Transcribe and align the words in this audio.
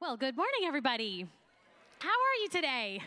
Well, 0.00 0.16
good 0.16 0.36
morning, 0.36 0.60
everybody. 0.64 1.26
How 1.98 2.08
are 2.08 2.36
you 2.40 2.48
today? 2.50 3.02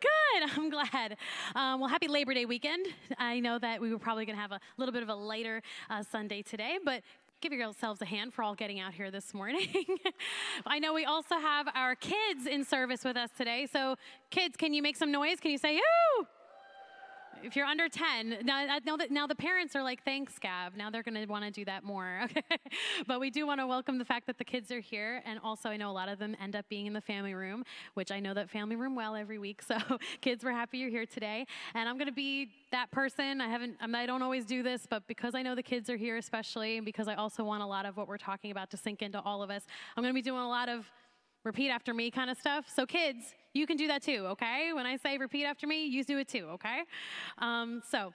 Good, 0.00 0.50
I'm 0.56 0.70
glad. 0.70 1.18
Um, 1.54 1.78
well, 1.78 1.90
happy 1.90 2.08
Labor 2.08 2.32
Day 2.32 2.46
weekend. 2.46 2.86
I 3.18 3.38
know 3.38 3.58
that 3.58 3.82
we 3.82 3.92
were 3.92 3.98
probably 3.98 4.24
going 4.24 4.34
to 4.34 4.40
have 4.40 4.50
a 4.50 4.60
little 4.78 4.94
bit 4.94 5.02
of 5.02 5.10
a 5.10 5.14
lighter 5.14 5.60
uh, 5.90 6.02
Sunday 6.02 6.40
today, 6.40 6.78
but 6.82 7.02
give 7.42 7.52
yourselves 7.52 8.00
a 8.00 8.06
hand 8.06 8.32
for 8.32 8.42
all 8.42 8.54
getting 8.54 8.80
out 8.80 8.94
here 8.94 9.10
this 9.10 9.34
morning. 9.34 9.68
I 10.66 10.78
know 10.78 10.94
we 10.94 11.04
also 11.04 11.34
have 11.34 11.68
our 11.74 11.94
kids 11.94 12.46
in 12.50 12.64
service 12.64 13.04
with 13.04 13.18
us 13.18 13.28
today. 13.36 13.68
So, 13.70 13.96
kids, 14.30 14.56
can 14.56 14.72
you 14.72 14.80
make 14.80 14.96
some 14.96 15.12
noise? 15.12 15.38
Can 15.38 15.50
you 15.50 15.58
say, 15.58 15.76
ooh? 15.76 16.26
If 17.42 17.56
you're 17.56 17.66
under 17.66 17.88
10, 17.88 18.38
now, 18.44 18.78
now, 18.84 18.96
now 19.10 19.26
the 19.26 19.34
parents 19.34 19.74
are 19.76 19.82
like, 19.82 20.04
thanks, 20.04 20.38
Gab. 20.38 20.76
Now 20.76 20.90
they're 20.90 21.02
going 21.02 21.14
to 21.14 21.26
want 21.26 21.44
to 21.44 21.50
do 21.50 21.64
that 21.64 21.84
more. 21.84 22.20
Okay. 22.30 22.42
but 23.06 23.18
we 23.18 23.30
do 23.30 23.46
want 23.46 23.60
to 23.60 23.66
welcome 23.66 23.98
the 23.98 24.04
fact 24.04 24.26
that 24.26 24.38
the 24.38 24.44
kids 24.44 24.70
are 24.70 24.78
here. 24.80 25.20
And 25.24 25.40
also, 25.42 25.68
I 25.68 25.76
know 25.76 25.90
a 25.90 25.92
lot 25.92 26.08
of 26.08 26.18
them 26.18 26.36
end 26.40 26.54
up 26.54 26.64
being 26.68 26.86
in 26.86 26.92
the 26.92 27.00
family 27.00 27.34
room, 27.34 27.64
which 27.94 28.12
I 28.12 28.20
know 28.20 28.34
that 28.34 28.48
family 28.48 28.76
room 28.76 28.94
well 28.94 29.16
every 29.16 29.38
week. 29.38 29.62
So, 29.70 29.78
kids, 30.20 30.42
we're 30.42 30.50
happy 30.50 30.78
you're 30.78 30.90
here 30.90 31.06
today. 31.06 31.46
And 31.74 31.88
I'm 31.88 31.96
going 31.96 32.08
to 32.08 32.12
be 32.12 32.48
that 32.72 32.90
person. 32.90 33.40
I 33.40 33.48
haven't, 33.48 33.76
I 33.80 34.06
don't 34.06 34.22
always 34.22 34.44
do 34.44 34.64
this, 34.64 34.86
but 34.88 35.06
because 35.06 35.36
I 35.36 35.42
know 35.42 35.54
the 35.54 35.62
kids 35.62 35.88
are 35.88 35.96
here, 35.96 36.16
especially, 36.16 36.76
and 36.76 36.84
because 36.84 37.06
I 37.06 37.14
also 37.14 37.44
want 37.44 37.62
a 37.62 37.66
lot 37.66 37.86
of 37.86 37.96
what 37.96 38.08
we're 38.08 38.18
talking 38.18 38.50
about 38.50 38.70
to 38.70 38.76
sink 38.76 39.00
into 39.00 39.20
all 39.20 39.44
of 39.44 39.50
us, 39.50 39.62
I'm 39.96 40.02
going 40.02 40.12
to 40.12 40.18
be 40.18 40.22
doing 40.22 40.40
a 40.40 40.48
lot 40.48 40.68
of 40.68 40.90
repeat 41.44 41.70
after 41.70 41.94
me 41.94 42.10
kind 42.10 42.30
of 42.30 42.38
stuff. 42.38 42.66
So, 42.74 42.86
kids, 42.86 43.34
you 43.54 43.66
can 43.66 43.76
do 43.76 43.86
that 43.88 44.02
too, 44.02 44.26
okay? 44.28 44.72
When 44.72 44.86
I 44.86 44.96
say 44.96 45.18
repeat 45.18 45.44
after 45.44 45.66
me, 45.66 45.86
you 45.86 46.04
do 46.04 46.18
it 46.18 46.28
too, 46.28 46.46
okay? 46.52 46.82
Um, 47.38 47.82
so, 47.90 48.12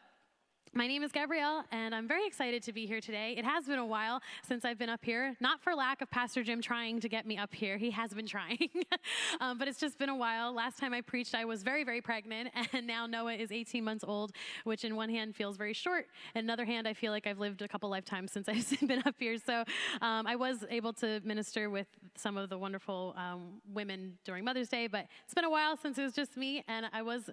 my 0.78 0.88
name 0.88 1.04
is 1.04 1.12
Gabrielle, 1.14 1.64
and 1.72 1.96
I'm 1.96 2.06
very 2.06 2.28
excited 2.28 2.62
to 2.64 2.74
be 2.74 2.86
here 2.86 3.00
today. 3.00 3.34
It 3.38 3.46
has 3.46 3.66
been 3.66 3.80
a 3.80 3.86
while 3.86 4.22
since 4.46 4.66
I've 4.66 4.78
been 4.78 4.90
up 4.90 5.06
here, 5.06 5.34
not 5.40 5.62
for 5.62 5.74
lack 5.74 6.02
of 6.02 6.12
Pastor 6.12 6.44
Jim 6.44 6.62
trying 6.62 7.00
to 7.00 7.08
get 7.08 7.26
me 7.26 7.38
up 7.38 7.54
here. 7.54 7.78
He 7.78 7.92
has 7.92 8.14
been 8.14 8.28
trying, 8.28 8.70
um, 9.40 9.58
but 9.58 9.70
it's 9.70 9.80
just 9.80 9.98
been 9.98 10.10
a 10.10 10.16
while. 10.16 10.54
Last 10.54 10.78
time 10.78 10.94
I 10.94 11.00
preached, 11.00 11.34
I 11.34 11.46
was 11.46 11.64
very, 11.64 11.86
very 11.86 12.02
pregnant, 12.02 12.50
and 12.74 12.86
now 12.86 13.06
Noah 13.06 13.36
is 13.36 13.54
18 13.54 13.86
months 13.86 14.04
old, 14.06 14.34
which 14.66 14.84
in 14.84 14.98
one 14.98 15.10
hand 15.10 15.34
feels 15.34 15.56
very 15.56 15.74
short. 15.74 16.08
In 16.36 16.44
another 16.44 16.66
hand, 16.66 16.90
I 16.90 16.94
feel 16.94 17.14
like 17.14 17.26
I've 17.26 17.40
lived 17.40 17.62
a 17.62 17.70
couple 17.70 17.90
lifetimes 17.90 18.34
since 18.34 18.50
I've 18.50 18.86
been 18.86 19.02
up 19.06 19.16
here. 19.18 19.38
So 19.38 19.64
um, 20.02 20.28
I 20.28 20.36
was 20.36 20.66
able 20.70 20.92
to 20.94 21.22
minister 21.24 21.70
with 21.70 21.88
some 22.16 22.36
of 22.36 22.50
the 22.50 22.58
wonderful 22.58 23.16
um, 23.16 23.62
women 23.74 24.18
during 24.26 24.44
Mother's 24.44 24.68
Day, 24.68 24.88
but 24.88 25.08
it's 25.24 25.34
been 25.34 25.46
a 25.46 25.50
while 25.50 25.78
since 25.78 25.98
it 25.98 26.04
was 26.04 26.14
just 26.14 26.36
me, 26.36 26.66
and 26.68 26.88
I 26.92 27.02
was 27.02 27.30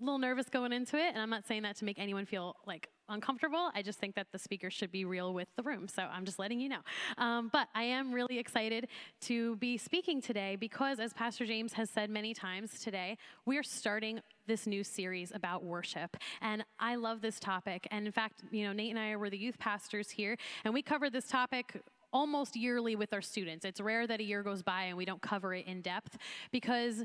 a 0.00 0.04
little 0.04 0.18
nervous 0.18 0.48
going 0.48 0.72
into 0.72 0.96
it, 0.96 1.08
and 1.12 1.18
I'm 1.18 1.30
not 1.30 1.46
saying 1.46 1.62
that 1.62 1.76
to 1.76 1.84
make 1.84 1.98
anyone 1.98 2.26
feel 2.26 2.56
like 2.66 2.83
uncomfortable. 3.08 3.70
I 3.74 3.82
just 3.82 3.98
think 3.98 4.14
that 4.14 4.28
the 4.32 4.38
speaker 4.38 4.70
should 4.70 4.90
be 4.90 5.04
real 5.04 5.34
with 5.34 5.48
the 5.56 5.62
room. 5.62 5.88
So 5.88 6.02
I'm 6.02 6.24
just 6.24 6.38
letting 6.38 6.60
you 6.60 6.68
know. 6.68 6.80
Um, 7.18 7.50
but 7.52 7.68
I 7.74 7.84
am 7.84 8.12
really 8.12 8.38
excited 8.38 8.88
to 9.22 9.56
be 9.56 9.76
speaking 9.76 10.20
today 10.20 10.56
because, 10.56 10.98
as 10.98 11.12
Pastor 11.12 11.44
James 11.44 11.74
has 11.74 11.90
said 11.90 12.10
many 12.10 12.34
times 12.34 12.80
today, 12.80 13.18
we 13.46 13.58
are 13.58 13.62
starting 13.62 14.20
this 14.46 14.66
new 14.66 14.84
series 14.84 15.32
about 15.34 15.64
worship. 15.64 16.16
And 16.40 16.64
I 16.78 16.96
love 16.96 17.20
this 17.20 17.38
topic. 17.38 17.86
And 17.90 18.06
in 18.06 18.12
fact, 18.12 18.42
you 18.50 18.64
know, 18.64 18.72
Nate 18.72 18.90
and 18.90 18.98
I 18.98 19.16
were 19.16 19.30
the 19.30 19.38
youth 19.38 19.58
pastors 19.58 20.10
here, 20.10 20.36
and 20.64 20.74
we 20.74 20.82
covered 20.82 21.12
this 21.12 21.26
topic 21.26 21.80
almost 22.12 22.54
yearly 22.54 22.94
with 22.94 23.12
our 23.12 23.20
students. 23.20 23.64
It's 23.64 23.80
rare 23.80 24.06
that 24.06 24.20
a 24.20 24.22
year 24.22 24.42
goes 24.42 24.62
by 24.62 24.84
and 24.84 24.96
we 24.96 25.04
don't 25.04 25.20
cover 25.20 25.52
it 25.52 25.66
in 25.66 25.82
depth 25.82 26.16
because 26.52 27.04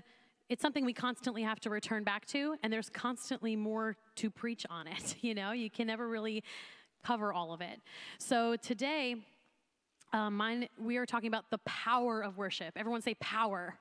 it's 0.49 0.61
something 0.61 0.83
we 0.83 0.93
constantly 0.93 1.43
have 1.43 1.59
to 1.61 1.69
return 1.69 2.03
back 2.03 2.25
to, 2.27 2.55
and 2.63 2.73
there's 2.73 2.89
constantly 2.89 3.55
more 3.55 3.95
to 4.15 4.29
preach 4.29 4.65
on 4.69 4.87
it. 4.87 5.15
You 5.21 5.35
know, 5.35 5.51
you 5.51 5.69
can 5.69 5.85
never 5.87 6.07
really 6.07 6.43
cover 7.03 7.31
all 7.31 7.53
of 7.53 7.61
it. 7.61 7.81
So 8.17 8.55
today, 8.55 9.15
um, 10.11 10.37
mine, 10.37 10.67
we 10.79 10.97
are 10.97 11.05
talking 11.05 11.27
about 11.27 11.51
the 11.51 11.59
power 11.59 12.21
of 12.21 12.37
worship. 12.37 12.73
Everyone 12.75 13.01
say 13.01 13.15
power. 13.15 13.75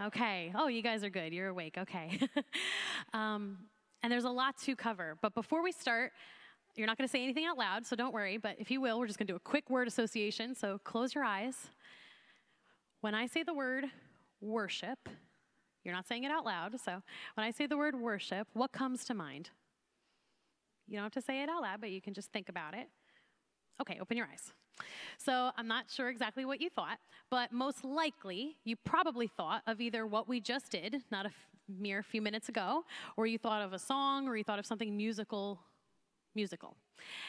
Okay. 0.00 0.52
Oh, 0.54 0.66
you 0.66 0.82
guys 0.82 1.04
are 1.04 1.10
good. 1.10 1.32
You're 1.32 1.48
awake. 1.48 1.76
Okay. 1.78 2.20
um, 3.14 3.58
and 4.02 4.12
there's 4.12 4.24
a 4.24 4.30
lot 4.30 4.58
to 4.64 4.76
cover. 4.76 5.16
But 5.22 5.34
before 5.34 5.62
we 5.62 5.72
start, 5.72 6.12
you're 6.76 6.86
not 6.86 6.98
going 6.98 7.08
to 7.08 7.12
say 7.12 7.22
anything 7.22 7.46
out 7.46 7.56
loud, 7.56 7.86
so 7.86 7.96
don't 7.96 8.12
worry. 8.12 8.36
But 8.36 8.56
if 8.58 8.70
you 8.70 8.80
will, 8.80 8.98
we're 8.98 9.06
just 9.06 9.18
going 9.18 9.28
to 9.28 9.32
do 9.32 9.36
a 9.36 9.40
quick 9.40 9.70
word 9.70 9.88
association. 9.88 10.54
So 10.54 10.78
close 10.84 11.14
your 11.14 11.24
eyes. 11.24 11.70
When 13.00 13.14
I 13.14 13.26
say 13.26 13.42
the 13.42 13.54
word 13.54 13.86
worship, 14.40 15.08
you're 15.84 15.94
not 15.94 16.08
saying 16.08 16.24
it 16.24 16.30
out 16.30 16.44
loud. 16.44 16.78
So 16.80 17.02
when 17.34 17.46
I 17.46 17.50
say 17.50 17.66
the 17.66 17.76
word 17.76 17.94
worship, 17.94 18.48
what 18.54 18.72
comes 18.72 19.04
to 19.06 19.14
mind? 19.14 19.50
You 20.88 20.96
don't 20.96 21.04
have 21.04 21.12
to 21.12 21.22
say 21.22 21.42
it 21.42 21.48
out 21.48 21.62
loud, 21.62 21.80
but 21.80 21.90
you 21.90 22.00
can 22.00 22.14
just 22.14 22.32
think 22.32 22.48
about 22.48 22.74
it. 22.74 22.88
Okay, 23.80 23.98
open 24.00 24.16
your 24.16 24.26
eyes. 24.26 24.52
So 25.18 25.50
I'm 25.56 25.68
not 25.68 25.86
sure 25.90 26.08
exactly 26.08 26.44
what 26.44 26.60
you 26.60 26.68
thought, 26.68 26.98
but 27.30 27.52
most 27.52 27.84
likely 27.84 28.56
you 28.64 28.76
probably 28.76 29.28
thought 29.28 29.62
of 29.66 29.80
either 29.80 30.06
what 30.06 30.28
we 30.28 30.40
just 30.40 30.70
did, 30.70 31.02
not 31.10 31.26
a 31.26 31.28
f- 31.28 31.34
mere 31.68 32.02
few 32.02 32.20
minutes 32.20 32.48
ago, 32.48 32.84
or 33.16 33.26
you 33.26 33.38
thought 33.38 33.62
of 33.62 33.72
a 33.72 33.78
song, 33.78 34.28
or 34.28 34.36
you 34.36 34.44
thought 34.44 34.58
of 34.58 34.66
something 34.66 34.96
musical 34.96 35.60
musical. 36.34 36.76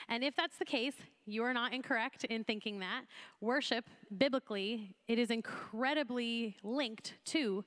And 0.09 0.23
if 0.23 0.35
that's 0.35 0.57
the 0.57 0.65
case, 0.65 0.95
you 1.25 1.43
are 1.43 1.53
not 1.53 1.73
incorrect 1.73 2.23
in 2.25 2.43
thinking 2.43 2.79
that. 2.79 3.03
Worship, 3.39 3.85
biblically, 4.17 4.95
it 5.07 5.19
is 5.19 5.29
incredibly 5.29 6.55
linked 6.63 7.13
to 7.25 7.63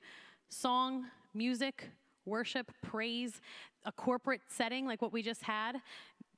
song, 0.49 1.07
music, 1.35 1.89
worship, 2.25 2.71
praise, 2.83 3.41
a 3.85 3.93
corporate 3.93 4.43
setting 4.49 4.87
like 4.87 5.03
what 5.03 5.13
we 5.13 5.23
just 5.23 5.43
had. 5.43 5.77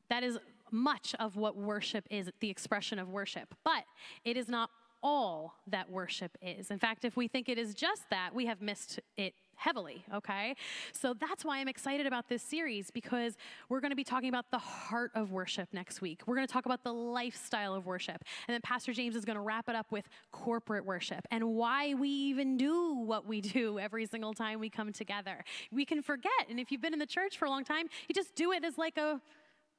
That 0.09 0.23
is 0.23 0.39
much 0.71 1.15
of 1.19 1.37
what 1.37 1.57
worship 1.57 2.05
is, 2.11 2.31
the 2.41 2.51
expression 2.51 2.99
of 2.99 3.09
worship. 3.09 3.55
But 3.65 3.85
it 4.25 4.37
is 4.37 4.49
not 4.49 4.71
all 5.03 5.55
that 5.67 5.91
worship 5.91 6.37
is. 6.43 6.71
In 6.71 6.79
fact, 6.79 7.05
if 7.05 7.17
we 7.17 7.27
think 7.27 7.49
it 7.49 7.59
is 7.59 7.75
just 7.75 8.03
that, 8.11 8.35
we 8.35 8.47
have 8.47 8.61
missed 8.61 9.01
it 9.17 9.35
heavily, 9.61 10.03
okay? 10.15 10.57
So 10.93 11.13
that's 11.13 11.45
why 11.45 11.59
I'm 11.59 11.69
excited 11.69 12.07
about 12.07 12.31
this 12.31 12.43
series 12.43 12.91
because 12.91 13.37
we're 13.69 13.81
going 13.81 13.91
to 13.91 13.97
be 13.97 14.05
talking 14.05 14.31
about 14.31 14.51
the 14.51 14.59
heart 14.59 15.11
of 15.15 15.33
worship 15.33 15.69
next 15.73 16.01
week. 16.01 16.23
We're 16.27 16.35
going 16.35 16.47
to 16.47 16.53
talk 16.53 16.65
about 16.65 16.83
the 16.83 16.95
lifestyle 16.95 17.75
of 17.75 17.85
worship. 17.85 18.25
And 18.49 18.55
then 18.55 18.63
Pastor 18.63 18.95
James 18.95 19.15
is 19.15 19.27
going 19.27 19.37
to 19.37 19.43
wrap 19.43 19.69
it 19.69 19.77
up 19.77 19.93
with 19.93 20.09
corporate 20.33 20.87
worship 20.87 21.27
and 21.31 21.45
why 21.45 21.93
we 21.93 22.09
even 22.09 22.57
do 22.57 22.95
what 22.95 23.27
we 23.27 23.43
do 23.43 23.79
every 23.79 24.07
single 24.07 24.33
time 24.33 24.61
we 24.61 24.71
come 24.71 24.95
together. 24.95 25.45
We 25.71 25.85
can 25.85 26.01
forget. 26.01 26.33
And 26.49 26.59
if 26.59 26.73
you've 26.73 26.81
been 26.81 26.95
in 26.95 26.99
the 26.99 27.07
church 27.07 27.37
for 27.37 27.45
a 27.45 27.51
long 27.51 27.65
time, 27.65 27.87
you 28.09 28.15
just 28.15 28.35
do 28.35 28.53
it 28.53 28.65
as 28.65 28.79
like 28.79 28.97
a 28.97 29.21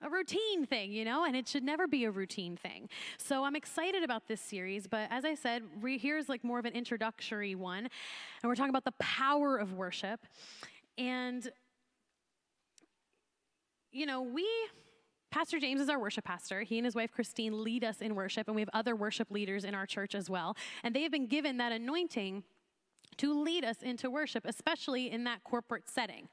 a 0.02 0.10
routine 0.10 0.66
thing, 0.66 0.92
you 0.92 1.06
know, 1.06 1.26
and 1.26 1.36
it 1.36 1.48
should 1.48 1.64
never 1.64 1.88
be 1.88 2.06
a 2.06 2.12
routine 2.12 2.58
thing. 2.58 2.90
So 3.18 3.44
I'm 3.44 3.56
excited 3.56 4.04
about 4.04 4.28
this 4.28 4.42
series, 4.42 4.88
but 4.88 5.08
as 5.12 5.26
I 5.26 5.36
said, 5.36 5.64
re- 5.80 5.98
here's 5.98 6.28
like 6.30 6.44
more 6.44 6.60
of 6.60 6.66
an 6.66 6.74
introductory 6.74 7.56
one, 7.56 7.80
and 7.80 7.90
we're 8.44 8.56
talking 8.56 8.72
about 8.72 8.86
the 8.86 8.94
power 9.00 9.58
of 9.58 9.74
worship. 9.74 10.26
And, 10.98 11.50
you 13.92 14.06
know, 14.06 14.22
we, 14.22 14.48
Pastor 15.30 15.60
James 15.60 15.82
is 15.82 15.90
our 15.90 16.00
worship 16.00 16.26
pastor. 16.26 16.62
He 16.62 16.78
and 16.78 16.86
his 16.86 16.96
wife 16.96 17.12
Christine 17.12 17.64
lead 17.64 17.84
us 17.84 18.02
in 18.02 18.16
worship, 18.16 18.48
and 18.48 18.56
we 18.56 18.62
have 18.62 18.70
other 18.74 18.96
worship 18.96 19.30
leaders 19.32 19.64
in 19.64 19.76
our 19.76 19.86
church 19.86 20.16
as 20.16 20.30
well. 20.30 20.56
And 20.84 20.96
they 20.96 21.04
have 21.04 21.12
been 21.12 21.28
given 21.28 21.58
that 21.58 21.72
anointing 21.72 22.44
to 23.18 23.42
lead 23.42 23.64
us 23.64 23.82
into 23.82 24.10
worship, 24.10 24.46
especially 24.46 25.12
in 25.12 25.26
that 25.26 25.44
corporate 25.44 25.90
setting. 25.90 26.28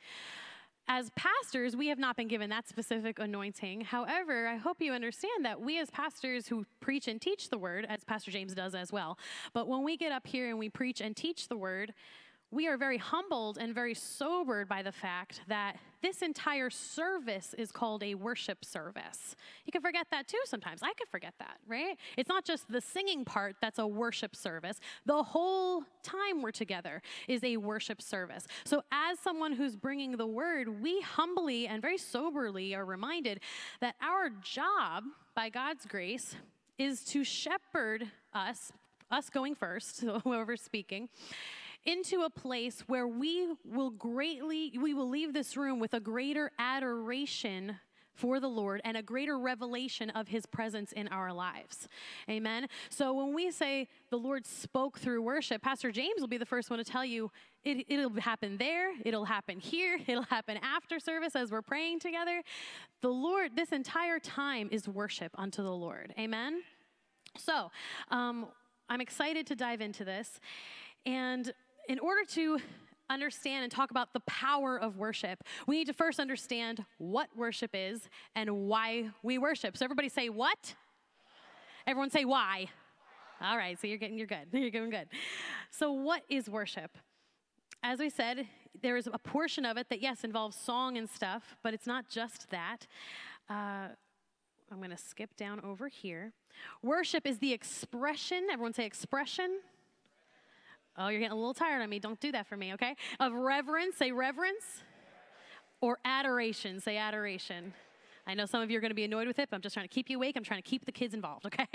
As 0.91 1.11
pastors, 1.11 1.77
we 1.77 1.89
have 1.89 1.99
not 1.99 2.17
been 2.17 2.29
given 2.29 2.49
that 2.49 2.67
specific 2.67 3.19
anointing. 3.19 3.83
However, 3.83 4.49
I 4.49 4.57
hope 4.57 4.81
you 4.81 4.95
understand 4.95 5.45
that 5.45 5.61
we, 5.61 5.79
as 5.79 5.91
pastors 5.91 6.49
who 6.49 6.65
preach 6.81 7.09
and 7.09 7.21
teach 7.21 7.51
the 7.51 7.59
word, 7.59 7.87
as 7.91 8.05
Pastor 8.05 8.31
James 8.31 8.55
does 8.55 8.75
as 8.75 8.91
well, 8.91 9.19
but 9.53 9.69
when 9.69 9.85
we 9.85 9.99
get 9.99 10.13
up 10.13 10.27
here 10.27 10.49
and 10.49 10.59
we 10.59 10.71
preach 10.71 11.03
and 11.03 11.15
teach 11.15 11.49
the 11.49 11.59
word, 11.59 11.93
we 12.51 12.67
are 12.67 12.79
very 12.79 12.97
humbled 12.97 13.59
and 13.59 13.75
very 13.75 13.93
sobered 13.93 14.69
by 14.69 14.83
the 14.83 14.93
fact 14.93 15.43
that 15.49 15.77
this 16.01 16.23
entire 16.23 16.71
service 16.71 17.55
is 17.59 17.71
called 17.71 18.03
a 18.03 18.15
worship 18.15 18.65
service. 18.65 19.37
You 19.67 19.73
can 19.73 19.83
forget 19.83 20.07
that 20.11 20.29
too 20.29 20.39
sometimes. 20.45 20.83
I 20.83 20.95
could 20.95 21.09
forget 21.09 21.35
that, 21.41 21.59
right? 21.67 21.99
It's 22.17 22.29
not 22.29 22.45
just 22.47 22.71
the 22.71 22.81
singing 22.81 23.25
part 23.25 23.57
that's 23.61 23.79
a 23.79 23.87
worship 23.87 24.35
service. 24.35 24.81
The 25.05 25.23
whole 25.23 25.83
time 26.03 26.41
we're 26.41 26.51
together 26.51 27.03
is 27.27 27.45
a 27.45 27.59
worship 27.59 28.01
service. 28.01 28.47
So, 28.65 28.83
as 28.93 29.19
someone 29.19 29.53
who's 29.53 29.77
bringing 29.77 30.13
the 30.13 30.27
word, 30.27 30.81
we 30.81 31.01
humbly 31.03 31.67
and 31.67 31.83
very 31.83 31.99
soberly 31.99 32.75
are 32.75 32.85
reminded 32.85 33.41
that 33.81 33.97
our 34.01 34.31
job, 34.43 35.05
by 35.35 35.51
God's 35.51 35.85
grace, 35.85 36.37
is 36.79 37.05
to 37.07 37.25
shepherd 37.25 38.11
us, 38.33 38.73
us 39.11 39.29
going 39.29 39.55
first, 39.55 40.01
whoever's 40.25 40.63
speaking 40.63 41.09
into 41.85 42.23
a 42.23 42.31
place 42.31 42.85
where 42.87 43.07
we 43.07 43.55
will 43.65 43.91
greatly, 43.91 44.73
we 44.81 44.95
will 44.95 45.09
leave 45.09 45.33
this 45.33 45.57
room 45.57 45.79
with 45.79 45.95
a 45.95 46.01
greater 46.01 46.51
adoration 46.59 47.77
for 48.19 48.41
the 48.41 48.49
Lord 48.49 48.81
and 48.85 48.97
a 48.97 49.03
greater 49.03 49.39
revelation 49.39 50.11
of 50.11 50.27
his 50.27 50.45
presence 50.45 50.91
in 50.91 51.07
our 51.09 51.33
lives. 51.33 51.89
Amen. 52.29 52.67
So 52.91 53.13
when 53.13 53.33
we 53.33 53.53
say 53.53 53.87
the 54.11 54.17
Lord 54.17 54.45
spoke 54.45 54.99
through 54.99 55.23
worship, 55.23 55.63
Pastor 55.63 55.93
James 55.93 56.21
will 56.21 56.29
be 56.29 56.37
the 56.37 56.45
first 56.45 56.69
one 56.69 56.81
to 56.81 56.85
tell 56.85 57.05
you 57.05 57.31
it, 57.65 57.87
it'll 57.89 58.21
happen 58.21 58.57
there, 58.59 58.91
it'll 59.05 59.25
happen 59.25 59.61
here, 59.61 59.99
it'll 60.07 60.25
happen 60.25 60.59
after 60.63 60.99
service 60.99 61.37
as 61.37 61.53
we're 61.53 61.63
praying 61.63 62.01
together. 62.01 62.43
The 63.03 63.09
Lord, 63.09 63.55
this 63.55 63.71
entire 63.71 64.19
time 64.19 64.69
is 64.73 64.89
worship 64.89 65.31
unto 65.37 65.63
the 65.63 65.73
Lord. 65.73 66.13
Amen. 66.19 66.63
So 67.37 67.71
um, 68.11 68.49
I'm 68.89 69.01
excited 69.01 69.47
to 69.47 69.55
dive 69.55 69.81
into 69.81 70.05
this. 70.05 70.41
And 71.07 71.53
in 71.89 71.99
order 71.99 72.25
to 72.25 72.59
understand 73.11 73.65
and 73.65 73.73
talk 73.73 73.91
about 73.91 74.13
the 74.13 74.21
power 74.21 74.79
of 74.79 74.99
worship, 74.99 75.43
we 75.67 75.79
need 75.79 75.87
to 75.87 75.95
first 75.95 76.21
understand 76.21 76.85
what 76.99 77.29
worship 77.35 77.71
is 77.73 78.09
and 78.35 78.51
why 78.69 79.11
we 79.23 79.39
worship. 79.39 79.77
So, 79.77 79.85
everybody 79.85 80.09
say, 80.09 80.29
What? 80.29 80.75
Everyone 81.87 82.11
say, 82.11 82.25
Why? 82.25 82.67
All 83.41 83.57
right, 83.57 83.81
so 83.81 83.87
you're 83.87 83.99
getting, 83.99 84.19
you're 84.19 84.27
good. 84.27 84.47
You're 84.53 84.71
doing 84.71 84.91
good. 84.91 85.09
So, 85.71 85.93
what 85.93 86.23
is 86.29 86.49
worship? 86.51 86.99
As 87.83 88.01
we 88.01 88.11
said, 88.11 88.49
there 88.83 88.97
is 88.97 89.09
a 89.13 89.19
portion 89.19 89.65
of 89.65 89.77
it 89.77 89.89
that, 89.91 90.03
yes, 90.03 90.25
involves 90.25 90.57
song 90.57 90.99
and 90.99 91.09
stuff, 91.09 91.57
but 91.63 91.73
it's 91.73 91.87
not 91.87 92.09
just 92.09 92.51
that. 92.51 92.87
Uh, 93.49 93.89
I'm 94.71 94.79
going 94.79 94.91
to 94.91 94.99
skip 94.99 95.37
down 95.37 95.61
over 95.61 95.89
here. 95.89 96.33
Worship 96.83 97.27
is 97.27 97.39
the 97.39 97.53
expression, 97.53 98.49
everyone 98.51 98.75
say 98.75 98.85
expression. 98.85 99.61
Oh, 100.99 101.09
you're 101.09 101.21
getting 101.21 101.33
a 101.33 101.37
little 101.37 101.55
tired 101.55 101.81
of 101.83 101.89
me. 101.89 102.01
Don't 102.01 102.19
do 102.19 102.33
that 102.33 102.47
for 102.47 102.57
me, 102.57 102.75
okay? 102.75 102.97
Of 103.21 103.33
reverence, 103.33 103.97
say 103.97 104.11
reverence. 104.11 104.83
Or 105.81 105.99
adoration, 106.05 106.81
say 106.81 106.97
adoration. 106.97 107.73
I 108.27 108.35
know 108.35 108.45
some 108.45 108.61
of 108.61 108.71
you 108.71 108.77
are 108.77 108.81
going 108.81 108.91
to 108.91 108.97
be 108.97 109.05
annoyed 109.05 109.29
with 109.29 109.39
it, 109.39 109.49
but 109.49 109.57
I'm 109.57 109.63
just 109.63 109.75
trying 109.75 109.89
to 109.89 109.95
keep 109.95 110.11
you 110.11 110.17
awake. 110.17 110.37
I'm 110.37 110.45
trying 110.45 110.61
to 110.61 110.69
keep 110.69 110.85
the 110.85 110.93
kids 110.93 111.15
involved, 111.15 111.47
okay? 111.47 111.67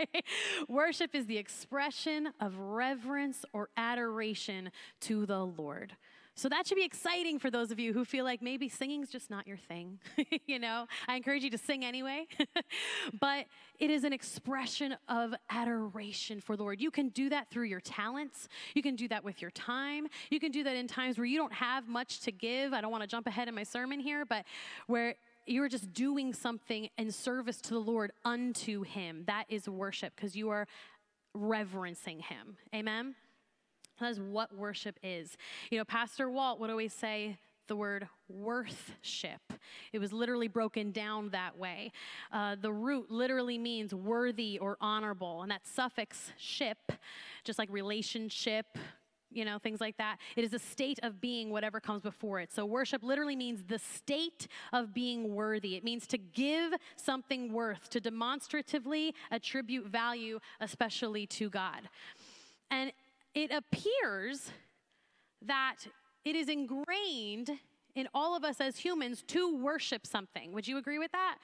Worship 0.67 1.15
is 1.15 1.25
the 1.25 1.37
expression 1.37 2.29
of 2.41 2.57
reverence 2.59 3.45
or 3.53 3.69
adoration 3.77 4.71
to 5.01 5.25
the 5.25 5.45
Lord. 5.45 5.95
So 6.35 6.49
that 6.49 6.65
should 6.65 6.77
be 6.77 6.83
exciting 6.83 7.37
for 7.37 7.51
those 7.51 7.69
of 7.69 7.79
you 7.79 7.93
who 7.93 8.03
feel 8.03 8.25
like 8.25 8.41
maybe 8.41 8.67
singing's 8.67 9.09
just 9.09 9.29
not 9.29 9.47
your 9.47 9.57
thing. 9.57 9.99
you 10.47 10.57
know, 10.57 10.87
I 11.07 11.15
encourage 11.15 11.43
you 11.43 11.51
to 11.51 11.59
sing 11.59 11.85
anyway. 11.85 12.25
but 13.19 13.45
it 13.79 13.91
is 13.91 14.03
an 14.03 14.13
expression 14.13 14.95
of 15.07 15.35
adoration 15.51 16.41
for 16.41 16.57
the 16.57 16.63
Lord. 16.63 16.81
You 16.81 16.89
can 16.89 17.09
do 17.09 17.29
that 17.29 17.51
through 17.51 17.65
your 17.65 17.81
talents. 17.81 18.47
You 18.73 18.81
can 18.81 18.95
do 18.95 19.07
that 19.09 19.23
with 19.23 19.41
your 19.41 19.51
time. 19.51 20.07
You 20.31 20.39
can 20.39 20.51
do 20.51 20.63
that 20.63 20.75
in 20.75 20.87
times 20.87 21.19
where 21.19 21.25
you 21.25 21.37
don't 21.37 21.53
have 21.53 21.87
much 21.87 22.21
to 22.21 22.31
give. 22.31 22.73
I 22.73 22.81
don't 22.81 22.91
want 22.91 23.03
to 23.03 23.07
jump 23.07 23.27
ahead 23.27 23.47
in 23.47 23.53
my 23.53 23.63
sermon 23.63 23.99
here, 23.99 24.25
but 24.25 24.43
where 24.87 25.15
you're 25.45 25.69
just 25.69 25.93
doing 25.93 26.33
something 26.33 26.89
in 26.97 27.11
service 27.11 27.61
to 27.61 27.73
the 27.73 27.79
Lord 27.79 28.11
unto 28.25 28.81
him. 28.81 29.23
That 29.27 29.45
is 29.49 29.69
worship 29.69 30.13
because 30.15 30.35
you 30.35 30.49
are 30.49 30.67
reverencing 31.35 32.19
him. 32.19 32.57
Amen. 32.73 33.15
Is 34.03 34.19
what 34.19 34.55
worship 34.55 34.99
is. 35.01 35.37
You 35.71 35.77
know, 35.77 35.85
Pastor 35.85 36.29
Walt 36.29 36.59
would 36.59 36.69
always 36.69 36.93
say, 36.93 37.37
the 37.67 37.75
word 37.75 38.07
worthship. 38.27 39.41
It 39.93 39.99
was 39.99 40.11
literally 40.11 40.47
broken 40.47 40.91
down 40.91 41.29
that 41.29 41.57
way. 41.57 41.91
Uh, 42.31 42.55
the 42.59 42.71
root 42.71 43.09
literally 43.09 43.57
means 43.57 43.93
worthy 43.93 44.59
or 44.59 44.77
honorable, 44.81 45.41
and 45.43 45.51
that 45.51 45.65
suffix 45.65 46.31
ship, 46.37 46.91
just 47.43 47.57
like 47.57 47.69
relationship, 47.71 48.65
you 49.31 49.45
know, 49.45 49.57
things 49.57 49.81
like 49.81 49.97
that. 49.97 50.17
It 50.35 50.43
is 50.43 50.53
a 50.53 50.59
state 50.59 50.99
of 51.03 51.19
being 51.19 51.49
whatever 51.49 51.79
comes 51.79 52.03
before 52.03 52.39
it. 52.39 52.51
So 52.53 52.65
worship 52.65 53.01
literally 53.01 53.35
means 53.35 53.63
the 53.63 53.79
state 53.79 54.47
of 54.71 54.93
being 54.93 55.33
worthy. 55.33 55.75
It 55.75 55.83
means 55.83 56.05
to 56.07 56.17
give 56.17 56.73
something 56.95 57.51
worth, 57.51 57.89
to 57.91 57.99
demonstratively 57.99 59.15
attribute 59.31 59.87
value, 59.87 60.39
especially 60.59 61.25
to 61.27 61.49
God. 61.49 61.89
And 62.69 62.91
it 63.35 63.51
appears 63.51 64.51
that 65.41 65.77
it 66.25 66.35
is 66.35 66.49
ingrained 66.49 67.51
in 67.95 68.07
all 68.13 68.35
of 68.35 68.43
us 68.43 68.59
as 68.59 68.77
humans 68.77 69.23
to 69.27 69.55
worship 69.57 70.07
something. 70.07 70.51
Would 70.53 70.67
you 70.67 70.77
agree 70.77 70.99
with 70.99 71.11
that? 71.11 71.37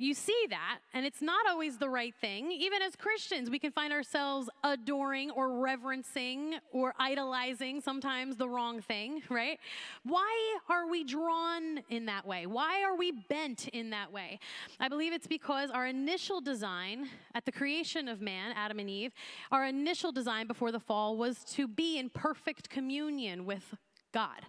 You 0.00 0.14
see 0.14 0.46
that, 0.50 0.78
and 0.94 1.04
it's 1.04 1.20
not 1.20 1.48
always 1.48 1.76
the 1.76 1.88
right 1.88 2.14
thing. 2.20 2.52
Even 2.52 2.82
as 2.82 2.94
Christians, 2.94 3.50
we 3.50 3.58
can 3.58 3.72
find 3.72 3.92
ourselves 3.92 4.48
adoring 4.62 5.32
or 5.32 5.58
reverencing 5.58 6.54
or 6.72 6.94
idolizing 7.00 7.80
sometimes 7.80 8.36
the 8.36 8.48
wrong 8.48 8.80
thing, 8.80 9.22
right? 9.28 9.58
Why 10.04 10.58
are 10.68 10.88
we 10.88 11.02
drawn 11.02 11.80
in 11.90 12.06
that 12.06 12.24
way? 12.24 12.46
Why 12.46 12.84
are 12.84 12.96
we 12.96 13.10
bent 13.10 13.66
in 13.66 13.90
that 13.90 14.12
way? 14.12 14.38
I 14.78 14.88
believe 14.88 15.12
it's 15.12 15.26
because 15.26 15.68
our 15.70 15.88
initial 15.88 16.40
design 16.40 17.08
at 17.34 17.44
the 17.44 17.50
creation 17.50 18.06
of 18.06 18.20
man, 18.20 18.52
Adam 18.54 18.78
and 18.78 18.88
Eve, 18.88 19.12
our 19.50 19.66
initial 19.66 20.12
design 20.12 20.46
before 20.46 20.70
the 20.70 20.78
fall 20.78 21.16
was 21.16 21.42
to 21.54 21.66
be 21.66 21.98
in 21.98 22.08
perfect 22.08 22.70
communion 22.70 23.44
with 23.44 23.74
God. 24.14 24.42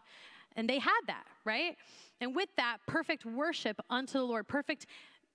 And 0.56 0.70
they 0.70 0.78
had 0.78 1.02
that, 1.08 1.26
right? 1.44 1.76
And 2.22 2.36
with 2.36 2.50
that, 2.58 2.78
perfect 2.86 3.26
worship 3.26 3.80
unto 3.90 4.14
the 4.14 4.26
Lord, 4.26 4.48
perfect 4.48 4.86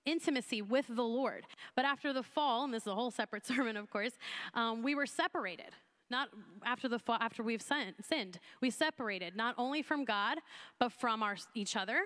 intimacy 0.06 0.62
with 0.62 0.86
the 0.88 1.02
Lord. 1.02 1.46
But 1.76 1.84
after 1.84 2.12
the 2.12 2.22
fall, 2.22 2.64
and 2.64 2.72
this 2.72 2.82
is 2.82 2.88
a 2.88 2.94
whole 2.94 3.10
separate 3.10 3.46
sermon, 3.52 3.76
of 3.76 3.90
course, 3.90 4.12
um, 4.54 4.82
we 4.82 4.94
were 4.94 5.06
separated. 5.06 5.70
Not 6.10 6.28
after 6.64 6.88
the 6.88 6.98
fall, 6.98 7.16
after 7.20 7.42
we've 7.42 7.62
sinned, 7.62 8.38
we 8.60 8.70
separated 8.70 9.36
not 9.36 9.54
only 9.56 9.82
from 9.82 10.04
God, 10.04 10.38
but 10.78 10.92
from 10.92 11.22
our, 11.22 11.36
each 11.54 11.76
other, 11.76 12.02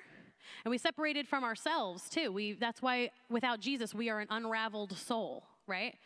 and 0.65 0.71
we 0.71 0.79
separated 0.79 1.27
from 1.27 1.45
ourselves 1.45 2.09
too. 2.09 2.33
We, 2.33 2.53
that's 2.53 2.81
why 2.81 3.11
without 3.29 3.61
Jesus, 3.61 3.95
we 3.95 4.09
are 4.09 4.21
an 4.21 4.29
unraveled 4.31 4.97
soul, 4.97 5.45
right? 5.67 5.97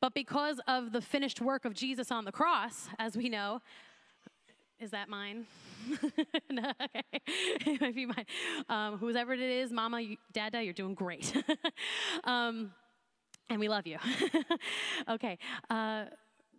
But 0.00 0.14
because 0.14 0.60
of 0.66 0.92
the 0.92 1.00
finished 1.00 1.40
work 1.40 1.64
of 1.64 1.74
Jesus 1.74 2.10
on 2.10 2.24
the 2.24 2.32
cross, 2.32 2.88
as 2.98 3.16
we 3.16 3.28
know, 3.28 3.60
is 4.80 4.90
that 4.90 5.08
mine? 5.08 5.46
no, 6.50 6.72
okay. 6.82 7.02
it 7.66 7.80
might 7.80 7.94
be 7.94 8.06
mine. 8.06 8.26
Um, 8.68 8.98
whoever 8.98 9.32
it 9.32 9.40
is, 9.40 9.70
mama, 9.70 10.00
you, 10.00 10.16
dada, 10.32 10.62
you're 10.62 10.72
doing 10.72 10.94
great. 10.94 11.32
um, 12.24 12.72
and 13.48 13.60
we 13.60 13.68
love 13.68 13.86
you. 13.86 13.98
okay. 15.08 15.38
Uh, 15.70 16.04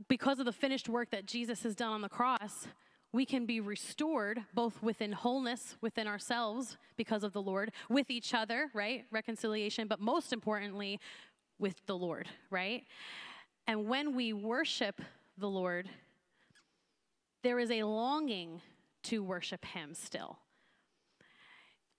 because 0.07 0.39
of 0.39 0.45
the 0.45 0.51
finished 0.51 0.89
work 0.89 1.11
that 1.11 1.25
Jesus 1.25 1.63
has 1.63 1.75
done 1.75 1.91
on 1.91 2.01
the 2.01 2.09
cross, 2.09 2.67
we 3.11 3.25
can 3.25 3.45
be 3.45 3.61
restored 3.61 4.43
both 4.53 4.83
within 4.83 5.13
wholeness 5.13 5.77
within 5.81 6.05
ourselves 6.07 6.77
because 6.97 7.23
of 7.23 7.31
the 7.31 7.41
Lord, 7.41 7.71
with 7.89 8.09
each 8.09 8.33
other, 8.33 8.69
right? 8.73 9.05
Reconciliation, 9.09 9.87
but 9.87 10.01
most 10.01 10.33
importantly, 10.33 10.99
with 11.57 11.75
the 11.85 11.97
Lord, 11.97 12.27
right? 12.49 12.83
And 13.67 13.87
when 13.87 14.15
we 14.15 14.33
worship 14.33 15.01
the 15.37 15.49
Lord, 15.49 15.89
there 17.45 17.59
is 17.59 17.69
a 17.69 17.83
longing 17.83 18.59
to 19.03 19.23
worship 19.23 19.63
Him 19.65 19.93
still. 19.93 20.39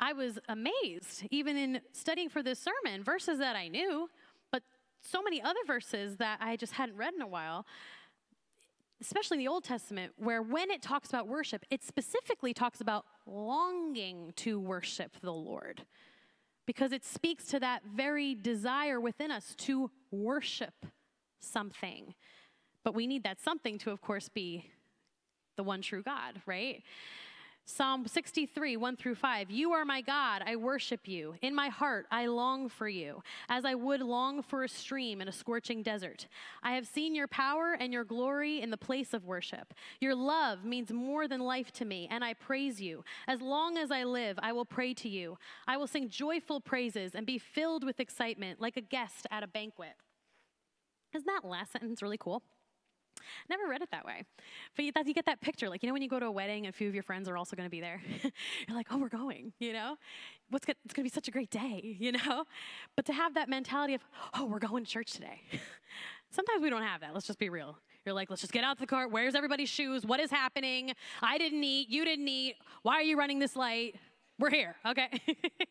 I 0.01 0.13
was 0.13 0.41
amazed, 0.49 1.25
even 1.31 1.57
in 1.57 1.81
studying 1.93 2.29
for 2.29 2.43
this 2.43 2.59
sermon, 2.59 3.05
verses 3.05 3.39
that 3.39 3.55
I 3.55 3.69
knew, 3.69 4.11
but 4.51 4.65
so 5.01 5.23
many 5.23 5.41
other 5.41 5.61
verses 5.65 6.17
that 6.17 6.41
I 6.43 6.57
just 6.57 6.73
hadn't 6.73 6.97
read 6.97 7.15
in 7.15 7.23
a 7.23 7.29
while, 7.29 7.65
especially 9.01 9.37
in 9.37 9.45
the 9.45 9.49
Old 9.49 9.63
Testament, 9.63 10.15
where 10.17 10.43
when 10.43 10.69
it 10.69 10.83
talks 10.83 11.11
about 11.11 11.29
worship, 11.29 11.65
it 11.71 11.85
specifically 11.85 12.53
talks 12.53 12.81
about 12.81 13.07
longing 13.25 14.33
to 14.37 14.59
worship 14.59 15.13
the 15.23 15.33
Lord. 15.33 15.85
Because 16.67 16.91
it 16.91 17.05
speaks 17.05 17.45
to 17.47 17.61
that 17.61 17.83
very 17.85 18.35
desire 18.35 19.01
within 19.01 19.31
us 19.31 19.55
to 19.59 19.93
worship 20.11 20.87
something. 21.39 22.15
But 22.83 22.95
we 22.97 23.07
need 23.07 23.23
that 23.23 23.41
something 23.41 23.79
to, 23.79 23.93
of 23.93 24.01
course, 24.01 24.29
be 24.29 24.73
the 25.57 25.65
one 25.65 25.83
true 25.83 26.03
God, 26.03 26.41
right? 26.47 26.83
Psalm 27.69 28.07
63, 28.07 28.77
1 28.77 28.97
through 28.97 29.17
5. 29.17 29.51
You 29.51 29.73
are 29.73 29.85
my 29.85 30.01
God, 30.01 30.41
I 30.47 30.55
worship 30.55 31.09
you. 31.09 31.35
In 31.43 31.53
my 31.53 31.69
heart, 31.69 32.07
I 32.13 32.27
long 32.27 32.69
for 32.69 32.89
you, 32.89 33.25
as 33.49 33.65
I 33.65 33.75
would 33.75 34.03
long 34.03 34.41
for 34.41 34.63
a 34.63 34.69
stream 34.69 35.21
in 35.21 35.27
a 35.27 35.33
scorching 35.33 35.83
desert. 35.83 36.29
I 36.63 36.77
have 36.77 36.87
seen 36.87 37.13
your 37.13 37.27
power 37.27 37.77
and 37.79 37.93
your 37.93 38.05
glory 38.05 38.63
in 38.63 38.71
the 38.71 38.77
place 38.77 39.13
of 39.13 39.25
worship. 39.25 39.75
Your 40.01 40.15
love 40.15 40.65
means 40.65 40.93
more 40.93 41.27
than 41.27 41.41
life 41.41 41.73
to 41.73 41.85
me, 41.85 42.07
and 42.09 42.23
I 42.23 42.35
praise 42.35 42.81
you. 42.81 43.03
As 43.27 43.41
long 43.41 43.77
as 43.77 43.91
I 43.91 44.05
live, 44.05 44.39
I 44.41 44.53
will 44.53 44.65
pray 44.65 44.95
to 44.95 45.09
you. 45.09 45.37
I 45.67 45.77
will 45.77 45.89
sing 45.89 46.09
joyful 46.09 46.61
praises 46.61 47.17
and 47.17 47.27
be 47.27 47.37
filled 47.37 47.83
with 47.83 47.99
excitement 47.99 48.61
like 48.61 48.77
a 48.77 48.81
guest 48.81 49.27
at 49.33 49.43
a 49.43 49.49
banquet. 49.49 49.97
Isn't 51.13 51.27
that 51.27 51.45
last 51.45 51.73
sentence 51.73 52.01
really 52.01 52.19
cool? 52.19 52.45
Never 53.51 53.69
read 53.69 53.83
it 53.83 53.91
that 53.91 54.05
way. 54.05 54.25
But 54.75 54.85
you, 54.85 54.93
that, 54.93 55.07
you 55.07 55.15
get 55.15 55.27
that 55.27 55.41
picture, 55.41 55.69
like, 55.69 55.83
you 55.83 55.89
know, 55.89 55.93
when 55.93 56.03
you 56.03 56.09
go 56.09 56.21
to 56.21 56.27
a 56.27 56.31
wedding 56.31 56.67
and 56.67 56.75
a 56.75 56.77
few 56.77 56.89
of 56.89 56.95
your 56.95 57.03
friends 57.03 57.29
are 57.29 57.37
also 57.37 57.57
going 57.57 57.67
to 57.67 57.71
be 57.71 57.81
there, 57.81 58.01
you're 58.23 58.77
like, 58.77 58.89
oh, 58.91 58.99
we're 58.99 59.09
going, 59.09 59.53
you 59.59 59.73
know? 59.73 59.97
What's 60.51 60.67
it's 60.69 60.95
going 60.95 61.05
to 61.07 61.11
be 61.11 61.15
such 61.15 61.29
a 61.29 61.31
great 61.31 61.51
day, 61.51 61.97
you 62.01 62.13
know? 62.13 62.45
But 62.95 63.07
to 63.07 63.13
have 63.13 63.35
that 63.35 63.49
mentality 63.49 63.95
of, 63.95 64.05
oh, 64.35 64.47
we're 64.47 64.59
going 64.59 64.85
to 64.85 64.91
church 64.91 65.13
today. 65.13 65.43
Sometimes 66.31 66.63
we 66.63 66.71
don't 66.71 66.83
have 66.83 67.01
that. 67.01 67.15
Let's 67.15 67.27
just 67.27 67.39
be 67.39 67.49
real. 67.49 67.79
You're 68.05 68.15
like, 68.15 68.31
let's 68.31 68.43
just 68.43 68.53
get 68.53 68.63
out 68.63 68.79
the 68.79 68.87
car. 68.87 69.09
Where's 69.09 69.35
everybody's 69.35 69.69
shoes? 69.69 70.07
What 70.07 70.21
is 70.21 70.31
happening? 70.31 70.93
I 71.23 71.39
didn't 71.39 71.65
eat. 71.65 71.89
You 71.89 72.05
didn't 72.05 72.29
eat. 72.29 72.57
Why 72.83 72.95
are 72.95 73.03
you 73.03 73.19
running 73.19 73.39
this 73.39 73.57
late? 73.57 73.97
We're 74.39 74.51
here, 74.51 74.77
okay? 74.85 75.09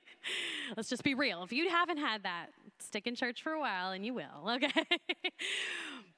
let's 0.77 0.89
just 0.89 1.03
be 1.03 1.13
real. 1.13 1.43
If 1.43 1.53
you 1.53 1.69
haven't 1.69 1.97
had 1.97 2.23
that, 2.23 2.47
stick 2.79 3.05
in 3.05 3.13
church 3.13 3.43
for 3.43 3.51
a 3.51 3.59
while 3.59 3.91
and 3.91 4.03
you 4.03 4.13
will, 4.13 4.49
okay? 4.49 4.83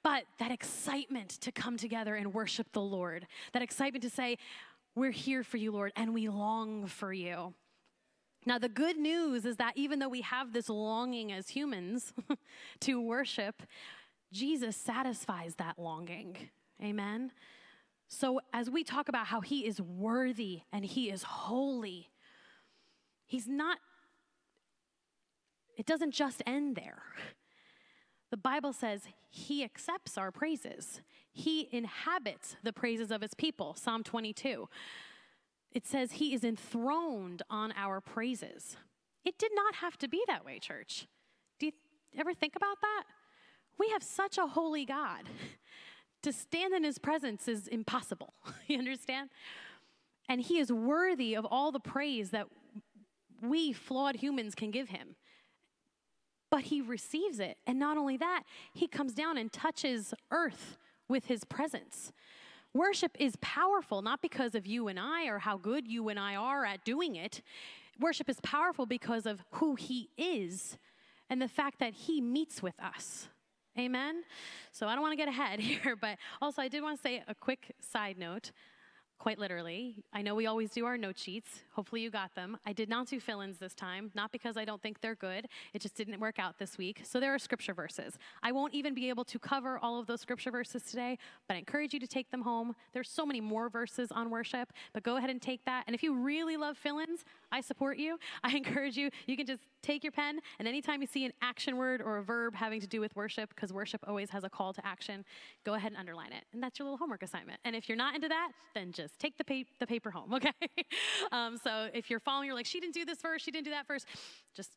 but 0.03 0.23
that 0.39 0.51
excitement 0.51 1.29
to 1.41 1.51
come 1.51 1.75
together 1.75 2.15
and 2.15 2.33
worship 2.33 2.71
the 2.71 2.81
Lord, 2.81 3.27
that 3.51 3.61
excitement 3.61 4.03
to 4.03 4.09
say, 4.09 4.37
We're 4.95 5.11
here 5.11 5.43
for 5.43 5.57
you, 5.57 5.71
Lord, 5.71 5.91
and 5.97 6.13
we 6.13 6.29
long 6.29 6.85
for 6.87 7.11
you. 7.11 7.53
Now, 8.45 8.57
the 8.57 8.69
good 8.69 8.97
news 8.97 9.43
is 9.43 9.57
that 9.57 9.73
even 9.75 9.99
though 9.99 10.07
we 10.07 10.21
have 10.21 10.53
this 10.53 10.69
longing 10.69 11.33
as 11.33 11.49
humans 11.49 12.13
to 12.79 13.01
worship, 13.01 13.61
Jesus 14.31 14.77
satisfies 14.77 15.55
that 15.55 15.77
longing. 15.77 16.37
Amen? 16.81 17.31
So, 18.07 18.39
as 18.53 18.69
we 18.69 18.85
talk 18.85 19.09
about 19.09 19.27
how 19.27 19.41
he 19.41 19.65
is 19.65 19.81
worthy 19.81 20.61
and 20.71 20.85
he 20.85 21.09
is 21.09 21.23
holy, 21.23 22.09
he's 23.27 23.47
not, 23.47 23.77
it 25.77 25.85
doesn't 25.85 26.11
just 26.11 26.41
end 26.47 26.75
there. 26.75 27.03
The 28.31 28.37
Bible 28.37 28.73
says 28.73 29.03
he 29.29 29.63
accepts 29.63 30.17
our 30.17 30.31
praises, 30.31 31.01
he 31.31 31.69
inhabits 31.71 32.55
the 32.63 32.73
praises 32.73 33.11
of 33.11 33.21
his 33.21 33.35
people. 33.35 33.75
Psalm 33.75 34.03
22. 34.03 34.67
It 35.71 35.85
says 35.85 36.13
he 36.13 36.33
is 36.33 36.43
enthroned 36.43 37.43
on 37.49 37.71
our 37.75 38.01
praises. 38.01 38.77
It 39.23 39.37
did 39.37 39.51
not 39.53 39.75
have 39.75 39.97
to 39.99 40.07
be 40.07 40.23
that 40.27 40.43
way, 40.43 40.57
church. 40.57 41.05
Do 41.59 41.67
you 41.67 41.73
ever 42.17 42.33
think 42.33 42.55
about 42.55 42.81
that? 42.81 43.03
We 43.77 43.89
have 43.89 44.01
such 44.01 44.37
a 44.37 44.47
holy 44.47 44.85
God. 44.85 45.23
To 46.23 46.33
stand 46.33 46.73
in 46.73 46.83
his 46.83 46.97
presence 46.97 47.47
is 47.47 47.67
impossible. 47.67 48.33
you 48.67 48.79
understand? 48.79 49.29
And 50.27 50.41
he 50.41 50.57
is 50.59 50.71
worthy 50.71 51.35
of 51.35 51.45
all 51.45 51.71
the 51.71 51.79
praise 51.79 52.31
that 52.31 52.47
we 53.41 53.73
flawed 53.73 54.17
humans 54.17 54.55
can 54.55 54.71
give 54.71 54.89
him. 54.89 55.15
But 56.49 56.63
he 56.63 56.81
receives 56.81 57.39
it. 57.39 57.57
And 57.65 57.77
not 57.77 57.97
only 57.97 58.17
that, 58.17 58.43
he 58.73 58.87
comes 58.87 59.13
down 59.13 59.37
and 59.37 59.51
touches 59.51 60.13
earth 60.31 60.77
with 61.09 61.25
his 61.25 61.43
presence. 61.43 62.11
Worship 62.73 63.17
is 63.19 63.35
powerful, 63.41 64.01
not 64.01 64.21
because 64.21 64.55
of 64.55 64.65
you 64.65 64.87
and 64.87 64.99
I 64.99 65.27
or 65.27 65.39
how 65.39 65.57
good 65.57 65.87
you 65.87 66.09
and 66.09 66.19
I 66.19 66.35
are 66.35 66.65
at 66.65 66.85
doing 66.85 67.15
it. 67.15 67.41
Worship 67.99 68.29
is 68.29 68.39
powerful 68.41 68.85
because 68.85 69.25
of 69.25 69.43
who 69.51 69.75
he 69.75 70.09
is 70.17 70.77
and 71.29 71.41
the 71.41 71.47
fact 71.47 71.79
that 71.79 71.93
he 71.93 72.21
meets 72.21 72.61
with 72.61 72.79
us. 72.81 73.27
Amen? 73.77 74.23
So 74.71 74.87
I 74.87 74.93
don't 74.93 75.01
want 75.01 75.13
to 75.13 75.17
get 75.17 75.27
ahead 75.27 75.59
here, 75.59 75.95
but 75.95 76.17
also 76.41 76.61
I 76.61 76.67
did 76.67 76.83
want 76.83 76.97
to 76.97 77.01
say 77.01 77.23
a 77.27 77.35
quick 77.35 77.73
side 77.79 78.17
note 78.17 78.51
quite 79.19 79.39
literally. 79.39 79.95
I 80.13 80.21
know 80.21 80.35
we 80.35 80.45
always 80.45 80.69
do 80.69 80.85
our 80.85 80.97
note 80.97 81.17
sheets. 81.17 81.61
Hopefully, 81.73 82.01
you 82.01 82.09
got 82.09 82.33
them. 82.35 82.57
I 82.65 82.73
did 82.73 82.89
not 82.89 83.07
do 83.07 83.19
fill 83.19 83.41
ins 83.41 83.57
this 83.57 83.73
time, 83.73 84.11
not 84.15 84.31
because 84.31 84.57
I 84.57 84.65
don't 84.65 84.81
think 84.81 85.01
they're 85.01 85.15
good, 85.15 85.47
it 85.73 85.81
just 85.81 85.95
didn't 85.95 86.19
work 86.19 86.39
out 86.39 86.57
this 86.59 86.77
week. 86.77 87.01
So, 87.03 87.19
there 87.19 87.33
are 87.33 87.39
scripture 87.39 87.73
verses. 87.73 88.17
I 88.43 88.51
won't 88.51 88.73
even 88.73 88.93
be 88.93 89.09
able 89.09 89.25
to 89.25 89.39
cover 89.39 89.79
all 89.79 89.99
of 89.99 90.07
those 90.07 90.21
scripture 90.21 90.51
verses 90.51 90.83
today, 90.83 91.17
but 91.47 91.55
I 91.55 91.57
encourage 91.59 91.93
you 91.93 91.99
to 91.99 92.07
take 92.07 92.29
them 92.31 92.41
home. 92.41 92.75
There's 92.93 93.09
so 93.09 93.25
many 93.25 93.41
more 93.41 93.69
verses 93.69 94.11
on 94.11 94.29
worship, 94.29 94.71
but 94.93 95.03
go 95.03 95.17
ahead 95.17 95.29
and 95.29 95.41
take 95.41 95.65
that. 95.65 95.83
And 95.87 95.95
if 95.95 96.03
you 96.03 96.13
really 96.15 96.57
love 96.57 96.77
fill 96.77 96.99
ins, 96.99 97.25
I 97.51 97.61
support 97.61 97.97
you. 97.97 98.17
I 98.43 98.55
encourage 98.55 98.97
you, 98.97 99.09
you 99.25 99.37
can 99.37 99.45
just 99.45 99.63
take 99.87 100.03
your 100.03 100.11
pen, 100.11 100.39
and 100.59 100.67
anytime 100.67 101.01
you 101.01 101.07
see 101.07 101.25
an 101.25 101.31
action 101.41 101.77
word 101.77 102.01
or 102.01 102.17
a 102.17 102.23
verb 102.23 102.53
having 102.55 102.81
to 102.81 102.87
do 102.87 102.99
with 102.99 103.15
worship, 103.15 103.49
because 103.49 103.71
worship 103.71 104.03
always 104.07 104.29
has 104.29 104.43
a 104.43 104.49
call 104.49 104.73
to 104.73 104.85
action, 104.85 105.23
go 105.65 105.75
ahead 105.75 105.91
and 105.91 105.99
underline 105.99 106.33
it. 106.33 106.43
And 106.53 106.61
that's 106.61 106.77
your 106.77 106.85
little 106.85 106.97
homework 106.97 107.23
assignment. 107.23 107.59
And 107.63 107.75
if 107.75 107.87
you're 107.87 107.97
not 107.97 108.13
into 108.13 108.27
that, 108.27 108.51
then 108.75 108.91
just 108.91 109.17
take 109.19 109.37
the, 109.37 109.43
pa- 109.43 109.69
the 109.79 109.87
paper 109.87 110.11
home, 110.11 110.33
okay? 110.33 110.51
um, 111.31 111.57
so 111.57 111.89
if 111.93 112.09
you're 112.09 112.19
following, 112.19 112.47
you're 112.47 112.55
like, 112.55 112.65
she 112.65 112.79
didn't 112.79 112.93
do 112.93 113.05
this 113.05 113.21
verse, 113.21 113.41
she 113.41 113.51
didn't 113.51 113.65
do 113.65 113.71
that 113.71 113.87
verse, 113.87 114.05
just 114.55 114.71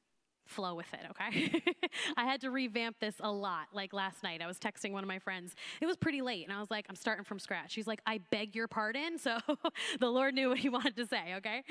flow 0.47 0.75
with 0.75 0.93
it, 0.93 1.01
okay? 1.11 1.63
I 2.17 2.25
had 2.25 2.41
to 2.43 2.51
revamp 2.51 2.97
this 3.01 3.15
a 3.21 3.31
lot. 3.31 3.69
Like 3.73 3.93
last 3.93 4.23
night, 4.23 4.43
I 4.43 4.47
was 4.47 4.59
texting 4.59 4.93
one 4.93 5.05
of 5.05 5.09
my 5.09 5.19
friends. 5.19 5.55
It 5.81 5.87
was 5.87 5.97
pretty 5.97 6.23
late, 6.23 6.47
and 6.47 6.57
I 6.57 6.61
was 6.61 6.71
like, 6.71 6.87
I'm 6.89 6.97
starting 6.97 7.25
from 7.25 7.39
scratch. 7.39 7.73
She's 7.73 7.87
like, 7.87 8.01
I 8.07 8.21
beg 8.31 8.55
your 8.55 8.69
pardon. 8.69 9.19
So 9.19 9.39
the 10.01 10.09
Lord 10.09 10.35
knew 10.35 10.49
what 10.51 10.59
he 10.59 10.69
wanted 10.69 10.97
to 10.97 11.07
say, 11.07 11.35
okay? 11.37 11.63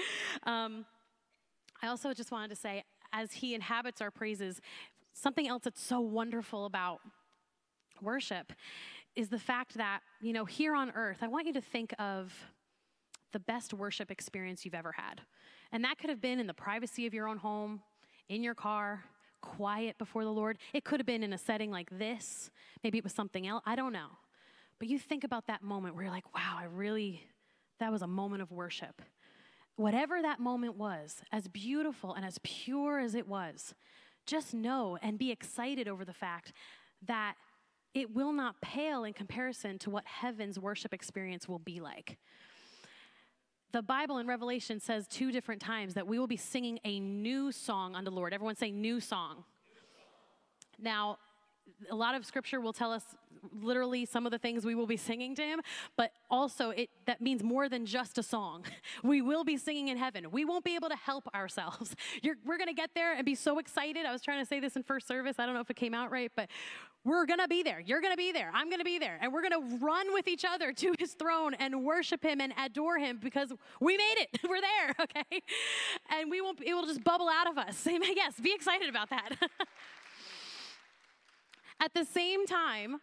Um, 0.43 0.85
I 1.81 1.87
also 1.87 2.13
just 2.13 2.31
wanted 2.31 2.49
to 2.49 2.55
say, 2.55 2.83
as 3.13 3.33
he 3.33 3.55
inhabits 3.55 4.01
our 4.01 4.11
praises, 4.11 4.61
something 5.13 5.47
else 5.47 5.63
that's 5.63 5.83
so 5.83 5.99
wonderful 5.99 6.65
about 6.65 6.99
worship 8.01 8.53
is 9.15 9.29
the 9.29 9.39
fact 9.39 9.75
that, 9.75 10.01
you 10.21 10.33
know, 10.33 10.45
here 10.45 10.75
on 10.75 10.91
earth, 10.91 11.17
I 11.21 11.27
want 11.27 11.47
you 11.47 11.53
to 11.53 11.61
think 11.61 11.93
of 11.99 12.33
the 13.33 13.39
best 13.39 13.73
worship 13.73 14.11
experience 14.11 14.65
you've 14.65 14.73
ever 14.75 14.93
had. 14.93 15.21
And 15.71 15.83
that 15.83 15.97
could 15.97 16.09
have 16.09 16.21
been 16.21 16.39
in 16.39 16.47
the 16.47 16.53
privacy 16.53 17.05
of 17.05 17.13
your 17.13 17.27
own 17.27 17.37
home, 17.37 17.81
in 18.27 18.41
your 18.41 18.55
car, 18.55 19.03
quiet 19.41 19.97
before 19.97 20.23
the 20.23 20.31
Lord. 20.31 20.57
It 20.73 20.83
could 20.83 20.99
have 20.99 21.07
been 21.07 21.23
in 21.23 21.33
a 21.33 21.37
setting 21.37 21.71
like 21.71 21.89
this. 21.91 22.49
Maybe 22.83 22.97
it 22.97 23.03
was 23.03 23.13
something 23.13 23.47
else. 23.47 23.63
I 23.65 23.75
don't 23.75 23.93
know. 23.93 24.07
But 24.79 24.87
you 24.87 24.97
think 24.97 25.23
about 25.23 25.47
that 25.47 25.61
moment 25.61 25.95
where 25.95 26.05
you're 26.05 26.13
like, 26.13 26.33
wow, 26.33 26.57
I 26.57 26.65
really, 26.65 27.23
that 27.79 27.91
was 27.91 28.01
a 28.01 28.07
moment 28.07 28.41
of 28.41 28.51
worship. 28.51 29.01
Whatever 29.79 30.21
that 30.21 30.41
moment 30.41 30.75
was, 30.75 31.21
as 31.31 31.47
beautiful 31.47 32.13
and 32.13 32.25
as 32.25 32.37
pure 32.43 32.99
as 32.99 33.15
it 33.15 33.25
was, 33.29 33.73
just 34.25 34.53
know 34.53 34.97
and 35.01 35.17
be 35.17 35.31
excited 35.31 35.87
over 35.87 36.03
the 36.03 36.11
fact 36.11 36.51
that 37.07 37.35
it 37.93 38.13
will 38.13 38.33
not 38.33 38.59
pale 38.59 39.05
in 39.05 39.13
comparison 39.13 39.79
to 39.79 39.89
what 39.89 40.05
heaven's 40.05 40.59
worship 40.59 40.93
experience 40.93 41.47
will 41.47 41.59
be 41.59 41.79
like. 41.79 42.17
The 43.71 43.81
Bible 43.81 44.17
in 44.17 44.27
Revelation 44.27 44.81
says 44.81 45.07
two 45.07 45.31
different 45.31 45.61
times 45.61 45.93
that 45.93 46.05
we 46.05 46.19
will 46.19 46.27
be 46.27 46.35
singing 46.35 46.81
a 46.83 46.99
new 46.99 47.49
song 47.49 47.95
unto 47.95 48.11
the 48.11 48.15
Lord. 48.17 48.33
Everyone 48.33 48.57
say, 48.57 48.71
new 48.71 48.99
song. 48.99 49.45
Now, 50.77 51.19
a 51.89 51.95
lot 51.95 52.15
of 52.15 52.25
scripture 52.25 52.59
will 52.59 52.73
tell 52.73 52.91
us 52.91 53.03
literally 53.61 54.05
some 54.05 54.25
of 54.25 54.31
the 54.31 54.37
things 54.37 54.65
we 54.65 54.75
will 54.75 54.87
be 54.87 54.97
singing 54.97 55.33
to 55.33 55.41
him 55.41 55.61
but 55.95 56.11
also 56.29 56.71
it 56.71 56.89
that 57.05 57.21
means 57.21 57.41
more 57.41 57.69
than 57.69 57.85
just 57.85 58.17
a 58.17 58.23
song 58.23 58.65
we 59.03 59.21
will 59.21 59.43
be 59.43 59.57
singing 59.57 59.87
in 59.87 59.97
heaven 59.97 60.29
we 60.31 60.43
won't 60.43 60.65
be 60.65 60.75
able 60.75 60.89
to 60.89 60.95
help 60.95 61.23
ourselves 61.33 61.95
You're, 62.21 62.35
we're 62.45 62.57
going 62.57 62.67
to 62.67 62.73
get 62.73 62.91
there 62.95 63.13
and 63.13 63.25
be 63.25 63.35
so 63.35 63.59
excited 63.59 64.05
i 64.05 64.11
was 64.11 64.21
trying 64.21 64.39
to 64.39 64.45
say 64.45 64.59
this 64.59 64.75
in 64.75 64.83
first 64.83 65.07
service 65.07 65.35
i 65.39 65.45
don't 65.45 65.55
know 65.55 65.61
if 65.61 65.69
it 65.69 65.77
came 65.77 65.93
out 65.93 66.11
right 66.11 66.31
but 66.35 66.49
we're 67.05 67.25
going 67.25 67.39
to 67.39 67.47
be 67.47 67.63
there. 67.63 67.79
You're 67.79 68.01
going 68.01 68.13
to 68.13 68.17
be 68.17 68.31
there. 68.31 68.51
I'm 68.53 68.67
going 68.67 68.79
to 68.79 68.85
be 68.85 68.99
there. 68.99 69.17
And 69.21 69.31
we're 69.31 69.41
going 69.41 69.53
to 69.53 69.77
run 69.77 70.13
with 70.13 70.27
each 70.27 70.43
other 70.43 70.73
to 70.73 70.93
his 70.99 71.13
throne 71.13 71.53
and 71.53 71.83
worship 71.83 72.23
him 72.23 72.41
and 72.41 72.53
adore 72.57 72.97
him 72.97 73.19
because 73.21 73.53
we 73.79 73.95
made 73.95 74.15
it. 74.17 74.39
we're 74.49 74.61
there, 74.61 74.95
okay? 74.99 75.41
And 76.09 76.29
we 76.29 76.41
won't, 76.41 76.61
it 76.61 76.73
will 76.73 76.85
just 76.85 77.03
bubble 77.03 77.29
out 77.29 77.49
of 77.49 77.57
us. 77.57 77.87
Yes, 77.87 78.33
be 78.41 78.53
excited 78.53 78.89
about 78.89 79.09
that. 79.11 79.29
At 81.79 81.93
the 81.93 82.05
same 82.05 82.45
time, 82.45 82.97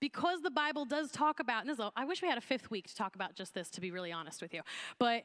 because 0.00 0.42
the 0.42 0.50
Bible 0.50 0.84
does 0.84 1.10
talk 1.10 1.40
about, 1.40 1.62
and 1.62 1.70
this 1.70 1.78
is, 1.78 1.90
I 1.96 2.04
wish 2.04 2.22
we 2.22 2.28
had 2.28 2.38
a 2.38 2.42
fifth 2.42 2.70
week 2.70 2.88
to 2.88 2.94
talk 2.94 3.14
about 3.14 3.34
just 3.34 3.54
this, 3.54 3.70
to 3.70 3.80
be 3.80 3.90
really 3.90 4.12
honest 4.12 4.42
with 4.42 4.52
you. 4.52 4.60
But 4.98 5.24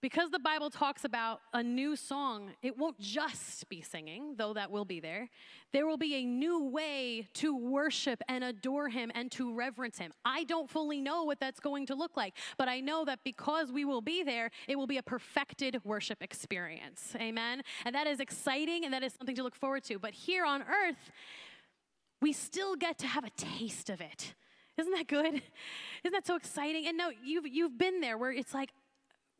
because 0.00 0.30
the 0.30 0.38
Bible 0.38 0.70
talks 0.70 1.04
about 1.04 1.40
a 1.52 1.60
new 1.60 1.96
song, 1.96 2.52
it 2.62 2.78
won't 2.78 3.00
just 3.00 3.68
be 3.68 3.80
singing, 3.80 4.36
though 4.38 4.54
that 4.54 4.70
will 4.70 4.84
be 4.84 5.00
there. 5.00 5.28
There 5.72 5.88
will 5.88 5.96
be 5.96 6.14
a 6.14 6.24
new 6.24 6.68
way 6.68 7.26
to 7.34 7.56
worship 7.56 8.22
and 8.28 8.44
adore 8.44 8.88
Him 8.88 9.10
and 9.16 9.32
to 9.32 9.52
reverence 9.52 9.98
Him. 9.98 10.12
I 10.24 10.44
don't 10.44 10.70
fully 10.70 11.00
know 11.00 11.24
what 11.24 11.40
that's 11.40 11.58
going 11.58 11.86
to 11.86 11.96
look 11.96 12.16
like, 12.16 12.34
but 12.56 12.68
I 12.68 12.78
know 12.78 13.04
that 13.06 13.18
because 13.24 13.72
we 13.72 13.84
will 13.84 14.00
be 14.00 14.22
there, 14.22 14.52
it 14.68 14.76
will 14.76 14.86
be 14.86 14.98
a 14.98 15.02
perfected 15.02 15.80
worship 15.84 16.22
experience. 16.22 17.16
Amen? 17.16 17.62
And 17.84 17.92
that 17.96 18.06
is 18.06 18.20
exciting 18.20 18.84
and 18.84 18.94
that 18.94 19.02
is 19.02 19.14
something 19.14 19.34
to 19.34 19.42
look 19.42 19.56
forward 19.56 19.82
to. 19.84 19.98
But 19.98 20.14
here 20.14 20.44
on 20.44 20.62
earth, 20.62 21.10
we 22.20 22.32
still 22.32 22.76
get 22.76 22.98
to 22.98 23.06
have 23.06 23.24
a 23.24 23.30
taste 23.30 23.90
of 23.90 24.00
it. 24.00 24.34
Isn't 24.76 24.92
that 24.92 25.08
good? 25.08 25.26
Isn't 26.04 26.12
that 26.12 26.26
so 26.26 26.36
exciting? 26.36 26.86
And 26.86 26.96
no, 26.96 27.10
you've, 27.24 27.46
you've 27.46 27.76
been 27.78 28.00
there 28.00 28.16
where 28.16 28.32
it's 28.32 28.54
like, 28.54 28.70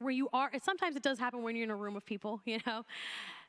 where 0.00 0.12
you 0.12 0.28
are. 0.32 0.50
Sometimes 0.62 0.96
it 0.96 1.02
does 1.02 1.18
happen 1.18 1.42
when 1.42 1.56
you're 1.56 1.64
in 1.64 1.70
a 1.70 1.76
room 1.76 1.96
of 1.96 2.04
people, 2.04 2.40
you 2.44 2.58
know, 2.66 2.84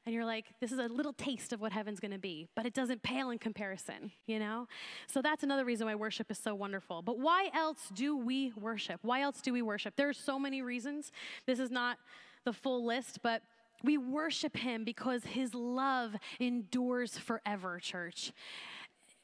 and 0.06 0.16
you're 0.16 0.26
like, 0.26 0.46
this 0.60 0.72
is 0.72 0.80
a 0.80 0.88
little 0.88 1.14
taste 1.14 1.54
of 1.54 1.62
what 1.62 1.72
heaven's 1.72 2.00
to 2.00 2.18
be, 2.18 2.48
but 2.56 2.66
it 2.66 2.74
doesn't 2.74 3.04
pale 3.04 3.30
in 3.30 3.38
comparison, 3.38 4.12
you 4.26 4.40
know? 4.40 4.68
So 5.08 5.22
that's 5.22 5.44
another 5.44 5.66
reason 5.66 5.88
why 5.88 5.96
worship 5.96 6.32
is 6.32 6.40
so 6.40 6.56
wonderful. 6.56 7.02
But 7.02 7.20
why 7.20 7.50
else 7.54 7.92
do 7.94 8.18
we 8.18 8.54
worship? 8.56 9.00
Why 9.04 9.22
else 9.22 9.42
do 9.42 9.54
we 9.54 9.62
worship? 9.62 9.96
There 9.96 10.10
are 10.10 10.14
so 10.14 10.40
many 10.40 10.62
reasons. 10.62 11.12
This 11.46 11.60
is 11.60 11.70
not 11.70 11.98
the 12.46 12.54
full 12.54 12.86
list, 12.86 13.20
but 13.22 13.44
we 13.84 13.98
worship 13.98 14.58
him 14.58 14.84
because 14.84 15.24
his 15.24 15.54
love 15.54 16.16
endures 16.40 17.18
forever, 17.18 17.80
church. 17.80 18.32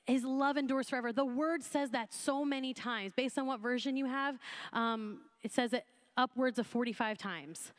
His 0.06 0.24
love 0.24 0.58
endures 0.58 0.90
forever. 0.90 1.12
The 1.12 1.26
word 1.26 1.64
says 1.64 1.90
that 1.92 2.14
so 2.14 2.46
many 2.46 2.74
times. 2.74 3.14
Based 3.16 3.38
on 3.40 3.48
what 3.48 3.60
version 3.60 3.98
you 3.98 4.06
have, 4.06 4.38
um, 4.72 5.22
it 5.44 5.52
says 5.52 5.74
it 5.74 5.86
upwards 6.18 6.60
of 6.60 6.68
45 6.68 7.18
times. 7.18 7.72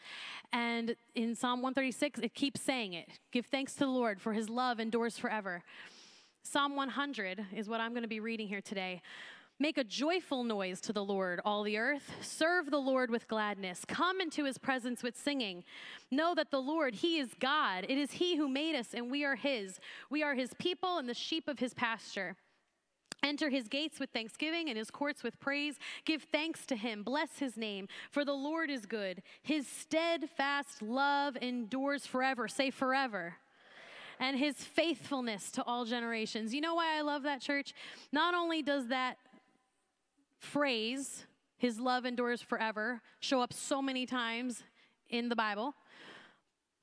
And 0.53 0.97
in 1.15 1.35
Psalm 1.35 1.63
136, 1.63 2.21
it 2.21 2.35
keeps 2.35 2.61
saying 2.61 2.93
it 2.95 3.09
Give 3.33 3.47
thanks 3.47 3.75
to 3.75 3.81
the 3.81 3.87
Lord, 3.87 4.21
for 4.21 4.33
his 4.33 4.49
love 4.49 4.81
endures 4.81 5.19
forever. 5.19 5.63
Psalm 6.43 6.77
100 6.77 7.47
is 7.55 7.69
what 7.69 7.81
I'm 7.81 7.91
going 7.91 8.03
to 8.03 8.09
be 8.09 8.21
reading 8.21 8.47
here 8.47 8.61
today. 8.61 9.03
Make 9.59 9.79
a 9.79 9.85
joyful 9.85 10.45
noise 10.45 10.83
to 10.83 10.93
the 10.93 11.05
Lord, 11.05 11.41
all 11.43 11.63
the 11.63 11.79
earth. 11.79 12.13
Serve 12.21 12.71
the 12.71 12.79
Lord 12.79 13.11
with 13.11 13.27
gladness. 13.27 13.87
Come 13.89 14.21
into 14.21 14.45
his 14.45 14.59
presence 14.59 15.03
with 15.03 15.17
singing. 15.17 15.65
Know 16.11 16.35
that 16.35 16.51
the 16.51 16.61
Lord, 16.61 16.97
he 16.97 17.19
is 17.19 17.31
God. 17.41 17.87
It 17.89 17.97
is 17.97 18.13
he 18.13 18.37
who 18.37 18.49
made 18.49 18.77
us, 18.77 18.93
and 18.93 19.11
we 19.11 19.25
are 19.25 19.35
his. 19.35 19.81
We 20.11 20.23
are 20.23 20.35
his 20.35 20.53
people 20.59 20.99
and 20.99 21.09
the 21.09 21.15
sheep 21.15 21.49
of 21.49 21.59
his 21.59 21.73
pasture. 21.73 22.37
Enter 23.23 23.49
his 23.49 23.67
gates 23.67 23.99
with 23.99 24.11
thanksgiving 24.11 24.69
and 24.69 24.77
his 24.77 24.91
courts 24.91 25.23
with 25.23 25.41
praise. 25.41 25.77
Give 26.05 26.23
thanks 26.23 26.67
to 26.67 26.77
him. 26.77 27.03
Bless 27.03 27.39
his 27.39 27.57
name, 27.57 27.89
for 28.11 28.27
the 28.27 28.35
Lord 28.35 28.71
is 28.71 28.85
good. 28.85 29.23
His 29.43 29.67
steadfast 29.67 30.83
love 30.83 31.39
endures 31.41 32.07
forever. 32.07 32.47
Say 32.47 32.71
forever. 32.71 33.37
And 34.19 34.39
his 34.39 34.57
faithfulness 34.57 35.51
to 35.53 35.65
all 35.65 35.85
generations. 35.85 36.55
You 36.55 36.63
know 36.63 36.75
why 36.75 36.97
I 36.97 37.03
love 37.03 37.23
that 37.25 37.41
church? 37.41 37.75
Not 38.13 38.35
only 38.35 38.63
does 38.63 38.89
that 38.89 39.19
phrase 40.39 41.27
his 41.59 41.81
love 41.81 42.05
endures 42.05 42.43
forever, 42.43 43.01
show 43.21 43.41
up 43.41 43.53
so 43.53 43.81
many 43.81 44.05
times 44.07 44.63
in 45.09 45.29
the 45.29 45.37
Bible 45.37 45.75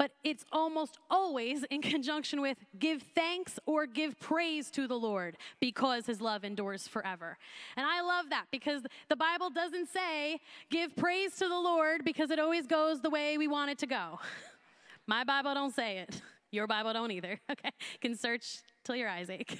but 0.03 0.11
it's 0.23 0.43
almost 0.51 0.97
always 1.09 1.63
in 1.69 1.81
conjunction 1.81 2.41
with 2.41 2.57
give 2.77 3.01
thanks 3.15 3.59
or 3.65 3.85
give 3.85 4.19
praise 4.19 4.69
to 4.71 4.87
the 4.87 4.97
Lord 4.97 5.37
because 5.59 6.05
his 6.05 6.19
love 6.19 6.43
endures 6.43 6.87
forever. 6.87 7.37
And 7.77 7.85
I 7.85 8.01
love 8.01 8.29
that 8.29 8.47
because 8.51 8.81
the 9.09 9.15
Bible 9.15 9.49
doesn't 9.49 9.87
say 9.89 10.39
give 10.69 10.95
praise 10.95 11.35
to 11.37 11.47
the 11.47 11.57
Lord 11.57 12.03
because 12.03 12.31
it 12.31 12.39
always 12.39 12.67
goes 12.67 13.01
the 13.01 13.09
way 13.09 13.37
we 13.37 13.47
want 13.47 13.71
it 13.71 13.77
to 13.79 13.87
go. 13.87 14.19
My 15.07 15.23
Bible 15.23 15.53
don't 15.53 15.73
say 15.73 15.99
it. 15.99 16.21
Your 16.51 16.67
Bible 16.67 16.91
don't 16.91 17.11
either. 17.11 17.39
Okay? 17.49 17.71
Can 18.01 18.17
search 18.17 18.61
till 18.83 18.95
your 18.95 19.09
eyes 19.09 19.29
ache. 19.29 19.59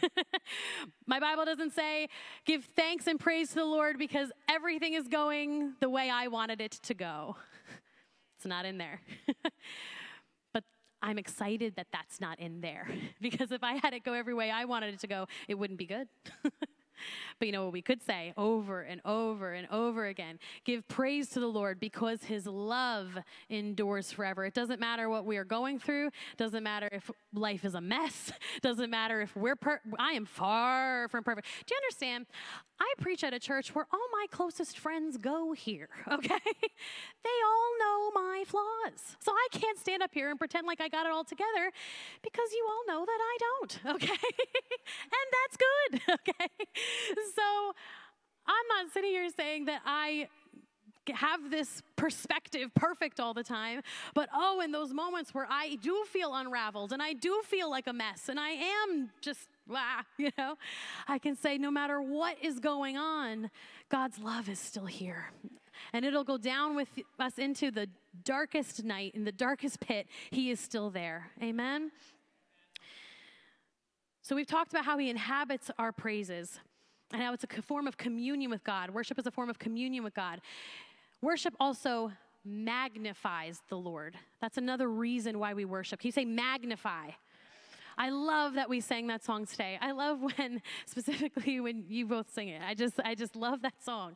My 1.08 1.20
Bible 1.20 1.46
doesn't 1.46 1.74
say 1.74 2.10
give 2.46 2.66
thanks 2.76 3.08
and 3.08 3.20
praise 3.20 3.50
to 3.50 3.56
the 3.56 3.66
Lord 3.66 3.98
because 3.98 4.32
everything 4.50 4.94
is 4.94 5.08
going 5.08 5.74
the 5.80 5.90
way 5.90 6.10
I 6.10 6.28
wanted 6.28 6.62
it 6.62 6.74
to 6.84 6.94
go. 6.94 7.36
It's 8.38 8.50
not 8.50 8.66
in 8.66 8.78
there. 8.78 9.00
But 10.54 10.66
I'm 11.02 11.18
excited 11.18 11.78
that 11.78 11.88
that's 11.94 12.20
not 12.20 12.40
in 12.40 12.60
there 12.60 12.90
because 13.22 13.54
if 13.54 13.64
I 13.64 13.76
had 13.76 13.94
it 13.94 14.04
go 14.04 14.12
every 14.12 14.34
way 14.34 14.52
I 14.52 14.66
wanted 14.66 14.94
it 14.94 15.00
to 15.00 15.08
go, 15.08 15.28
it 15.48 15.56
wouldn't 15.56 15.80
be 15.80 15.86
good. 15.86 16.10
But 17.40 17.48
you 17.48 17.52
know 17.52 17.64
what 17.66 17.74
we 17.74 17.82
could 17.82 18.02
say 18.02 18.34
over 18.38 18.82
and 18.82 19.02
over 19.04 19.52
and 19.54 19.68
over 19.70 20.06
again? 20.06 20.40
Give 20.64 20.88
praise 20.88 21.30
to 21.30 21.40
the 21.40 21.48
Lord 21.48 21.80
because 21.80 22.24
his 22.24 22.46
love 22.46 23.18
endures 23.50 24.12
forever. 24.12 24.46
It 24.46 24.54
doesn't 24.54 24.80
matter 24.80 25.10
what 25.10 25.26
we 25.26 25.38
are 25.38 25.44
going 25.44 25.80
through, 25.80 26.12
doesn't 26.38 26.64
matter 26.64 26.88
if 26.92 27.12
life 27.34 27.66
is 27.66 27.76
a 27.76 27.82
mess, 27.82 28.32
doesn't 28.62 28.90
matter 28.90 29.22
if 29.22 29.36
we're 29.36 29.56
per- 29.56 29.82
I 30.00 30.14
am 30.14 30.26
far 30.26 31.08
from 31.10 31.24
perfect. 31.24 31.48
Do 31.66 31.76
you 31.76 31.82
understand? 31.84 32.28
I 32.80 32.94
preach 33.02 33.24
at 33.24 33.34
a 33.34 33.40
church 33.40 33.74
where 33.74 33.88
all 33.94 34.08
my 34.12 34.26
closest 34.32 34.78
friends 34.78 35.18
go 35.18 35.54
here, 35.54 35.90
okay? 36.12 36.40
they 36.46 37.38
all 37.46 37.72
know 37.80 38.12
my 38.14 38.44
flaws. 38.46 39.16
So 39.20 39.32
I 39.32 39.48
can't 39.52 39.80
stand 39.80 40.04
up 40.04 40.12
here 40.14 40.30
and 40.30 40.38
pretend 40.40 40.68
like 40.68 40.82
I 40.82 40.90
got 40.90 41.06
it 41.06 41.12
all 41.12 41.24
together 41.24 41.72
because 42.22 42.52
you 42.52 42.68
all 42.70 42.96
know 42.96 43.06
that 43.06 43.20
I 43.22 43.38
don't, 43.40 43.80
okay? 43.96 44.12
and 45.18 45.28
that's 45.32 45.58
good, 45.58 46.02
okay? 46.30 46.66
so 47.36 47.74
I'm 48.46 48.68
not 48.78 48.94
sitting 48.94 49.12
here 49.12 49.30
saying 49.36 49.66
that 49.66 49.82
I 49.86 50.28
have 51.12 51.52
this 51.52 51.82
perspective 51.96 52.74
perfect 52.76 53.20
all 53.20 53.34
the 53.34 53.44
time. 53.44 53.82
But 54.14 54.30
oh, 54.34 54.62
in 54.62 54.72
those 54.72 54.94
moments 54.94 55.34
where 55.34 55.48
I 55.50 55.78
do 55.82 56.04
feel 56.08 56.34
unraveled 56.34 56.94
and 56.94 57.02
I 57.02 57.14
do 57.14 57.42
feel 57.46 57.70
like 57.70 57.88
a 57.88 57.94
mess 57.94 58.30
and 58.30 58.40
I 58.40 58.50
am 58.50 59.10
just, 59.22 59.48
ah, 59.72 60.04
you 60.18 60.30
know, 60.38 60.56
I 61.08 61.20
can 61.20 61.36
say 61.36 61.58
no 61.58 61.72
matter 61.72 62.02
what 62.02 62.38
is 62.42 62.60
going 62.60 62.98
on, 62.98 63.50
God's 63.90 64.20
love 64.20 64.48
is 64.50 64.60
still 64.60 64.86
here. 64.86 65.32
And 65.92 66.06
it'll 66.06 66.24
go 66.24 66.38
down 66.38 66.76
with 66.76 66.88
us 67.20 67.38
into 67.38 67.72
the 67.72 67.88
darkest 68.24 68.84
night, 68.84 69.14
in 69.16 69.26
the 69.26 69.32
darkest 69.32 69.80
pit. 69.80 70.08
He 70.30 70.52
is 70.52 70.60
still 70.60 70.90
there. 70.92 71.32
Amen? 71.42 71.92
So 74.22 74.36
we've 74.36 74.48
talked 74.48 74.72
about 74.72 74.86
how 74.86 74.98
He 74.98 75.10
inhabits 75.10 75.72
our 75.78 75.92
praises 75.92 76.60
and 77.14 77.22
how 77.22 77.34
it's 77.34 77.44
a 77.44 77.62
form 77.62 77.88
of 77.88 77.96
communion 77.96 78.50
with 78.50 78.64
God. 78.64 78.90
Worship 78.90 79.20
is 79.20 79.28
a 79.28 79.32
form 79.32 79.50
of 79.50 79.60
communion 79.60 80.04
with 80.04 80.16
God. 80.16 80.42
Worship 81.22 81.54
also 81.60 82.12
magnifies 82.44 83.62
the 83.70 83.78
Lord. 83.78 84.18
That's 84.42 84.58
another 84.58 84.90
reason 84.90 85.40
why 85.40 85.54
we 85.54 85.64
worship. 85.64 86.00
Can 86.00 86.08
you 86.08 86.12
say 86.12 86.26
magnify? 86.26 87.12
I 87.96 88.10
love 88.10 88.56
that 88.56 88.70
we 88.70 88.82
sang 88.82 89.08
that 89.08 89.24
song 89.24 89.46
today. 89.46 89.78
I 89.80 89.92
love 89.92 90.20
when 90.38 90.62
specifically 90.86 91.60
when 91.60 91.86
you 91.88 92.08
both 92.08 92.34
sing 92.34 92.50
it. 92.50 92.62
I 92.68 92.74
just 92.74 93.00
I 93.06 93.14
just 93.14 93.36
love 93.36 93.62
that 93.62 93.82
song. 93.84 94.16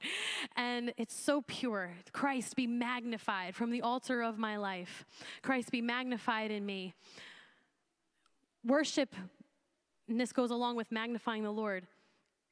And 0.55 0.91
it's 0.97 1.15
so 1.15 1.43
pure. 1.47 1.91
Christ 2.11 2.55
be 2.55 2.65
magnified 2.65 3.55
from 3.55 3.69
the 3.69 3.81
altar 3.81 4.23
of 4.23 4.39
my 4.39 4.57
life. 4.57 5.05
Christ 5.43 5.71
be 5.71 5.81
magnified 5.81 6.49
in 6.49 6.65
me. 6.65 6.95
Worship 8.65 9.15
and 10.09 10.19
this 10.19 10.31
goes 10.31 10.51
along 10.51 10.77
with 10.77 10.91
magnifying 10.91 11.43
the 11.43 11.51
Lord 11.51 11.85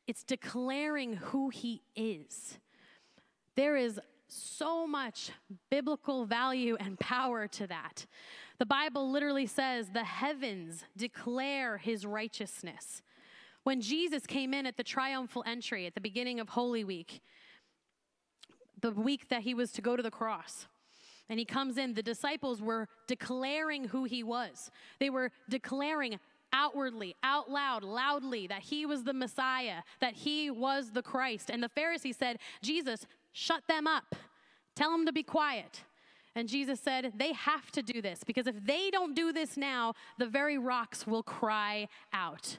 it's 0.08 0.24
declaring 0.24 1.14
who 1.14 1.50
He 1.50 1.82
is. 1.96 2.58
There 3.56 3.76
is 3.76 4.00
so 4.28 4.86
much 4.88 5.32
biblical 5.70 6.26
value 6.26 6.76
and 6.80 7.00
power 7.00 7.48
to 7.48 7.68
that. 7.68 8.06
The 8.58 8.66
Bible 8.66 9.12
literally 9.12 9.46
says 9.46 9.90
the 9.90 10.04
heavens 10.04 10.84
declare 10.98 11.78
His 11.78 12.06
righteousness. 12.06 13.02
When 13.64 13.82
Jesus 13.82 14.28
came 14.28 14.54
in 14.54 14.66
at 14.66 14.78
the 14.78 14.84
triumphal 14.84 15.44
entry 15.48 15.88
at 15.88 15.96
the 15.96 16.02
beginning 16.02 16.40
of 16.40 16.50
Holy 16.50 16.84
Week, 16.84 17.22
the 18.82 18.92
week 18.92 19.30
that 19.30 19.42
he 19.42 19.56
was 19.56 19.72
to 19.72 19.82
go 19.82 19.96
to 19.96 20.04
the 20.04 20.12
cross, 20.12 20.68
and 21.30 21.40
he 21.40 21.46
comes 21.46 21.78
in, 21.78 21.96
the 21.96 22.04
disciples 22.04 22.62
were 22.62 22.88
declaring 23.08 23.86
who 23.86 24.04
he 24.04 24.22
was. 24.22 24.70
They 25.00 25.10
were 25.10 25.32
declaring, 25.50 26.20
outwardly, 26.56 27.16
out 27.22 27.52
loud, 27.52 27.84
loudly, 27.84 28.48
that 28.48 28.62
he 28.62 28.86
was 28.86 29.04
the 29.04 29.14
Messiah, 29.14 29.82
that 30.00 30.14
he 30.14 30.50
was 30.50 30.92
the 30.92 31.02
Christ. 31.02 31.50
And 31.50 31.62
the 31.62 31.70
Pharisees 31.70 32.16
said, 32.18 32.40
Jesus, 32.62 33.06
shut 33.34 33.64
them 33.68 33.86
up. 33.86 34.16
Tell 34.76 34.92
them 34.92 35.06
to 35.06 35.12
be 35.12 35.24
quiet. 35.24 35.82
And 36.34 36.48
Jesus 36.48 36.80
said, 36.80 37.14
They 37.16 37.34
have 37.34 37.72
to 37.72 37.82
do 37.82 38.02
this 38.02 38.24
because 38.26 38.48
if 38.48 38.56
they 38.66 38.90
don't 38.90 39.16
do 39.16 39.32
this 39.32 39.58
now, 39.58 39.94
the 40.18 40.26
very 40.26 40.58
rocks 40.58 41.06
will 41.06 41.24
cry 41.24 41.88
out. 42.14 42.58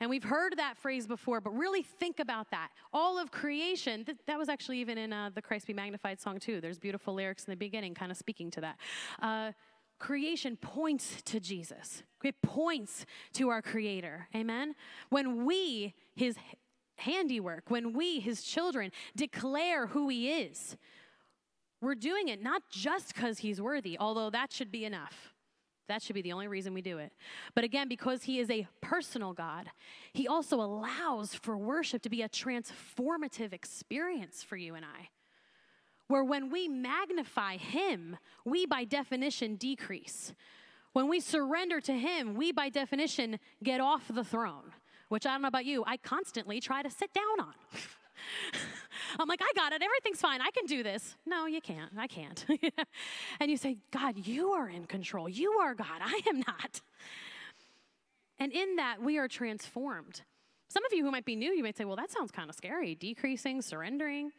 And 0.00 0.10
we've 0.10 0.24
heard 0.24 0.56
that 0.56 0.76
phrase 0.76 1.06
before, 1.06 1.40
but 1.40 1.50
really 1.50 1.82
think 1.82 2.18
about 2.18 2.50
that. 2.50 2.70
All 2.92 3.18
of 3.18 3.30
creation, 3.30 4.04
th- 4.04 4.18
that 4.26 4.36
was 4.36 4.48
actually 4.48 4.78
even 4.78 4.98
in 4.98 5.12
uh, 5.12 5.30
the 5.32 5.40
Christ 5.40 5.68
Be 5.68 5.74
Magnified 5.74 6.20
song, 6.20 6.40
too. 6.40 6.60
There's 6.60 6.80
beautiful 6.80 7.14
lyrics 7.14 7.44
in 7.44 7.52
the 7.52 7.56
beginning, 7.56 7.94
kind 7.94 8.10
of 8.10 8.18
speaking 8.18 8.50
to 8.50 8.60
that. 8.62 8.76
Uh, 9.20 9.52
creation 10.02 10.56
points 10.56 11.22
to 11.22 11.38
Jesus. 11.38 12.02
It 12.24 12.42
points 12.42 13.06
to 13.34 13.50
our 13.50 13.62
Creator. 13.62 14.26
Amen? 14.34 14.74
When 15.10 15.46
we, 15.46 15.94
His 16.16 16.34
handiwork, 16.96 17.70
when 17.70 17.92
we, 17.92 18.18
His 18.18 18.42
children, 18.42 18.90
declare 19.14 19.86
who 19.86 20.08
He 20.08 20.32
is, 20.32 20.76
we're 21.80 21.94
doing 21.94 22.28
it 22.28 22.42
not 22.42 22.62
just 22.68 23.14
because 23.14 23.38
He's 23.38 23.62
worthy, 23.62 23.96
although 23.96 24.28
that 24.28 24.52
should 24.52 24.72
be 24.72 24.84
enough. 24.84 25.32
That 25.86 26.02
should 26.02 26.14
be 26.14 26.22
the 26.22 26.32
only 26.32 26.48
reason 26.48 26.74
we 26.74 26.82
do 26.82 26.98
it. 26.98 27.12
But 27.54 27.62
again, 27.62 27.88
because 27.88 28.24
He 28.24 28.40
is 28.40 28.50
a 28.50 28.66
personal 28.80 29.32
God, 29.32 29.70
He 30.12 30.26
also 30.26 30.60
allows 30.60 31.32
for 31.32 31.56
worship 31.56 32.02
to 32.02 32.10
be 32.10 32.22
a 32.22 32.28
transformative 32.28 33.52
experience 33.52 34.42
for 34.42 34.56
you 34.56 34.74
and 34.74 34.84
I 34.84 35.10
where 36.12 36.22
when 36.22 36.50
we 36.50 36.68
magnify 36.68 37.56
Him, 37.56 38.18
we 38.44 38.66
by 38.66 38.84
definition 38.84 39.56
decrease. 39.56 40.34
When 40.92 41.08
we 41.08 41.20
surrender 41.20 41.80
to 41.80 41.94
Him, 41.94 42.34
we 42.34 42.52
by 42.52 42.68
definition 42.68 43.38
get 43.64 43.80
off 43.80 44.02
the 44.08 44.22
throne, 44.22 44.72
which 45.08 45.24
I 45.24 45.32
don't 45.32 45.40
know 45.40 45.48
about 45.48 45.64
you, 45.64 45.82
I 45.86 45.96
constantly 45.96 46.60
try 46.60 46.82
to 46.82 46.90
sit 46.90 47.14
down 47.14 47.40
on. 47.40 47.54
I'm 49.18 49.26
like, 49.26 49.40
I 49.42 49.50
got 49.56 49.72
it. 49.72 49.82
Everything's 49.82 50.20
fine. 50.20 50.42
I 50.42 50.50
can 50.50 50.66
do 50.66 50.82
this. 50.82 51.16
No, 51.24 51.46
you 51.46 51.62
can't. 51.62 51.92
I 51.96 52.08
can't. 52.08 52.44
and 53.40 53.50
you 53.50 53.56
say, 53.56 53.78
God, 53.90 54.18
you 54.18 54.50
are 54.50 54.68
in 54.68 54.84
control. 54.84 55.30
You 55.30 55.52
are 55.62 55.74
God. 55.74 56.00
I 56.02 56.20
am 56.28 56.40
not. 56.46 56.82
And 58.38 58.52
in 58.52 58.76
that, 58.76 59.02
we 59.02 59.16
are 59.16 59.28
transformed. 59.28 60.20
Some 60.68 60.84
of 60.84 60.92
you 60.92 61.04
who 61.04 61.10
might 61.10 61.24
be 61.24 61.36
new, 61.36 61.52
you 61.52 61.62
might 61.62 61.76
say, 61.78 61.86
well, 61.86 61.96
that 61.96 62.10
sounds 62.10 62.30
kind 62.30 62.50
of 62.50 62.56
scary. 62.56 62.94
Decreasing, 62.94 63.62
surrendering 63.62 64.30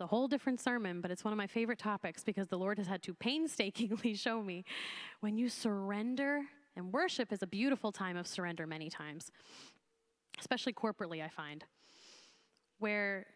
the 0.00 0.06
whole 0.06 0.26
different 0.26 0.58
sermon, 0.58 1.02
but 1.02 1.10
it's 1.10 1.24
one 1.24 1.32
of 1.32 1.36
my 1.36 1.46
favorite 1.46 1.78
topics 1.78 2.24
because 2.24 2.48
the 2.48 2.56
Lord 2.56 2.78
has 2.78 2.86
had 2.86 3.02
to 3.02 3.12
painstakingly 3.12 4.14
show 4.26 4.42
me 4.42 4.64
when 5.20 5.36
you 5.36 5.50
surrender, 5.50 6.40
and 6.74 6.90
worship 6.90 7.30
is 7.34 7.42
a 7.42 7.46
beautiful 7.46 7.92
time 7.92 8.16
of 8.16 8.26
surrender 8.26 8.66
many 8.66 8.88
times, 8.88 9.30
especially 10.38 10.72
corporately, 10.72 11.22
I 11.22 11.28
find, 11.28 11.66
where 12.78 13.26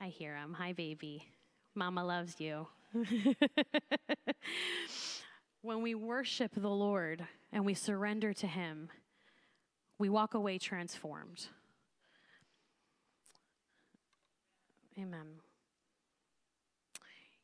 I 0.00 0.06
hear 0.06 0.36
him, 0.36 0.54
hi, 0.54 0.72
baby, 0.72 1.26
mama 1.74 2.04
loves 2.04 2.36
you. 2.38 2.68
when 5.62 5.82
we 5.82 5.96
worship 5.96 6.52
the 6.54 6.70
Lord 6.70 7.26
and 7.52 7.64
we 7.64 7.74
surrender 7.74 8.32
to 8.34 8.46
Him, 8.46 8.88
we 9.98 10.08
walk 10.08 10.34
away 10.34 10.58
transformed. 10.58 11.48
Amen. 14.98 15.26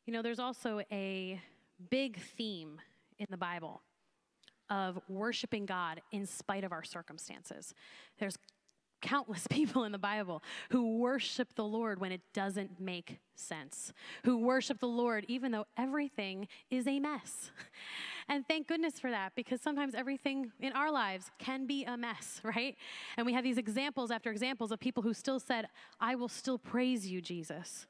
You 0.05 0.13
know, 0.13 0.21
there's 0.21 0.39
also 0.39 0.81
a 0.91 1.41
big 1.89 2.19
theme 2.19 2.79
in 3.17 3.27
the 3.29 3.37
Bible 3.37 3.81
of 4.69 4.99
worshiping 5.07 5.65
God 5.65 6.01
in 6.11 6.25
spite 6.25 6.63
of 6.63 6.71
our 6.71 6.83
circumstances. 6.83 7.73
There's 8.19 8.37
countless 9.01 9.47
people 9.49 9.83
in 9.83 9.91
the 9.91 9.97
Bible 9.97 10.43
who 10.69 10.97
worship 10.97 11.55
the 11.55 11.63
Lord 11.63 11.99
when 11.99 12.11
it 12.11 12.21
doesn't 12.33 12.79
make 12.79 13.19
sense, 13.35 13.93
who 14.23 14.37
worship 14.37 14.79
the 14.79 14.87
Lord 14.87 15.25
even 15.27 15.51
though 15.51 15.65
everything 15.77 16.47
is 16.69 16.87
a 16.87 16.99
mess. 16.99 17.51
And 18.27 18.43
thank 18.47 18.67
goodness 18.67 18.99
for 18.99 19.11
that 19.11 19.33
because 19.35 19.61
sometimes 19.61 19.93
everything 19.93 20.51
in 20.59 20.73
our 20.73 20.91
lives 20.91 21.29
can 21.37 21.67
be 21.67 21.83
a 21.85 21.95
mess, 21.95 22.41
right? 22.43 22.75
And 23.17 23.25
we 23.25 23.33
have 23.33 23.43
these 23.43 23.59
examples 23.59 24.09
after 24.09 24.31
examples 24.31 24.71
of 24.71 24.79
people 24.79 25.03
who 25.03 25.13
still 25.13 25.39
said, 25.39 25.67
I 25.99 26.15
will 26.15 26.27
still 26.27 26.57
praise 26.57 27.05
you, 27.05 27.21
Jesus. 27.21 27.85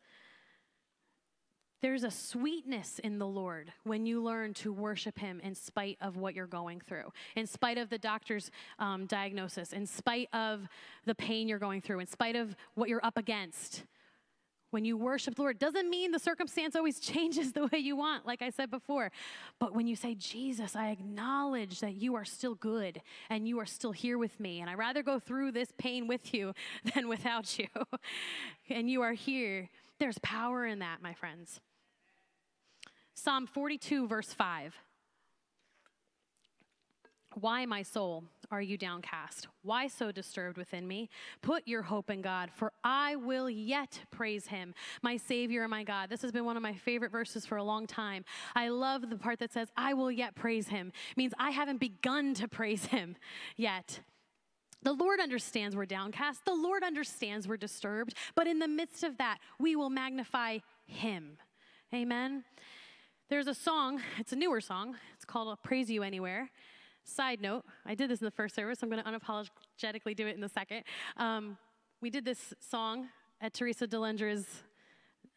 There's 1.85 2.03
a 2.03 2.09
sweetness 2.09 2.97
in 2.97 3.19
the 3.19 3.27
Lord 3.27 3.71
when 3.83 4.07
you 4.07 4.19
learn 4.19 4.55
to 4.55 4.73
worship 4.73 5.19
Him 5.19 5.39
in 5.43 5.53
spite 5.53 5.99
of 6.01 6.17
what 6.17 6.33
you're 6.33 6.47
going 6.47 6.79
through, 6.79 7.13
in 7.35 7.45
spite 7.45 7.77
of 7.77 7.91
the 7.91 7.99
doctor's 7.99 8.49
um, 8.79 9.05
diagnosis, 9.05 9.71
in 9.71 9.85
spite 9.85 10.27
of 10.33 10.67
the 11.05 11.13
pain 11.13 11.47
you're 11.47 11.59
going 11.59 11.81
through, 11.81 11.99
in 11.99 12.07
spite 12.07 12.35
of 12.35 12.55
what 12.73 12.89
you're 12.89 13.05
up 13.05 13.19
against. 13.19 13.83
When 14.71 14.83
you 14.83 14.97
worship 14.97 15.35
the 15.35 15.43
Lord, 15.43 15.59
doesn't 15.59 15.87
mean 15.87 16.11
the 16.11 16.17
circumstance 16.17 16.75
always 16.75 16.99
changes 17.11 17.51
the 17.51 17.67
way 17.67 17.77
you 17.77 17.95
want, 17.95 18.25
like 18.25 18.41
I 18.41 18.49
said 18.49 18.71
before. 18.71 19.11
But 19.59 19.75
when 19.75 19.85
you 19.85 19.95
say, 19.95 20.15
Jesus, 20.15 20.75
I 20.75 20.89
acknowledge 20.89 21.81
that 21.81 21.93
you 21.93 22.15
are 22.15 22.25
still 22.25 22.55
good 22.55 22.99
and 23.29 23.47
you 23.47 23.59
are 23.59 23.67
still 23.67 23.91
here 23.91 24.17
with 24.17 24.39
me, 24.39 24.59
and 24.59 24.71
I'd 24.71 24.79
rather 24.79 25.03
go 25.03 25.19
through 25.19 25.51
this 25.51 25.71
pain 25.77 26.07
with 26.07 26.33
you 26.33 26.55
than 26.95 27.07
without 27.07 27.59
you, 27.59 27.67
and 28.71 28.89
you 28.89 29.03
are 29.03 29.13
here, 29.13 29.69
there's 29.99 30.17
power 30.23 30.65
in 30.65 30.79
that, 30.79 31.03
my 31.03 31.13
friends. 31.13 31.61
Psalm 33.15 33.47
42, 33.47 34.07
verse 34.07 34.33
5. 34.33 34.75
Why, 37.39 37.65
my 37.65 37.81
soul, 37.81 38.23
are 38.51 38.61
you 38.61 38.77
downcast? 38.77 39.47
Why 39.61 39.87
so 39.87 40.11
disturbed 40.11 40.57
within 40.57 40.87
me? 40.87 41.09
Put 41.41 41.67
your 41.67 41.81
hope 41.81 42.09
in 42.09 42.21
God, 42.21 42.49
for 42.53 42.71
I 42.83 43.15
will 43.15 43.49
yet 43.49 43.99
praise 44.11 44.47
him, 44.47 44.73
my 45.01 45.17
Savior 45.17 45.63
and 45.63 45.71
my 45.71 45.83
God. 45.83 46.09
This 46.09 46.21
has 46.21 46.31
been 46.31 46.45
one 46.45 46.55
of 46.55 46.63
my 46.63 46.73
favorite 46.73 47.11
verses 47.11 47.45
for 47.45 47.57
a 47.57 47.63
long 47.63 47.87
time. 47.87 48.23
I 48.55 48.69
love 48.69 49.09
the 49.09 49.17
part 49.17 49.39
that 49.39 49.51
says, 49.51 49.69
I 49.75 49.93
will 49.93 50.11
yet 50.11 50.35
praise 50.35 50.69
him. 50.69 50.93
It 51.11 51.17
means 51.17 51.33
I 51.37 51.51
haven't 51.51 51.79
begun 51.79 52.35
to 52.35 52.47
praise 52.47 52.85
him 52.85 53.17
yet. 53.57 53.99
The 54.83 54.93
Lord 54.93 55.19
understands 55.19 55.75
we're 55.75 55.85
downcast. 55.85 56.45
The 56.45 56.53
Lord 56.53 56.83
understands 56.83 57.47
we're 57.47 57.57
disturbed. 57.57 58.13
But 58.35 58.47
in 58.47 58.59
the 58.59 58.67
midst 58.67 59.03
of 59.03 59.17
that, 59.17 59.39
we 59.59 59.75
will 59.75 59.89
magnify 59.89 60.59
him. 60.85 61.37
Amen. 61.93 62.43
There's 63.27 63.47
a 63.47 63.55
song, 63.55 64.01
it's 64.19 64.33
a 64.33 64.35
newer 64.35 64.61
song. 64.61 64.97
It's 65.15 65.25
called 65.25 65.47
I'll 65.47 65.57
Praise 65.57 65.89
You 65.89 66.03
Anywhere. 66.03 66.51
Side 67.05 67.41
note, 67.41 67.65
I 67.83 67.95
did 67.95 68.07
this 68.07 68.21
in 68.21 68.25
the 68.25 68.29
first 68.31 68.53
service. 68.53 68.83
I'm 68.83 68.89
going 68.89 69.03
to 69.03 69.09
unapologetically 69.09 70.15
do 70.15 70.27
it 70.27 70.35
in 70.35 70.41
the 70.41 70.49
second. 70.49 70.83
Um, 71.17 71.57
we 72.01 72.11
did 72.11 72.23
this 72.23 72.53
song 72.59 73.07
at 73.41 73.55
Teresa 73.55 73.87
DeLenger's 73.87 74.45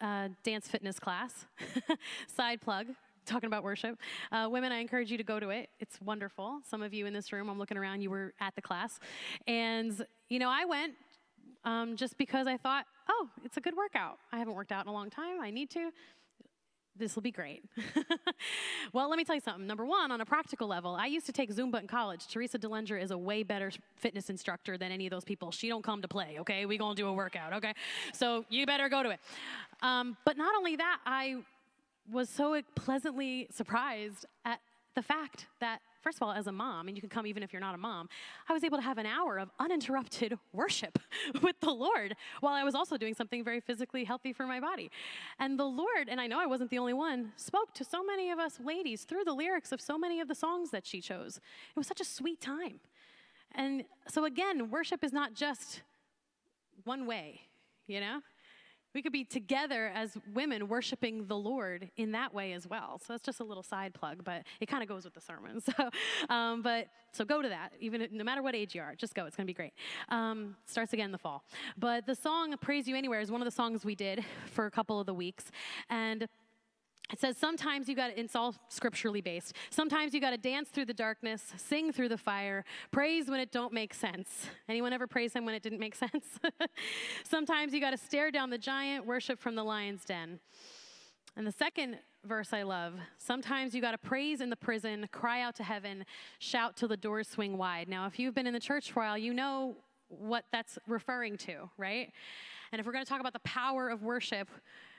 uh, 0.03 0.29
dance 0.43 0.69
fitness 0.69 1.01
class. 1.01 1.47
Side 2.27 2.61
plug, 2.61 2.89
talking 3.25 3.47
about 3.47 3.65
worship. 3.65 3.99
Uh, 4.31 4.49
women, 4.51 4.71
I 4.71 4.81
encourage 4.81 5.11
you 5.11 5.17
to 5.17 5.25
go 5.25 5.41
to 5.41 5.49
it. 5.49 5.71
It's 5.81 5.99
wonderful. 6.03 6.61
Some 6.69 6.83
of 6.83 6.93
you 6.93 7.07
in 7.07 7.15
this 7.15 7.33
room, 7.33 7.49
I'm 7.49 7.59
looking 7.59 7.79
around, 7.79 8.03
you 8.03 8.11
were 8.11 8.35
at 8.39 8.55
the 8.55 8.61
class. 8.61 9.01
And, 9.47 10.05
you 10.29 10.39
know, 10.39 10.51
I 10.51 10.67
went 10.67 10.93
um, 11.65 11.97
just 11.97 12.19
because 12.19 12.47
I 12.47 12.59
thought, 12.59 12.85
oh, 13.09 13.31
it's 13.45 13.57
a 13.57 13.63
good 13.63 13.79
workout. 13.79 14.19
I 14.31 14.39
haven't 14.39 14.55
worked 14.55 14.73
out 14.73 14.85
in 14.85 14.91
a 14.91 14.93
long 14.93 15.09
time. 15.09 15.41
I 15.41 15.51
need 15.51 15.71
to 15.71 15.91
this 16.99 17.15
will 17.15 17.23
be 17.23 17.31
great. 17.31 17.65
well, 18.93 19.09
let 19.09 19.17
me 19.17 19.25
tell 19.25 19.35
you 19.35 19.41
something. 19.41 19.67
Number 19.67 19.85
one, 19.85 20.11
on 20.11 20.21
a 20.21 20.27
practical 20.27 20.69
level, 20.69 20.95
I 20.95 21.07
used 21.07 21.27
to 21.27 21.33
take 21.33 21.55
Zumba 21.55 21.81
in 21.81 21.87
college. 21.87 22.27
Teresa 22.29 22.59
DeLenger 22.59 23.01
is 23.01 23.11
a 23.11 23.19
way 23.19 23.43
better 23.43 23.71
fitness 23.97 24.31
instructor 24.31 24.77
than 24.77 24.93
any 24.93 25.07
of 25.07 25.11
those 25.11 25.25
people. 25.25 25.51
She 25.51 25.69
don't 25.69 25.83
come 25.83 26.03
to 26.03 26.09
play, 26.09 26.37
okay? 26.41 26.67
We 26.67 26.79
gonna 26.79 26.95
do 26.95 27.07
a 27.07 27.13
workout, 27.13 27.53
okay? 27.55 27.75
So 28.13 28.45
you 28.49 28.67
better 28.67 28.89
go 28.89 29.03
to 29.03 29.11
it. 29.11 29.21
Um, 29.83 30.17
but 30.25 30.37
not 30.37 30.55
only 30.57 30.77
that, 30.77 30.99
I 31.07 31.37
was 32.11 32.29
so 32.29 32.61
pleasantly 32.75 33.49
surprised 33.51 34.27
at 34.45 34.61
the 34.95 35.03
fact 35.03 35.47
that 35.61 35.81
first 36.09 36.17
of 36.17 36.23
all, 36.23 36.33
as 36.33 36.47
a 36.47 36.53
mom, 36.53 36.89
and 36.89 36.97
you 36.97 37.03
can 37.03 37.11
come 37.11 37.27
even 37.27 37.43
if 37.43 37.53
you're 37.53 37.61
not 37.61 37.75
a 37.75 37.79
mom, 37.79 38.09
I 38.49 38.55
was 38.55 38.65
able 38.65 38.79
to 38.79 38.83
have 38.83 38.97
an 38.97 39.05
hour 39.05 39.39
of 39.39 39.51
uninterrupted 39.59 40.39
worship 40.55 40.99
with 41.43 41.61
the 41.61 41.71
Lord 41.71 42.17
while 42.41 42.55
I 42.55 42.65
was 42.65 42.75
also 42.75 42.97
doing 42.97 43.13
something 43.13 43.45
very 43.45 43.61
physically 43.61 44.05
healthy 44.05 44.33
for 44.33 44.47
my 44.47 44.59
body. 44.59 44.91
And 45.39 45.59
the 45.59 45.67
Lord, 45.67 46.09
and 46.09 46.19
I 46.19 46.27
know 46.27 46.41
I 46.41 46.47
wasn't 46.47 46.71
the 46.71 46.79
only 46.79 46.95
one, 46.95 47.33
spoke 47.37 47.75
to 47.75 47.85
so 47.85 48.03
many 48.03 48.31
of 48.31 48.39
us 48.39 48.59
ladies 48.59 49.05
through 49.05 49.25
the 49.25 49.35
lyrics 49.35 49.71
of 49.71 49.83
so 49.83 49.99
many 49.99 50.19
of 50.19 50.29
the 50.29 50.35
songs 50.35 50.71
that 50.71 50.87
she 50.87 51.03
chose. 51.03 51.37
It 51.37 51.77
was 51.77 51.87
such 51.87 52.01
a 52.01 52.07
sweet 52.07 52.41
time. 52.41 52.81
And 53.55 53.85
so, 54.09 54.25
again, 54.25 54.71
worship 54.71 55.05
is 55.05 55.13
not 55.13 55.35
just 55.35 55.83
one 56.85 57.05
way, 57.05 57.43
you 57.87 58.01
know? 58.01 58.23
We 58.95 59.03
could 59.03 59.13
be 59.13 59.25
together 59.25 59.91
as 59.95 60.17
women 60.33 60.69
worshiping 60.69 61.27
the 61.27 61.37
Lord 61.37 61.91
in 61.97 62.13
that 62.13 62.33
way 62.33 62.53
as 62.53 62.67
well. 62.67 63.01
So 63.05 63.13
that's 63.13 63.25
just 63.25 63.41
a 63.41 63.45
little 63.45 63.63
side 63.63 63.95
plug, 63.95 64.25
but 64.25 64.43
it 64.61 64.67
kind 64.67 64.83
of 64.83 64.89
goes 64.89 65.05
with 65.05 65.15
the 65.15 65.21
sermon. 65.21 65.61
So, 65.69 65.91
um, 66.31 66.63
but 66.63 66.87
so 67.13 67.25
go 67.25 67.43
to 67.43 67.49
that, 67.49 67.73
even 67.79 68.07
no 68.13 68.25
matter 68.25 68.43
what 68.43 68.55
age 68.55 68.75
you 68.75 68.81
are, 68.81 68.95
just 68.95 69.15
go. 69.15 69.27
It's 69.27 69.37
going 69.37 69.47
to 69.47 69.51
be 69.51 69.55
great. 69.55 69.75
Um, 70.09 70.57
starts 70.67 70.93
again 70.95 71.07
in 71.07 71.13
the 71.13 71.19
fall. 71.19 71.45
But 71.77 72.07
the 72.07 72.15
song 72.15 72.55
"Praise 72.61 72.89
You 72.89 72.97
Anywhere" 72.97 73.21
is 73.21 73.31
one 73.31 73.43
of 73.43 73.45
the 73.45 73.51
songs 73.53 73.85
we 73.85 73.95
did 73.95 74.25
for 74.47 74.67
a 74.67 74.71
couple 74.71 74.99
of 74.99 75.07
the 75.07 75.13
weeks, 75.13 75.51
and 75.91 76.27
it 77.11 77.21
says 77.21 77.37
sometimes 77.37 77.89
you 77.89 77.95
got 77.95 78.09
to, 78.09 78.21
it's 78.21 78.37
all 78.37 78.55
scripturally 78.69 79.21
based. 79.21 79.55
Sometimes 79.71 80.13
you 80.13 80.21
got 80.21 80.31
to 80.31 80.37
dance 80.37 80.69
through 80.69 80.85
the 80.85 80.95
darkness, 80.95 81.43
sing 81.57 81.93
through 81.93 82.11
the 82.11 82.19
fire, 82.19 82.65
praise 82.91 83.29
when 83.29 83.41
it 83.41 83.51
don't 83.51 83.73
make 83.73 83.95
sense. 83.95 84.47
Anyone 84.69 84.93
ever 84.93 85.07
praise 85.07 85.33
him 85.33 85.45
when 85.45 85.55
it 85.55 85.63
didn't 85.63 85.81
make 85.81 85.95
sense? 85.95 86.27
sometimes 87.25 87.73
you 87.73 87.81
got 87.81 87.91
to 87.91 87.97
stare 87.97 88.31
down 88.31 88.51
the 88.51 88.59
giant, 88.59 89.07
worship 89.07 89.41
from 89.41 89.55
the 89.55 89.65
lion's 89.65 90.05
den. 90.05 90.39
And 91.37 91.47
the 91.47 91.53
second 91.53 91.99
verse 92.25 92.53
I 92.53 92.63
love 92.63 92.95
sometimes 93.17 93.75
you 93.75 93.81
got 93.81 93.93
to 93.93 93.99
praise 93.99 94.41
in 94.41 94.51
the 94.51 94.57
prison, 94.57 95.09
cry 95.13 95.41
out 95.41 95.55
to 95.57 95.63
heaven, 95.63 96.05
shout 96.41 96.77
till 96.77 96.89
the 96.89 96.97
doors 96.97 97.29
swing 97.29 97.57
wide. 97.57 97.89
Now, 97.89 98.07
if 98.07 98.19
you've 98.19 98.35
been 98.35 98.47
in 98.47 98.55
the 98.55 98.61
church 98.61 98.93
for 98.93 99.03
a 99.03 99.07
while, 99.07 99.19
you 99.19 99.33
know 99.33 99.77
what 100.09 100.45
that's 100.53 100.79
referring 100.87 101.37
to, 101.39 101.71
right? 101.79 102.13
And 102.73 102.81
if 102.81 102.87
we're 102.87 102.93
going 102.93 103.05
to 103.05 103.09
talk 103.09 103.21
about 103.21 103.33
the 103.33 103.39
power 103.41 103.89
of 103.89 104.03
worship, 104.03 104.49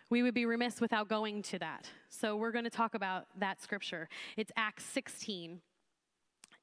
we 0.10 0.24
would 0.24 0.34
be 0.34 0.46
remiss 0.46 0.82
without 0.82 1.08
going 1.08 1.42
to 1.44 1.60
that. 1.60 1.90
So 2.10 2.36
we're 2.36 2.52
going 2.52 2.64
to 2.64 2.70
talk 2.70 2.96
about 2.96 3.28
that 3.38 3.62
scripture. 3.62 4.10
It's 4.38 4.52
Acts 4.58 4.84
16. 4.86 5.62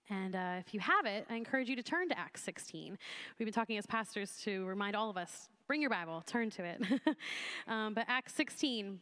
And 0.09 0.37
uh, 0.37 0.55
if 0.59 0.73
you 0.73 0.81
have 0.81 1.07
it, 1.07 1.27
I 1.29 1.35
encourage 1.35 1.69
you 1.69 1.77
to 1.77 1.83
turn 1.83 2.09
to 2.09 2.19
Acts 2.19 2.43
16. 2.43 2.97
We've 3.39 3.47
been 3.47 3.53
talking 3.53 3.77
as 3.77 3.87
pastors 3.87 4.39
to 4.45 4.65
remind 4.67 4.95
all 4.95 5.11
of 5.11 5.17
us 5.17 5.49
bring 5.67 5.81
your 5.81 5.91
Bible, 5.91 6.23
turn 6.27 6.51
to 6.51 6.65
it. 6.65 6.83
um, 7.69 7.95
but 7.95 8.05
Acts 8.09 8.35
16, 8.35 9.01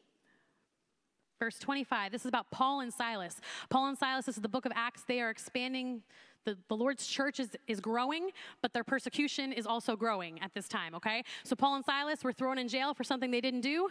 verse 1.38 1.58
25, 1.58 2.10
this 2.10 2.22
is 2.22 2.28
about 2.28 2.50
Paul 2.50 2.80
and 2.80 2.92
Silas. 2.92 3.38
Paul 3.68 3.88
and 3.88 3.98
Silas, 3.98 4.24
this 4.24 4.36
is 4.36 4.42
the 4.42 4.48
book 4.48 4.64
of 4.64 4.72
Acts. 4.74 5.02
They 5.06 5.20
are 5.20 5.28
expanding 5.28 6.02
the, 6.44 6.56
the 6.68 6.76
Lord's 6.76 7.06
church 7.06 7.40
is, 7.40 7.50
is 7.66 7.80
growing, 7.80 8.30
but 8.62 8.72
their 8.72 8.84
persecution 8.84 9.52
is 9.52 9.66
also 9.66 9.96
growing 9.96 10.40
at 10.42 10.52
this 10.54 10.68
time, 10.68 10.94
okay? 10.94 11.24
So 11.42 11.56
Paul 11.56 11.76
and 11.76 11.84
Silas 11.84 12.22
were 12.22 12.32
thrown 12.32 12.58
in 12.58 12.68
jail 12.68 12.94
for 12.94 13.04
something 13.04 13.30
they 13.30 13.40
didn't 13.40 13.62
do. 13.62 13.88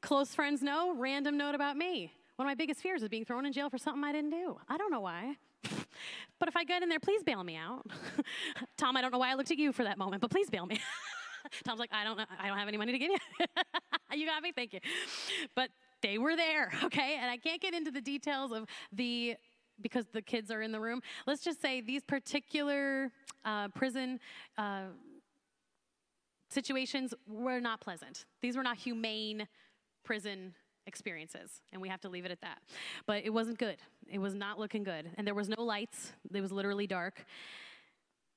Close 0.00 0.34
friends 0.34 0.62
know, 0.62 0.94
random 0.94 1.36
note 1.36 1.54
about 1.54 1.76
me. 1.76 2.12
One 2.36 2.46
of 2.46 2.50
my 2.50 2.54
biggest 2.54 2.80
fears 2.80 3.02
is 3.02 3.08
being 3.08 3.24
thrown 3.24 3.44
in 3.44 3.52
jail 3.52 3.68
for 3.68 3.78
something 3.78 4.02
I 4.02 4.12
didn't 4.12 4.30
do. 4.30 4.58
I 4.68 4.76
don't 4.78 4.90
know 4.90 5.00
why. 5.00 5.36
but 6.38 6.48
if 6.48 6.56
I 6.56 6.64
get 6.64 6.82
in 6.82 6.88
there, 6.88 7.00
please 7.00 7.22
bail 7.22 7.44
me 7.44 7.56
out. 7.56 7.84
Tom, 8.78 8.96
I 8.96 9.02
don't 9.02 9.12
know 9.12 9.18
why 9.18 9.30
I 9.30 9.34
looked 9.34 9.50
at 9.50 9.58
you 9.58 9.72
for 9.72 9.84
that 9.84 9.98
moment, 9.98 10.22
but 10.22 10.30
please 10.30 10.48
bail 10.48 10.66
me. 10.66 10.80
Tom's 11.64 11.80
like, 11.80 11.90
I 11.92 12.04
don't 12.04 12.16
know, 12.16 12.24
I 12.38 12.48
don't 12.48 12.58
have 12.58 12.68
any 12.68 12.76
money 12.76 12.92
to 12.92 12.98
give 12.98 13.10
you. 13.10 13.18
you 14.14 14.26
got 14.26 14.42
me, 14.42 14.52
thank 14.52 14.72
you. 14.72 14.80
But 15.54 15.70
they 16.02 16.18
were 16.18 16.36
there, 16.36 16.72
okay? 16.84 17.18
And 17.20 17.30
I 17.30 17.36
can't 17.36 17.60
get 17.60 17.74
into 17.74 17.90
the 17.90 18.00
details 18.00 18.52
of 18.52 18.66
the 18.92 19.36
because 19.82 20.06
the 20.12 20.22
kids 20.22 20.50
are 20.50 20.62
in 20.62 20.72
the 20.72 20.80
room. 20.80 21.00
Let's 21.26 21.42
just 21.42 21.60
say 21.60 21.80
these 21.80 22.02
particular 22.02 23.10
uh, 23.44 23.68
prison 23.68 24.20
uh, 24.58 24.84
situations 26.50 27.14
were 27.26 27.60
not 27.60 27.80
pleasant. 27.80 28.26
These 28.42 28.56
were 28.56 28.62
not 28.62 28.76
humane 28.76 29.46
prison 30.04 30.54
experiences, 30.86 31.62
and 31.72 31.80
we 31.80 31.88
have 31.88 32.00
to 32.00 32.08
leave 32.08 32.24
it 32.24 32.30
at 32.30 32.40
that. 32.40 32.58
But 33.06 33.24
it 33.24 33.30
wasn't 33.30 33.58
good. 33.58 33.76
It 34.10 34.18
was 34.18 34.34
not 34.34 34.58
looking 34.58 34.82
good. 34.82 35.10
And 35.16 35.26
there 35.26 35.34
was 35.34 35.48
no 35.48 35.62
lights, 35.62 36.12
it 36.32 36.40
was 36.40 36.52
literally 36.52 36.86
dark. 36.86 37.24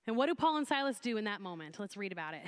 And 0.06 0.18
what 0.18 0.28
do 0.28 0.36
Paul 0.36 0.58
and 0.58 0.68
Silas 0.68 1.00
do 1.00 1.18
in 1.18 1.24
that 1.26 1.40
moment? 1.40 1.80
Let's 1.80 1.96
read 1.96 2.12
about 2.12 2.34
it. 2.34 2.44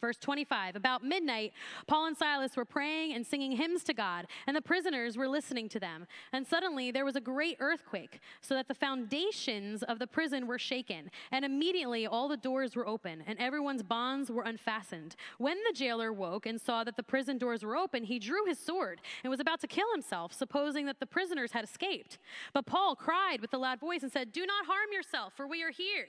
Verse 0.00 0.18
25 0.18 0.76
About 0.76 1.04
midnight, 1.04 1.52
Paul 1.86 2.06
and 2.06 2.16
Silas 2.16 2.56
were 2.56 2.64
praying 2.64 3.14
and 3.14 3.26
singing 3.26 3.52
hymns 3.52 3.82
to 3.84 3.94
God, 3.94 4.26
and 4.46 4.54
the 4.56 4.60
prisoners 4.60 5.16
were 5.16 5.28
listening 5.28 5.68
to 5.70 5.80
them. 5.80 6.06
And 6.32 6.46
suddenly 6.46 6.90
there 6.90 7.04
was 7.04 7.16
a 7.16 7.20
great 7.20 7.56
earthquake, 7.60 8.20
so 8.40 8.54
that 8.54 8.68
the 8.68 8.74
foundations 8.74 9.82
of 9.82 9.98
the 9.98 10.06
prison 10.06 10.46
were 10.46 10.58
shaken. 10.58 11.10
And 11.32 11.44
immediately 11.44 12.06
all 12.06 12.28
the 12.28 12.36
doors 12.36 12.76
were 12.76 12.86
open, 12.86 13.22
and 13.26 13.38
everyone's 13.38 13.82
bonds 13.82 14.30
were 14.30 14.42
unfastened. 14.42 15.16
When 15.38 15.56
the 15.66 15.72
jailer 15.74 16.12
woke 16.12 16.46
and 16.46 16.60
saw 16.60 16.84
that 16.84 16.96
the 16.96 17.02
prison 17.02 17.38
doors 17.38 17.64
were 17.64 17.76
open, 17.76 18.04
he 18.04 18.18
drew 18.18 18.44
his 18.44 18.58
sword 18.58 19.00
and 19.24 19.30
was 19.30 19.40
about 19.40 19.60
to 19.60 19.66
kill 19.66 19.90
himself, 19.92 20.32
supposing 20.32 20.86
that 20.86 21.00
the 21.00 21.06
prisoners 21.06 21.52
had 21.52 21.64
escaped. 21.64 22.18
But 22.52 22.66
Paul 22.66 22.96
cried 22.96 23.40
with 23.40 23.54
a 23.54 23.58
loud 23.58 23.80
voice 23.80 24.02
and 24.02 24.12
said, 24.12 24.32
Do 24.32 24.44
not 24.44 24.66
harm 24.66 24.92
yourself, 24.92 25.32
for 25.34 25.46
we 25.46 25.62
are 25.62 25.70
here. 25.70 26.08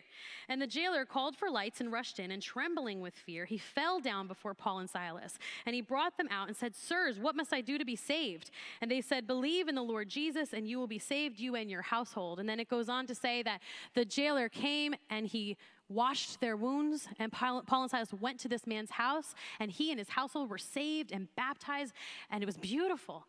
And 0.50 0.62
the 0.62 0.67
jailer 0.67 1.06
called 1.06 1.38
for 1.38 1.50
lights 1.50 1.80
and 1.80 1.91
rushed 1.91 2.19
in, 2.19 2.32
and 2.32 2.41
trembling 2.41 3.00
with 3.02 3.15
fear, 3.15 3.45
he 3.45 3.58
fell 3.77 3.99
down 3.99 4.27
before 4.27 4.55
Paul 4.55 4.79
and 4.79 4.89
Silas. 4.89 5.37
And 5.67 5.75
he 5.75 5.81
brought 5.81 6.17
them 6.17 6.27
out 6.31 6.47
and 6.47 6.57
said, 6.57 6.75
Sirs, 6.75 7.19
what 7.19 7.35
must 7.35 7.53
I 7.53 7.61
do 7.61 7.77
to 7.77 7.85
be 7.85 7.95
saved? 7.95 8.49
And 8.81 8.89
they 8.89 9.01
said, 9.01 9.27
Believe 9.27 9.67
in 9.67 9.75
the 9.75 9.83
Lord 9.83 10.09
Jesus, 10.09 10.51
and 10.51 10.67
you 10.67 10.79
will 10.79 10.87
be 10.87 10.97
saved, 10.97 11.39
you 11.39 11.55
and 11.55 11.69
your 11.69 11.83
household. 11.83 12.39
And 12.39 12.49
then 12.49 12.59
it 12.59 12.69
goes 12.69 12.89
on 12.89 13.05
to 13.05 13.13
say 13.13 13.43
that 13.43 13.61
the 13.93 14.03
jailer 14.03 14.49
came 14.49 14.95
and 15.11 15.27
he 15.27 15.57
washed 15.89 16.41
their 16.41 16.57
wounds. 16.57 17.07
And 17.19 17.31
Paul, 17.31 17.63
and 17.69 17.91
Silas 17.91 18.11
went 18.13 18.39
to 18.39 18.47
this 18.47 18.65
man's 18.65 18.91
house, 18.91 19.35
and 19.59 19.69
he 19.69 19.91
and 19.91 19.99
his 19.99 20.09
household 20.09 20.49
were 20.49 20.57
saved 20.57 21.11
and 21.11 21.27
baptized, 21.35 21.93
and 22.31 22.41
it 22.41 22.47
was 22.47 22.57
beautiful. 22.57 23.27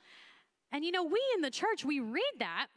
And 0.73 0.83
you 0.83 0.93
know, 0.93 1.05
we 1.05 1.21
in 1.35 1.43
the 1.43 1.51
church, 1.51 1.85
we 1.85 2.01
read 2.01 2.35
that 2.39 2.69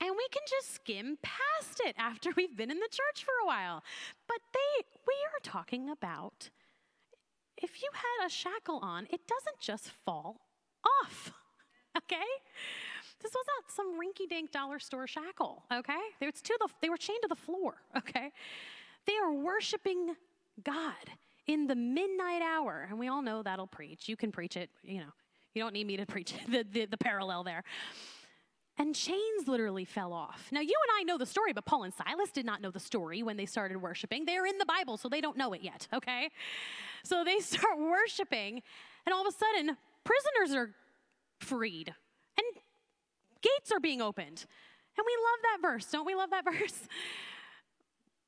and 0.00 0.10
we 0.10 0.26
can 0.32 0.42
just 0.48 0.74
skim 0.74 1.18
past 1.22 1.80
it 1.84 1.94
after 1.96 2.30
we've 2.36 2.56
been 2.56 2.70
in 2.70 2.80
the 2.80 2.88
church 2.90 3.24
for 3.24 3.32
a 3.42 3.46
while. 3.46 3.82
But 4.26 4.38
they 4.52 4.84
we 5.06 5.14
are 5.34 5.40
talking 5.42 5.88
about 5.88 6.50
if 7.56 7.82
you 7.82 7.88
had 7.92 8.26
a 8.26 8.30
shackle 8.30 8.78
on, 8.82 9.06
it 9.10 9.20
doesn't 9.26 9.60
just 9.60 9.90
fall 10.04 10.40
off. 11.02 11.32
Okay? 11.96 12.26
This 13.22 13.32
was 13.32 13.44
not 13.56 13.70
some 13.70 13.98
rinky 14.00 14.28
dink 14.28 14.50
dollar 14.50 14.80
store 14.80 15.06
shackle, 15.06 15.62
okay? 15.72 16.00
It's 16.20 16.42
to 16.42 16.58
the, 16.60 16.68
they 16.82 16.90
were 16.90 16.96
chained 16.96 17.22
to 17.22 17.28
the 17.28 17.36
floor, 17.36 17.76
okay? 17.96 18.32
They 19.06 19.14
are 19.16 19.32
worshiping 19.32 20.14
God 20.62 20.92
in 21.46 21.66
the 21.66 21.74
midnight 21.74 22.42
hour. 22.42 22.86
And 22.88 22.98
we 22.98 23.08
all 23.08 23.22
know 23.22 23.42
that'll 23.42 23.66
preach. 23.66 24.08
You 24.08 24.16
can 24.16 24.32
preach 24.32 24.56
it, 24.56 24.70
you 24.82 24.98
know. 24.98 25.12
You 25.54 25.62
don't 25.62 25.72
need 25.72 25.86
me 25.86 25.96
to 25.96 26.06
preach 26.06 26.34
the, 26.48 26.66
the, 26.70 26.86
the 26.86 26.98
parallel 26.98 27.44
there. 27.44 27.62
And 28.76 28.94
chains 28.94 29.46
literally 29.46 29.84
fell 29.84 30.12
off. 30.12 30.48
Now, 30.50 30.60
you 30.60 30.74
and 30.88 31.00
I 31.00 31.04
know 31.04 31.16
the 31.16 31.26
story, 31.26 31.52
but 31.52 31.64
Paul 31.64 31.84
and 31.84 31.94
Silas 31.94 32.32
did 32.32 32.44
not 32.44 32.60
know 32.60 32.72
the 32.72 32.80
story 32.80 33.22
when 33.22 33.36
they 33.36 33.46
started 33.46 33.80
worshiping. 33.80 34.24
They're 34.24 34.46
in 34.46 34.58
the 34.58 34.66
Bible, 34.66 34.96
so 34.96 35.08
they 35.08 35.20
don't 35.20 35.36
know 35.36 35.52
it 35.52 35.62
yet, 35.62 35.86
okay? 35.92 36.30
So 37.04 37.22
they 37.24 37.38
start 37.40 37.78
worshiping, 37.78 38.62
and 39.06 39.14
all 39.14 39.26
of 39.26 39.32
a 39.32 39.36
sudden, 39.36 39.76
prisoners 40.02 40.56
are 40.56 40.74
freed, 41.38 41.94
and 42.36 42.62
gates 43.42 43.70
are 43.70 43.80
being 43.80 44.02
opened. 44.02 44.44
And 44.96 45.04
we 45.06 45.16
love 45.22 45.38
that 45.42 45.58
verse. 45.62 45.86
Don't 45.86 46.06
we 46.06 46.14
love 46.14 46.30
that 46.30 46.44
verse? 46.58 46.88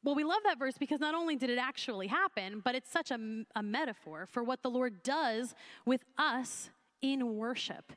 Well, 0.04 0.14
we 0.14 0.22
love 0.22 0.42
that 0.44 0.60
verse 0.60 0.78
because 0.78 1.00
not 1.00 1.16
only 1.16 1.34
did 1.34 1.50
it 1.50 1.58
actually 1.58 2.06
happen, 2.06 2.60
but 2.64 2.76
it's 2.76 2.90
such 2.90 3.10
a, 3.10 3.18
a 3.56 3.62
metaphor 3.62 4.28
for 4.30 4.44
what 4.44 4.62
the 4.62 4.70
Lord 4.70 5.02
does 5.02 5.54
with 5.84 6.04
us 6.16 6.70
in 7.02 7.36
worship. 7.36 7.92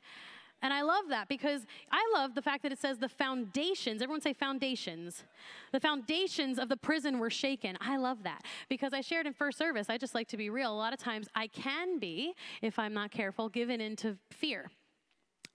And 0.62 0.72
I 0.72 0.82
love 0.82 1.04
that 1.08 1.28
because 1.28 1.62
I 1.90 2.02
love 2.14 2.34
the 2.34 2.42
fact 2.42 2.62
that 2.64 2.72
it 2.72 2.78
says 2.78 2.98
the 2.98 3.08
foundations, 3.08 4.02
everyone 4.02 4.20
say 4.20 4.34
foundations. 4.34 5.24
The 5.72 5.80
foundations 5.80 6.58
of 6.58 6.68
the 6.68 6.76
prison 6.76 7.18
were 7.18 7.30
shaken. 7.30 7.78
I 7.80 7.96
love 7.96 8.24
that 8.24 8.42
because 8.68 8.92
I 8.92 9.00
shared 9.00 9.26
in 9.26 9.32
first 9.32 9.56
service, 9.56 9.86
I 9.88 9.96
just 9.96 10.14
like 10.14 10.28
to 10.28 10.36
be 10.36 10.50
real. 10.50 10.72
A 10.72 10.76
lot 10.76 10.92
of 10.92 10.98
times 10.98 11.28
I 11.34 11.46
can 11.46 11.98
be, 11.98 12.34
if 12.60 12.78
I'm 12.78 12.92
not 12.92 13.10
careful, 13.10 13.48
given 13.48 13.80
into 13.80 14.18
fear. 14.30 14.70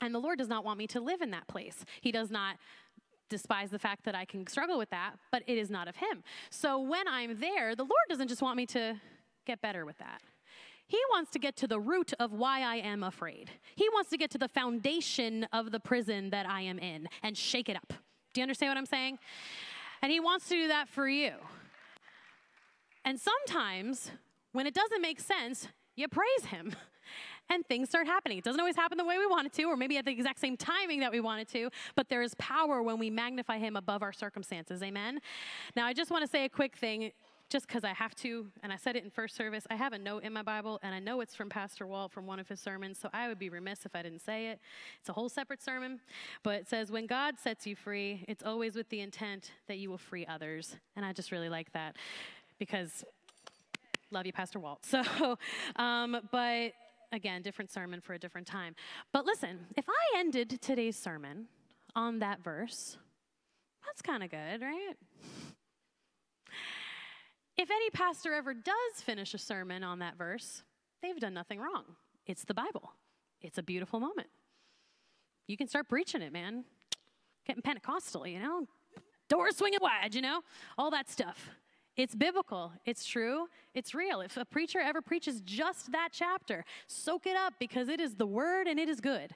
And 0.02 0.13
the 0.13 0.20
Lord 0.20 0.39
does 0.39 0.50
not 0.50 0.65
want 0.65 0.80
me 0.80 0.88
to 0.88 1.00
live 1.00 1.22
in 1.22 1.32
that 1.32 1.48
place. 1.48 1.86
He 2.02 2.12
does 2.12 2.32
not 2.32 2.58
despise 3.30 3.70
the 3.72 3.80
fact 3.80 4.06
that 4.06 4.15
I 4.15 4.26
can 4.26 4.46
struggle 4.48 4.78
with 4.78 4.89
that, 4.89 5.13
but 5.32 5.44
it 5.48 5.58
is 5.58 5.70
not 5.70 5.88
of 5.88 5.96
Him. 5.96 6.24
So 6.50 6.80
when 6.80 7.08
I'm 7.08 7.39
there, 7.39 7.76
the 7.76 7.84
Lord 7.84 8.06
doesn't 8.10 8.28
just 8.28 8.41
want 8.41 8.58
me 8.58 8.65
to 8.68 9.00
get 9.46 9.62
better 9.62 9.86
with 9.86 9.98
that. 10.00 10.22
He 10.88 11.00
wants 11.12 11.32
to 11.32 11.39
get 11.39 11.56
to 11.58 11.67
the 11.67 11.80
root 11.80 12.13
of 12.19 12.32
why 12.32 12.62
I 12.62 12.76
am 12.76 13.04
afraid. 13.04 13.50
He 13.76 13.89
wants 13.89 14.10
to 14.12 14.17
get 14.17 14.30
to 14.32 14.38
the 14.38 14.48
foundation 14.48 15.45
of 15.52 15.71
the 15.71 15.80
prison 15.80 16.30
that 16.30 16.48
I 16.48 16.62
am 16.62 16.78
in 16.80 17.08
and 17.24 17.38
shake 17.38 17.69
it 17.69 17.76
up. 17.76 17.93
Do 18.34 18.41
you 18.41 18.43
understand 18.43 18.69
what 18.69 18.78
I'm 18.78 18.86
saying? 18.86 19.17
And 20.02 20.12
He 20.12 20.19
wants 20.19 20.48
to 20.50 20.56
do 20.56 20.67
that 20.67 20.88
for 20.88 21.08
you. 21.08 21.34
And 23.04 23.19
sometimes, 23.19 24.12
when 24.52 24.67
it 24.67 24.74
doesn't 24.74 25.02
make 25.02 25.19
sense, 25.19 25.67
you 25.95 26.08
praise 26.08 26.45
Him. 26.45 26.76
and 27.50 27.65
things 27.67 27.89
start 27.89 28.08
happening. 28.08 28.38
It 28.38 28.43
doesn't 28.43 28.60
always 28.60 28.76
happen 28.76 28.98
the 28.98 29.06
way 29.06 29.17
we 29.17 29.28
want 29.28 29.48
it 29.48 29.54
to, 29.54 29.63
or 29.63 29.78
maybe 29.78 29.98
at 29.98 30.06
the 30.06 30.12
exact 30.12 30.39
same 30.39 30.58
timing 30.58 31.00
that 31.02 31.12
we 31.12 31.19
want 31.19 31.41
it 31.41 31.48
to, 31.50 31.69
but 31.95 32.10
there 32.10 32.21
is 32.21 32.34
power 32.36 32.82
when 32.82 32.98
we 32.98 33.10
magnify 33.10 33.58
Him 33.58 33.76
above 33.76 34.02
our 34.02 34.13
circumstances. 34.13 34.82
Amen? 34.82 35.19
Now, 35.76 35.86
I 35.86 35.93
just 35.93 36.12
want 36.12 36.24
to 36.24 36.30
say 36.30 36.45
a 36.45 36.50
quick 36.50 36.76
thing 36.76 37.12
just 37.49 37.67
because 37.67 37.84
I 37.84 37.93
have 37.93 38.15
to, 38.15 38.47
and 38.63 38.73
I 38.73 38.75
said 38.75 38.95
it 38.95 39.03
in 39.03 39.10
first 39.10 39.36
service, 39.36 39.65
I 39.69 39.75
have 39.75 39.93
a 39.93 39.97
note 39.97 40.23
in 40.23 40.34
my 40.34 40.41
Bible, 40.41 40.79
and 40.81 40.95
I 40.95 40.99
know 40.99 41.21
it's 41.21 41.36
from 41.36 41.47
Pastor 41.47 41.86
Walt 41.86 42.12
from 42.12 42.25
one 42.25 42.39
of 42.39 42.47
his 42.47 42.60
sermons, 42.60 42.97
so 42.99 43.10
I 43.13 43.27
would 43.27 43.38
be 43.38 43.49
remiss 43.49 43.86
if 43.86 43.95
I 43.95 44.01
didn't 44.01 44.21
say 44.21 44.47
it. 44.47 44.60
It's 44.99 45.10
a 45.10 45.13
whole 45.13 45.29
separate 45.29 45.62
sermon, 45.62 45.99
but 46.43 46.55
it 46.55 46.67
says, 46.67 46.91
When 46.91 47.05
God 47.05 47.36
sets 47.39 47.67
you 47.67 47.75
free, 47.75 48.25
it's 48.27 48.43
always 48.43 48.75
with 48.75 48.89
the 48.89 49.01
intent 49.01 49.51
that 49.67 49.77
you 49.77 49.89
will 49.89 49.97
free 49.97 50.25
others. 50.25 50.75
And 50.95 51.05
I 51.05 51.13
just 51.13 51.31
really 51.31 51.49
like 51.49 51.71
that 51.73 51.97
because 52.58 53.03
love 54.12 54.25
you, 54.25 54.34
Pastor 54.34 54.60
Walt. 54.60 54.86
So, 54.95 55.38
um, 55.75 56.17
but 56.31 56.71
again, 57.12 57.41
different 57.41 57.71
sermon 57.71 58.01
for 58.01 58.13
a 58.13 58.19
different 58.19 58.47
time. 58.47 58.75
But 59.12 59.25
listen, 59.25 59.60
if 59.77 59.86
I 59.88 60.19
ended 60.19 60.60
today's 60.62 60.97
sermon 60.97 61.47
on 61.95 62.19
that 62.19 62.43
verse, 62.43 62.97
that's 63.86 64.01
kind 64.01 64.23
of 64.23 64.31
good, 64.31 64.62
right? 64.62 64.95
If 67.58 67.72
any 67.72 67.89
pastor 67.89 68.34
ever 68.34 68.54
does 68.54 69.02
finish 69.02 69.34
a 69.34 69.38
sermon 69.38 69.84
on 69.84 70.00
that 70.00 70.18
verse, 70.18 70.63
they've 71.02 71.20
done 71.20 71.34
nothing 71.34 71.60
wrong. 71.60 71.84
It's 72.28 72.44
the 72.44 72.54
Bible, 72.54 72.91
it's 73.41 73.58
a 73.58 73.63
beautiful 73.63 74.00
moment. 74.00 74.28
You 75.48 75.58
can 75.58 75.68
start 75.68 75.88
preaching 75.88 76.22
it, 76.22 76.34
man. 76.34 76.65
Getting 77.46 77.62
Pentecostal, 77.62 78.26
you 78.26 78.39
know? 78.39 78.68
Doors 79.30 79.58
swinging 79.58 79.80
wide, 79.82 80.15
you 80.15 80.22
know? 80.22 80.41
All 80.78 80.89
that 80.91 81.10
stuff. 81.10 81.52
It's 81.96 82.13
biblical, 82.13 82.74
it's 82.84 83.06
true, 83.06 83.48
it's 83.74 83.94
real. 83.96 84.20
If 84.20 84.36
a 84.36 84.44
preacher 84.44 84.80
ever 84.80 85.02
preaches 85.02 85.39
just 85.41 85.94
that 85.94 86.10
chapter, 86.12 86.65
soak 86.88 87.26
it 87.26 87.38
up 87.38 87.54
because 87.58 87.88
it 87.88 88.02
is 88.02 88.15
the 88.15 88.26
word 88.26 88.68
and 88.68 88.80
it 88.80 88.89
is 88.89 89.00
good. 89.00 89.34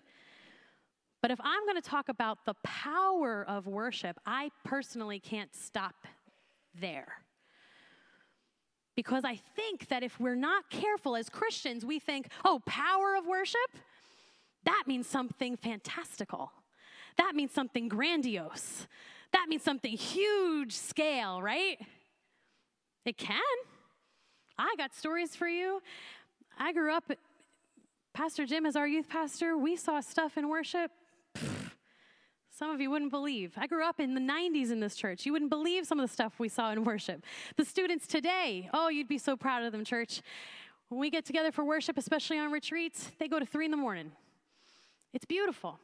But 1.21 1.31
if 1.31 1.39
I'm 1.41 1.63
going 1.65 1.81
to 1.81 1.89
talk 1.89 2.09
about 2.09 2.39
the 2.45 2.55
power 2.63 3.45
of 3.47 3.67
worship, 3.67 4.19
I 4.25 4.49
personally 4.65 5.19
can't 5.19 5.53
stop 5.55 5.95
there. 6.73 7.23
Because 8.99 9.23
I 9.23 9.37
think 9.55 9.87
that 9.87 10.03
if 10.03 10.19
we're 10.19 10.35
not 10.35 10.69
careful 10.69 11.15
as 11.15 11.29
Christians, 11.29 11.85
we 11.85 11.99
think, 11.99 12.27
oh, 12.43 12.61
power 12.65 13.15
of 13.15 13.25
worship? 13.25 13.69
That 14.65 14.83
means 14.87 15.07
something 15.07 15.55
fantastical. 15.55 16.51
That 17.17 17.33
means 17.33 17.53
something 17.53 17.87
grandiose. 17.87 18.87
That 19.31 19.45
means 19.47 19.63
something 19.63 19.93
huge 19.93 20.73
scale, 20.73 21.41
right? 21.41 21.77
It 23.05 23.17
can. 23.17 23.39
I 24.57 24.75
got 24.77 24.93
stories 24.93 25.33
for 25.33 25.47
you. 25.47 25.81
I 26.57 26.73
grew 26.73 26.93
up, 26.93 27.09
Pastor 28.13 28.45
Jim, 28.45 28.65
as 28.65 28.75
our 28.75 28.85
youth 28.85 29.07
pastor, 29.07 29.57
we 29.57 29.77
saw 29.77 30.01
stuff 30.01 30.37
in 30.37 30.49
worship. 30.49 30.91
Some 32.59 32.71
of 32.71 32.81
you 32.81 32.91
wouldn't 32.91 33.09
believe. 33.09 33.53
I 33.55 33.67
grew 33.67 33.85
up 33.85 34.01
in 34.01 34.15
the 34.15 34.19
90s 34.19 34.69
in 34.69 34.81
this 34.81 34.97
church. 34.97 35.25
You 35.25 35.31
wouldn't 35.31 35.49
believe 35.49 35.87
some 35.87 35.97
of 35.97 36.05
the 36.05 36.13
stuff 36.13 36.33
we 36.39 36.49
saw 36.49 36.71
in 36.71 36.83
worship. 36.83 37.23
The 37.55 37.63
students 37.63 38.05
today, 38.05 38.69
oh, 38.73 38.89
you'd 38.89 39.07
be 39.07 39.17
so 39.17 39.37
proud 39.37 39.63
of 39.63 39.71
them, 39.71 39.85
church. 39.85 40.21
When 40.89 40.99
we 40.99 41.09
get 41.09 41.23
together 41.23 41.53
for 41.53 41.63
worship, 41.63 41.97
especially 41.97 42.37
on 42.37 42.51
retreats, 42.51 43.11
they 43.17 43.29
go 43.29 43.39
to 43.39 43.45
three 43.45 43.63
in 43.63 43.71
the 43.71 43.77
morning. 43.77 44.11
It's 45.13 45.23
beautiful, 45.23 45.79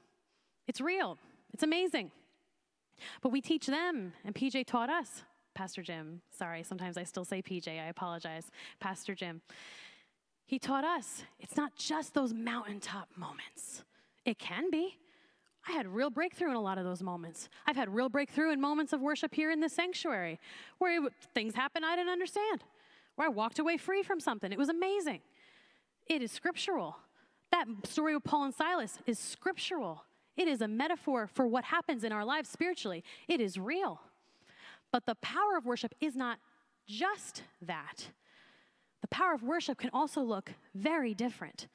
it's 0.67 0.81
real, 0.81 1.17
it's 1.53 1.63
amazing. 1.63 2.11
But 3.21 3.31
we 3.31 3.39
teach 3.39 3.67
them, 3.67 4.11
and 4.25 4.35
PJ 4.35 4.65
taught 4.65 4.89
us. 4.89 5.23
Pastor 5.53 5.81
Jim. 5.81 6.21
Sorry, 6.38 6.61
sometimes 6.63 6.97
I 6.97 7.03
still 7.03 7.23
say 7.23 7.41
PJ. 7.41 7.69
I 7.69 7.85
apologize. 7.85 8.51
Pastor 8.81 9.15
Jim. 9.15 9.41
He 10.45 10.59
taught 10.59 10.83
us 10.83 11.23
it's 11.39 11.55
not 11.55 11.77
just 11.77 12.13
those 12.13 12.33
mountaintop 12.33 13.07
moments. 13.15 13.85
It 14.25 14.38
can 14.38 14.69
be. 14.69 14.97
I 15.67 15.71
had 15.71 15.88
real 15.88 16.10
breakthrough 16.10 16.51
in 16.51 16.56
a 16.56 16.62
lot 16.62 16.78
of 16.78 16.86
those 16.86 17.01
moments. 17.01 17.49
I've 17.65 17.75
had 17.75 17.93
real 17.93 18.10
breakthrough 18.10 18.51
in 18.51 18.62
moments 18.62 18.93
of 18.93 19.01
worship 19.01 19.34
here 19.34 19.49
in 19.51 19.60
the 19.60 19.69
sanctuary 19.69 20.39
where 20.78 21.06
it, 21.06 21.13
things 21.34 21.56
happened 21.56 21.86
I 21.86 21.95
didn't 21.95 22.12
understand, 22.12 22.63
where 23.15 23.28
I 23.28 23.30
walked 23.30 23.58
away 23.58 23.78
free 23.78 24.04
from 24.04 24.19
something. 24.19 24.51
It 24.51 24.60
was 24.60 24.69
amazing. 24.69 25.21
It 26.08 26.21
is 26.21 26.32
scriptural. 26.32 26.97
That 27.51 27.65
story 27.84 28.13
with 28.13 28.23
Paul 28.23 28.45
and 28.45 28.54
Silas 28.54 28.99
is 29.08 29.17
scriptural. 29.17 30.04
It 30.38 30.47
is 30.47 30.62
a 30.62 30.67
metaphor 30.67 31.28
for 31.28 31.47
what 31.47 31.63
happens 31.63 32.04
in 32.04 32.12
our 32.12 32.25
lives 32.25 32.49
spiritually. 32.49 33.04
It 33.28 33.39
is 33.41 33.58
real. 33.58 34.01
But 34.91 35.06
the 35.06 35.15
power 35.15 35.58
of 35.58 35.65
worship 35.65 35.95
is 35.99 36.15
not 36.15 36.38
just 36.88 37.43
that. 37.62 38.10
The 39.01 39.08
power 39.08 39.34
of 39.34 39.43
worship 39.43 39.78
can 39.78 39.89
also 39.93 40.21
look 40.21 40.54
very 40.73 41.13
different. 41.13 41.67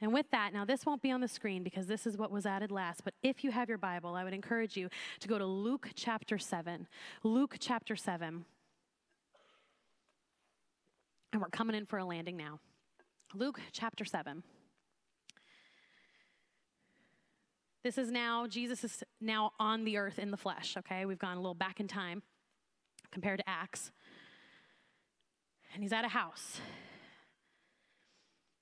And 0.00 0.14
with 0.14 0.30
that, 0.30 0.52
now 0.52 0.64
this 0.64 0.86
won't 0.86 1.02
be 1.02 1.10
on 1.10 1.20
the 1.20 1.28
screen 1.28 1.62
because 1.62 1.86
this 1.86 2.06
is 2.06 2.16
what 2.16 2.30
was 2.30 2.46
added 2.46 2.70
last, 2.70 3.04
but 3.04 3.14
if 3.22 3.44
you 3.44 3.50
have 3.50 3.68
your 3.68 3.78
Bible, 3.78 4.14
I 4.14 4.24
would 4.24 4.32
encourage 4.32 4.76
you 4.76 4.88
to 5.20 5.28
go 5.28 5.38
to 5.38 5.44
Luke 5.44 5.90
chapter 5.94 6.38
7. 6.38 6.86
Luke 7.22 7.56
chapter 7.58 7.96
7. 7.96 8.44
And 11.32 11.42
we're 11.42 11.48
coming 11.48 11.76
in 11.76 11.86
for 11.86 11.98
a 11.98 12.04
landing 12.04 12.36
now. 12.36 12.60
Luke 13.34 13.60
chapter 13.72 14.04
7. 14.04 14.42
This 17.82 17.96
is 17.96 18.10
now, 18.10 18.46
Jesus 18.46 18.84
is 18.84 19.04
now 19.20 19.52
on 19.58 19.84
the 19.84 19.96
earth 19.96 20.18
in 20.18 20.30
the 20.30 20.36
flesh, 20.36 20.76
okay? 20.78 21.06
We've 21.06 21.18
gone 21.18 21.36
a 21.36 21.40
little 21.40 21.54
back 21.54 21.80
in 21.80 21.88
time 21.88 22.22
compared 23.10 23.38
to 23.38 23.48
Acts. 23.48 23.90
And 25.72 25.82
he's 25.82 25.92
at 25.92 26.04
a 26.04 26.08
house. 26.08 26.60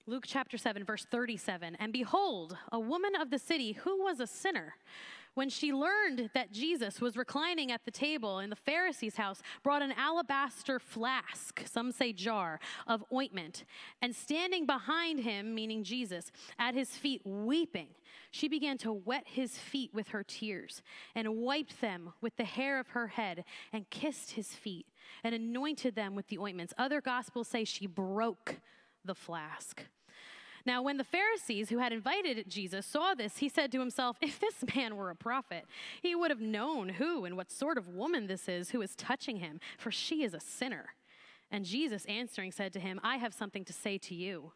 Luke 0.09 0.25
chapter 0.27 0.57
7, 0.57 0.85
verse 0.85 1.05
37. 1.11 1.77
And 1.79 1.93
behold, 1.93 2.57
a 2.73 2.81
woman 2.81 3.15
of 3.15 3.29
the 3.29 3.39
city 3.39 3.73
who 3.73 4.03
was 4.03 4.21
a 4.21 4.27
sinner 4.27 4.77
when 5.35 5.51
she 5.51 5.71
learned 5.71 6.31
that 6.33 6.51
Jesus 6.51 6.99
was 6.99 7.15
reclining 7.15 7.71
at 7.71 7.85
the 7.85 7.91
table 7.91 8.39
in 8.39 8.49
the 8.49 8.57
Pharisee's 8.57 9.17
house, 9.17 9.43
brought 9.63 9.83
an 9.83 9.93
alabaster 9.93 10.79
flask, 10.79 11.63
some 11.71 11.93
say 11.93 12.15
jar, 12.15 12.59
of 12.87 13.05
ointment, 13.13 13.67
and 14.01 14.17
standing 14.17 14.65
behind 14.65 15.21
him, 15.21 15.55
meaning 15.55 15.85
Jesus, 15.85 16.33
at 16.59 16.75
his 16.75 16.89
feet 16.97 17.21
weeping, 17.27 17.89
she 18.31 18.49
began 18.49 18.79
to 18.79 18.93
wet 18.95 19.25
his 19.27 19.59
feet 19.59 19.93
with 19.93 20.09
her 20.09 20.25
tears 20.25 20.83
and 21.15 21.37
wiped 21.37 21.83
them 21.83 22.15
with 22.23 22.35
the 22.37 22.45
hair 22.45 22.81
of 22.81 22.89
her 22.89 23.09
head 23.09 23.45
and 23.75 23.91
kissed 23.91 24.31
his 24.31 24.55
feet 24.55 24.87
and 25.23 25.35
anointed 25.35 25.95
them 25.95 26.15
with 26.15 26.29
the 26.29 26.39
ointments. 26.39 26.73
Other 26.79 27.03
gospels 27.03 27.47
say 27.47 27.65
she 27.65 27.87
broke 27.87 28.57
the 29.05 29.15
flask. 29.15 29.85
Now, 30.69 30.83
when 30.83 30.99
the 30.99 31.05
Pharisees 31.05 31.71
who 31.71 31.79
had 31.79 31.95
invited 31.95 32.45
Jesus 32.47 32.85
saw 32.85 33.15
this, 33.15 33.39
he 33.39 33.49
said 33.49 33.73
to 33.73 33.81
himself, 33.81 34.19
If 34.21 34.39
this 34.39 34.63
man 34.77 34.97
were 34.97 35.09
a 35.09 35.17
prophet, 35.17 35.65
he 36.03 36.15
would 36.15 36.31
have 36.31 36.43
known 36.43 36.91
who 36.91 37.25
and 37.25 37.39
what 37.39 37.51
sort 37.51 37.79
of 37.79 37.89
woman 37.89 38.27
this 38.27 38.51
is 38.51 38.69
who 38.69 38.83
is 38.83 38.95
touching 38.95 39.39
him, 39.39 39.61
for 39.79 39.91
she 39.91 40.23
is 40.23 40.35
a 40.35 40.41
sinner. 40.41 40.91
And 41.51 41.65
Jesus 41.65 42.05
answering 42.05 42.53
said 42.53 42.75
to 42.75 42.81
him, 42.81 43.01
I 43.03 43.17
have 43.17 43.33
something 43.33 43.65
to 43.65 43.73
say 43.73 43.97
to 43.97 44.15
you. 44.15 44.53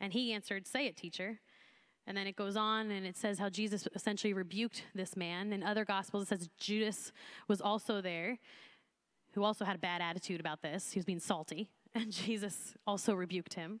And 0.00 0.12
he 0.12 0.32
answered, 0.32 0.64
Say 0.64 0.86
it, 0.86 0.96
teacher. 0.96 1.40
And 2.06 2.16
then 2.16 2.28
it 2.28 2.36
goes 2.36 2.56
on 2.56 2.92
and 2.92 3.04
it 3.04 3.16
says 3.16 3.40
how 3.40 3.48
Jesus 3.48 3.88
essentially 3.96 4.32
rebuked 4.32 4.84
this 4.94 5.16
man. 5.16 5.52
In 5.52 5.64
other 5.64 5.84
gospels, 5.84 6.22
it 6.22 6.28
says 6.28 6.48
Judas 6.60 7.10
was 7.48 7.60
also 7.60 8.00
there, 8.00 8.38
who 9.32 9.42
also 9.42 9.64
had 9.64 9.74
a 9.74 9.80
bad 9.80 10.00
attitude 10.00 10.38
about 10.38 10.62
this. 10.62 10.92
He 10.92 11.00
was 11.00 11.04
being 11.04 11.18
salty. 11.18 11.68
And 11.96 12.12
Jesus 12.12 12.74
also 12.86 13.14
rebuked 13.14 13.54
him. 13.54 13.80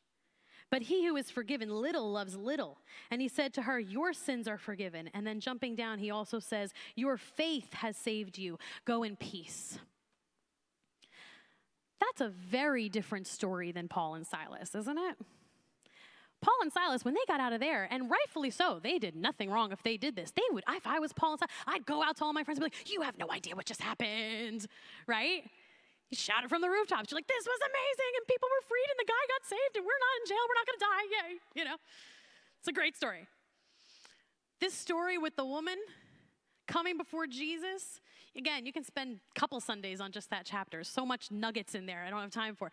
But 0.71 0.83
he 0.83 1.05
who 1.05 1.17
is 1.17 1.29
forgiven 1.29 1.69
little 1.69 2.11
loves 2.11 2.35
little. 2.35 2.79
And 3.11 3.21
he 3.21 3.27
said 3.27 3.53
to 3.55 3.63
her, 3.63 3.77
Your 3.77 4.13
sins 4.13 4.47
are 4.47 4.57
forgiven. 4.57 5.09
And 5.13 5.27
then 5.27 5.41
jumping 5.41 5.75
down, 5.75 5.99
he 5.99 6.09
also 6.09 6.39
says, 6.39 6.73
Your 6.95 7.17
faith 7.17 7.73
has 7.73 7.97
saved 7.97 8.37
you. 8.37 8.57
Go 8.85 9.03
in 9.03 9.17
peace. 9.17 9.77
That's 11.99 12.21
a 12.21 12.29
very 12.29 12.89
different 12.89 13.27
story 13.27 13.71
than 13.71 13.87
Paul 13.87 14.15
and 14.15 14.25
Silas, 14.25 14.73
isn't 14.73 14.97
it? 14.97 15.17
Paul 16.41 16.55
and 16.63 16.73
Silas, 16.73 17.05
when 17.05 17.13
they 17.13 17.21
got 17.27 17.39
out 17.39 17.53
of 17.53 17.59
there, 17.59 17.87
and 17.91 18.09
rightfully 18.09 18.49
so, 18.49 18.79
they 18.81 18.97
did 18.97 19.15
nothing 19.15 19.51
wrong 19.51 19.71
if 19.71 19.83
they 19.83 19.97
did 19.97 20.15
this. 20.15 20.31
They 20.31 20.41
would, 20.51 20.63
if 20.69 20.87
I 20.87 20.97
was 20.97 21.13
Paul 21.13 21.33
and 21.33 21.39
Silas, 21.39 21.51
I'd 21.67 21.85
go 21.85 22.01
out 22.01 22.17
to 22.17 22.23
all 22.23 22.33
my 22.33 22.43
friends 22.43 22.59
and 22.59 22.71
be 22.71 22.75
like, 22.75 22.91
You 22.91 23.01
have 23.01 23.17
no 23.19 23.29
idea 23.29 23.55
what 23.55 23.65
just 23.65 23.81
happened, 23.81 24.65
right? 25.05 25.43
You 26.11 26.17
shout 26.17 26.43
it 26.43 26.49
from 26.49 26.61
the 26.61 26.69
rooftops. 26.69 27.09
You're 27.09 27.17
like, 27.17 27.27
this 27.27 27.47
was 27.47 27.59
amazing, 27.63 28.11
and 28.19 28.27
people 28.27 28.49
were 28.51 28.67
freed, 28.67 28.89
and 28.91 28.99
the 28.99 29.07
guy 29.07 29.23
got 29.31 29.47
saved, 29.47 29.75
and 29.79 29.85
we're 29.87 30.03
not 30.03 30.13
in 30.19 30.23
jail, 30.27 30.43
we're 30.43 30.59
not 30.59 30.67
gonna 30.67 30.85
die. 30.91 31.05
Yay. 31.07 31.29
You 31.55 31.65
know? 31.65 31.77
It's 32.59 32.67
a 32.67 32.73
great 32.73 32.95
story. 32.95 33.27
This 34.59 34.73
story 34.73 35.17
with 35.17 35.37
the 35.37 35.45
woman 35.45 35.77
coming 36.67 36.97
before 36.97 37.27
Jesus, 37.27 38.01
again, 38.35 38.65
you 38.65 38.73
can 38.73 38.83
spend 38.83 39.19
a 39.35 39.39
couple 39.39 39.59
Sundays 39.61 40.01
on 40.01 40.11
just 40.11 40.29
that 40.29 40.45
chapter. 40.45 40.83
So 40.83 41.05
much 41.05 41.31
nuggets 41.31 41.75
in 41.75 41.85
there, 41.85 42.03
I 42.05 42.09
don't 42.09 42.21
have 42.21 42.29
time 42.29 42.55
for. 42.55 42.71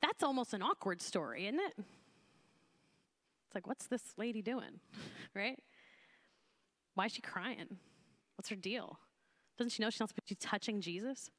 That's 0.00 0.22
almost 0.22 0.54
an 0.54 0.62
awkward 0.62 1.02
story, 1.02 1.46
isn't 1.46 1.60
it? 1.60 1.74
It's 1.76 3.54
like, 3.54 3.66
what's 3.66 3.88
this 3.88 4.02
lady 4.16 4.40
doing? 4.40 4.80
right? 5.34 5.58
Why 6.94 7.06
is 7.06 7.12
she 7.12 7.22
crying? 7.22 7.78
What's 8.36 8.48
her 8.50 8.56
deal? 8.56 8.98
Doesn't 9.58 9.70
she 9.70 9.82
know 9.82 9.90
she's 9.90 10.00
not 10.00 10.10
supposed 10.10 10.28
to 10.28 10.34
be 10.34 10.38
touching 10.38 10.80
Jesus? 10.80 11.30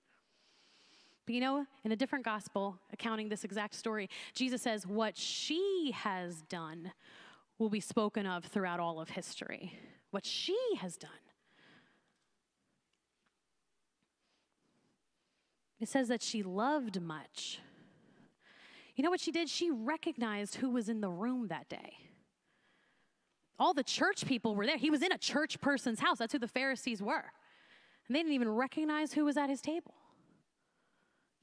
But 1.26 1.34
you 1.34 1.42
know, 1.42 1.66
in 1.84 1.92
a 1.92 1.96
different 1.96 2.24
gospel 2.24 2.78
accounting 2.94 3.30
this 3.30 3.44
exact 3.44 3.74
story, 3.74 4.10
Jesus 4.34 4.62
says, 4.62 4.86
What 4.86 5.18
she 5.18 5.92
has 5.96 6.42
done 6.44 6.92
will 7.58 7.70
be 7.70 7.80
spoken 7.80 8.26
of 8.26 8.46
throughout 8.46 8.80
all 8.80 9.00
of 9.00 9.10
history. 9.10 9.74
What 10.12 10.26
she 10.26 10.58
has 10.80 10.98
done. 10.98 11.12
It 15.80 15.90
says 15.90 16.08
that 16.08 16.22
she 16.22 16.42
loved 16.44 17.02
much. 17.02 17.60
You 18.96 19.04
know 19.04 19.10
what 19.10 19.20
she 19.20 19.32
did? 19.32 19.50
She 19.50 19.72
recognized 19.72 20.56
who 20.56 20.70
was 20.70 20.88
in 20.88 21.02
the 21.02 21.10
room 21.10 21.48
that 21.50 21.68
day. 21.68 21.94
All 23.60 23.74
the 23.74 23.84
church 23.84 24.26
people 24.26 24.56
were 24.56 24.66
there. 24.66 24.78
He 24.78 24.90
was 24.90 25.02
in 25.02 25.12
a 25.12 25.18
church 25.18 25.60
person's 25.60 26.00
house. 26.00 26.20
That's 26.20 26.34
who 26.34 26.40
the 26.40 26.48
Pharisees 26.48 27.02
were. 27.02 27.26
And 28.08 28.16
they 28.16 28.20
didn't 28.20 28.34
even 28.34 28.50
recognize 28.50 29.14
who 29.14 29.26
was 29.26 29.38
at 29.38 29.50
his 29.50 29.62
table. 29.62 29.94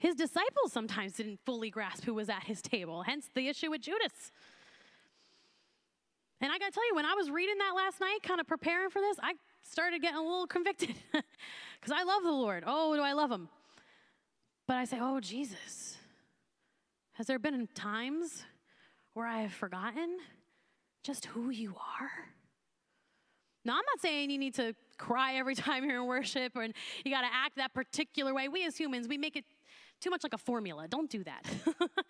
His 0.02 0.16
disciples 0.16 0.72
sometimes 0.72 1.12
didn't 1.12 1.38
fully 1.46 1.70
grasp 1.70 2.02
who 2.02 2.12
was 2.12 2.28
at 2.28 2.42
his 2.42 2.60
table, 2.60 3.04
hence 3.04 3.30
the 3.32 3.46
issue 3.46 3.70
with 3.70 3.82
Judas. 3.82 4.32
And 6.40 6.50
I 6.50 6.58
gotta 6.58 6.72
tell 6.72 6.84
you, 6.88 6.96
when 6.96 7.04
I 7.04 7.14
was 7.14 7.30
reading 7.30 7.56
that 7.58 7.72
last 7.76 8.00
night, 8.00 8.18
kind 8.20 8.40
of 8.40 8.48
preparing 8.48 8.90
for 8.90 8.98
this, 8.98 9.16
I 9.22 9.34
started 9.62 10.02
getting 10.02 10.18
a 10.18 10.22
little 10.22 10.48
convicted 10.48 10.96
because 11.12 11.92
I 11.92 12.02
love 12.02 12.24
the 12.24 12.32
Lord. 12.32 12.64
Oh, 12.66 12.96
do 12.96 13.00
I 13.00 13.12
love 13.12 13.30
him? 13.30 13.48
But 14.66 14.78
I 14.78 14.86
say, 14.86 14.98
oh, 15.00 15.20
Jesus, 15.20 15.98
has 17.12 17.28
there 17.28 17.38
been 17.38 17.68
times 17.72 18.42
where 19.14 19.28
I 19.28 19.42
have 19.42 19.52
forgotten 19.52 20.18
just 21.04 21.26
who 21.26 21.50
you 21.50 21.76
are? 22.00 22.10
Now, 23.64 23.74
I'm 23.74 23.84
not 23.94 24.00
saying 24.00 24.30
you 24.30 24.38
need 24.38 24.54
to 24.54 24.74
cry 24.98 25.34
every 25.34 25.54
time 25.64 25.84
you're 25.84 26.00
in 26.00 26.06
worship 26.06 26.56
or 26.56 26.64
you 26.64 27.12
got 27.12 27.20
to 27.20 27.32
act 27.32 27.54
that 27.54 27.72
particular 27.72 28.34
way. 28.34 28.48
We 28.48 28.66
as 28.66 28.76
humans, 28.76 29.06
we 29.06 29.16
make 29.16 29.36
it 29.36 29.44
too 30.02 30.10
much 30.10 30.22
like 30.22 30.34
a 30.34 30.38
formula. 30.38 30.86
Don't 30.88 31.08
do 31.08 31.24
that. 31.24 31.46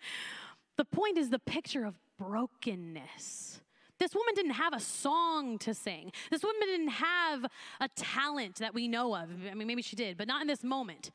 the 0.77 0.85
point 0.85 1.17
is 1.17 1.29
the 1.29 1.39
picture 1.39 1.85
of 1.85 1.95
brokenness. 2.17 3.61
This 3.99 4.15
woman 4.15 4.33
didn't 4.35 4.51
have 4.51 4.73
a 4.73 4.79
song 4.79 5.57
to 5.59 5.73
sing. 5.73 6.11
This 6.29 6.43
woman 6.43 6.67
didn't 6.67 6.89
have 6.89 7.45
a 7.79 7.87
talent 7.95 8.55
that 8.57 8.73
we 8.73 8.87
know 8.87 9.15
of. 9.15 9.29
I 9.49 9.53
mean, 9.53 9.67
maybe 9.67 9.81
she 9.81 9.95
did, 9.95 10.17
but 10.17 10.27
not 10.27 10.41
in 10.41 10.47
this 10.47 10.63
moment. 10.63 11.11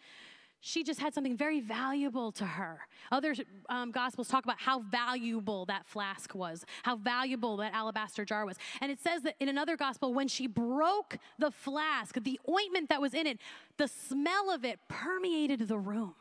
She 0.60 0.82
just 0.82 0.98
had 0.98 1.14
something 1.14 1.36
very 1.36 1.60
valuable 1.60 2.32
to 2.32 2.44
her. 2.44 2.80
Other 3.12 3.34
um, 3.68 3.92
gospels 3.92 4.26
talk 4.28 4.44
about 4.44 4.58
how 4.58 4.80
valuable 4.80 5.66
that 5.66 5.86
flask 5.86 6.34
was, 6.34 6.64
how 6.82 6.96
valuable 6.96 7.56
that 7.58 7.74
alabaster 7.74 8.24
jar 8.24 8.44
was. 8.44 8.56
And 8.80 8.90
it 8.90 9.00
says 9.00 9.22
that 9.22 9.36
in 9.38 9.48
another 9.48 9.76
gospel, 9.76 10.14
when 10.14 10.26
she 10.26 10.48
broke 10.48 11.18
the 11.38 11.52
flask, 11.52 12.16
the 12.22 12.40
ointment 12.48 12.88
that 12.88 13.00
was 13.00 13.14
in 13.14 13.26
it, 13.26 13.38
the 13.76 13.86
smell 13.86 14.50
of 14.50 14.64
it 14.64 14.80
permeated 14.88 15.68
the 15.68 15.78
room 15.78 16.14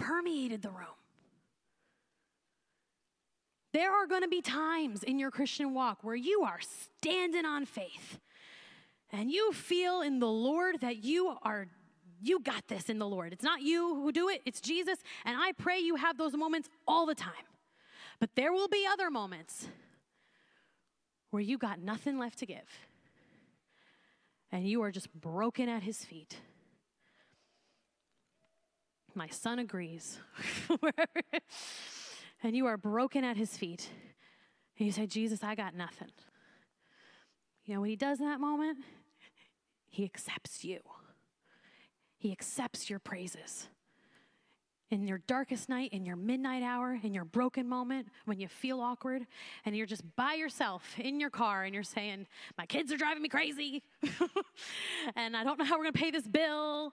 permeated 0.00 0.62
the 0.62 0.70
room. 0.70 0.86
There 3.72 3.92
are 3.92 4.06
going 4.06 4.22
to 4.22 4.28
be 4.28 4.42
times 4.42 5.04
in 5.04 5.18
your 5.18 5.30
Christian 5.30 5.74
walk 5.74 6.02
where 6.02 6.16
you 6.16 6.42
are 6.42 6.58
standing 6.98 7.44
on 7.44 7.66
faith 7.66 8.18
and 9.12 9.30
you 9.30 9.52
feel 9.52 10.00
in 10.00 10.18
the 10.18 10.28
Lord 10.28 10.80
that 10.80 11.04
you 11.04 11.36
are 11.42 11.68
you 12.22 12.40
got 12.40 12.68
this 12.68 12.90
in 12.90 12.98
the 12.98 13.08
Lord. 13.08 13.32
It's 13.32 13.44
not 13.44 13.62
you 13.62 13.94
who 13.94 14.12
do 14.12 14.28
it, 14.28 14.42
it's 14.44 14.60
Jesus, 14.60 14.98
and 15.24 15.36
I 15.40 15.52
pray 15.52 15.78
you 15.78 15.96
have 15.96 16.18
those 16.18 16.34
moments 16.34 16.68
all 16.86 17.06
the 17.06 17.14
time. 17.14 17.32
But 18.18 18.30
there 18.34 18.52
will 18.52 18.68
be 18.68 18.86
other 18.90 19.10
moments 19.10 19.66
where 21.30 21.40
you 21.40 21.56
got 21.56 21.80
nothing 21.80 22.18
left 22.18 22.38
to 22.40 22.46
give. 22.46 22.86
And 24.52 24.68
you 24.68 24.82
are 24.82 24.90
just 24.90 25.10
broken 25.14 25.68
at 25.68 25.82
his 25.82 26.04
feet. 26.04 26.36
My 29.14 29.28
son 29.28 29.58
agrees. 29.58 30.18
and 32.42 32.56
you 32.56 32.66
are 32.66 32.76
broken 32.76 33.24
at 33.24 33.36
his 33.36 33.56
feet. 33.56 33.88
And 34.78 34.86
you 34.86 34.92
say, 34.92 35.06
Jesus, 35.06 35.42
I 35.42 35.54
got 35.54 35.74
nothing. 35.74 36.10
You 37.64 37.74
know 37.74 37.80
what 37.80 37.90
he 37.90 37.96
does 37.96 38.20
in 38.20 38.26
that 38.26 38.40
moment? 38.40 38.78
He 39.90 40.04
accepts 40.04 40.64
you, 40.64 40.80
he 42.16 42.32
accepts 42.32 42.88
your 42.88 42.98
praises. 42.98 43.68
In 44.90 45.06
your 45.06 45.18
darkest 45.28 45.68
night, 45.68 45.92
in 45.92 46.04
your 46.04 46.16
midnight 46.16 46.64
hour, 46.64 46.98
in 47.00 47.14
your 47.14 47.24
broken 47.24 47.68
moment, 47.68 48.08
when 48.24 48.40
you 48.40 48.48
feel 48.48 48.80
awkward, 48.80 49.24
and 49.64 49.76
you're 49.76 49.86
just 49.86 50.02
by 50.16 50.34
yourself 50.34 50.98
in 50.98 51.20
your 51.20 51.30
car 51.30 51.62
and 51.62 51.72
you're 51.72 51.84
saying, 51.84 52.26
My 52.58 52.66
kids 52.66 52.90
are 52.92 52.96
driving 52.96 53.22
me 53.22 53.28
crazy, 53.28 53.84
and 55.14 55.36
I 55.36 55.44
don't 55.44 55.60
know 55.60 55.64
how 55.64 55.78
we're 55.78 55.84
gonna 55.84 55.92
pay 55.92 56.10
this 56.10 56.26
bill 56.26 56.92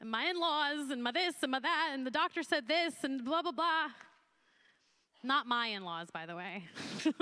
and 0.00 0.10
my 0.10 0.24
in 0.24 0.38
laws, 0.38 0.90
and 0.90 1.02
my 1.02 1.12
this, 1.12 1.34
and 1.42 1.52
my 1.52 1.60
that, 1.60 1.90
and 1.92 2.06
the 2.06 2.10
doctor 2.10 2.42
said 2.42 2.68
this, 2.68 2.94
and 3.02 3.24
blah, 3.24 3.42
blah, 3.42 3.52
blah. 3.52 3.88
Not 5.22 5.46
my 5.46 5.68
in 5.68 5.84
laws, 5.84 6.08
by 6.12 6.26
the 6.26 6.36
way. 6.36 6.64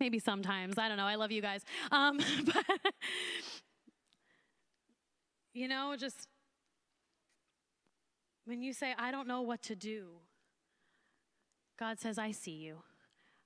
maybe 0.00 0.18
sometimes. 0.18 0.76
I 0.78 0.88
don't 0.88 0.96
know. 0.96 1.06
I 1.06 1.14
love 1.14 1.32
you 1.32 1.40
guys. 1.40 1.62
Um, 1.90 2.18
but, 2.44 2.92
you 5.52 5.66
know, 5.66 5.94
just 5.98 6.28
when 8.44 8.62
you 8.62 8.72
say, 8.72 8.94
I 8.98 9.10
don't 9.10 9.26
know 9.26 9.40
what 9.40 9.62
to 9.62 9.74
do, 9.74 10.08
God 11.78 12.00
says, 12.00 12.18
I 12.18 12.32
see 12.32 12.52
you. 12.52 12.82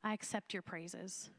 I 0.02 0.12
accept 0.12 0.52
your 0.52 0.62
praises. 0.62 1.30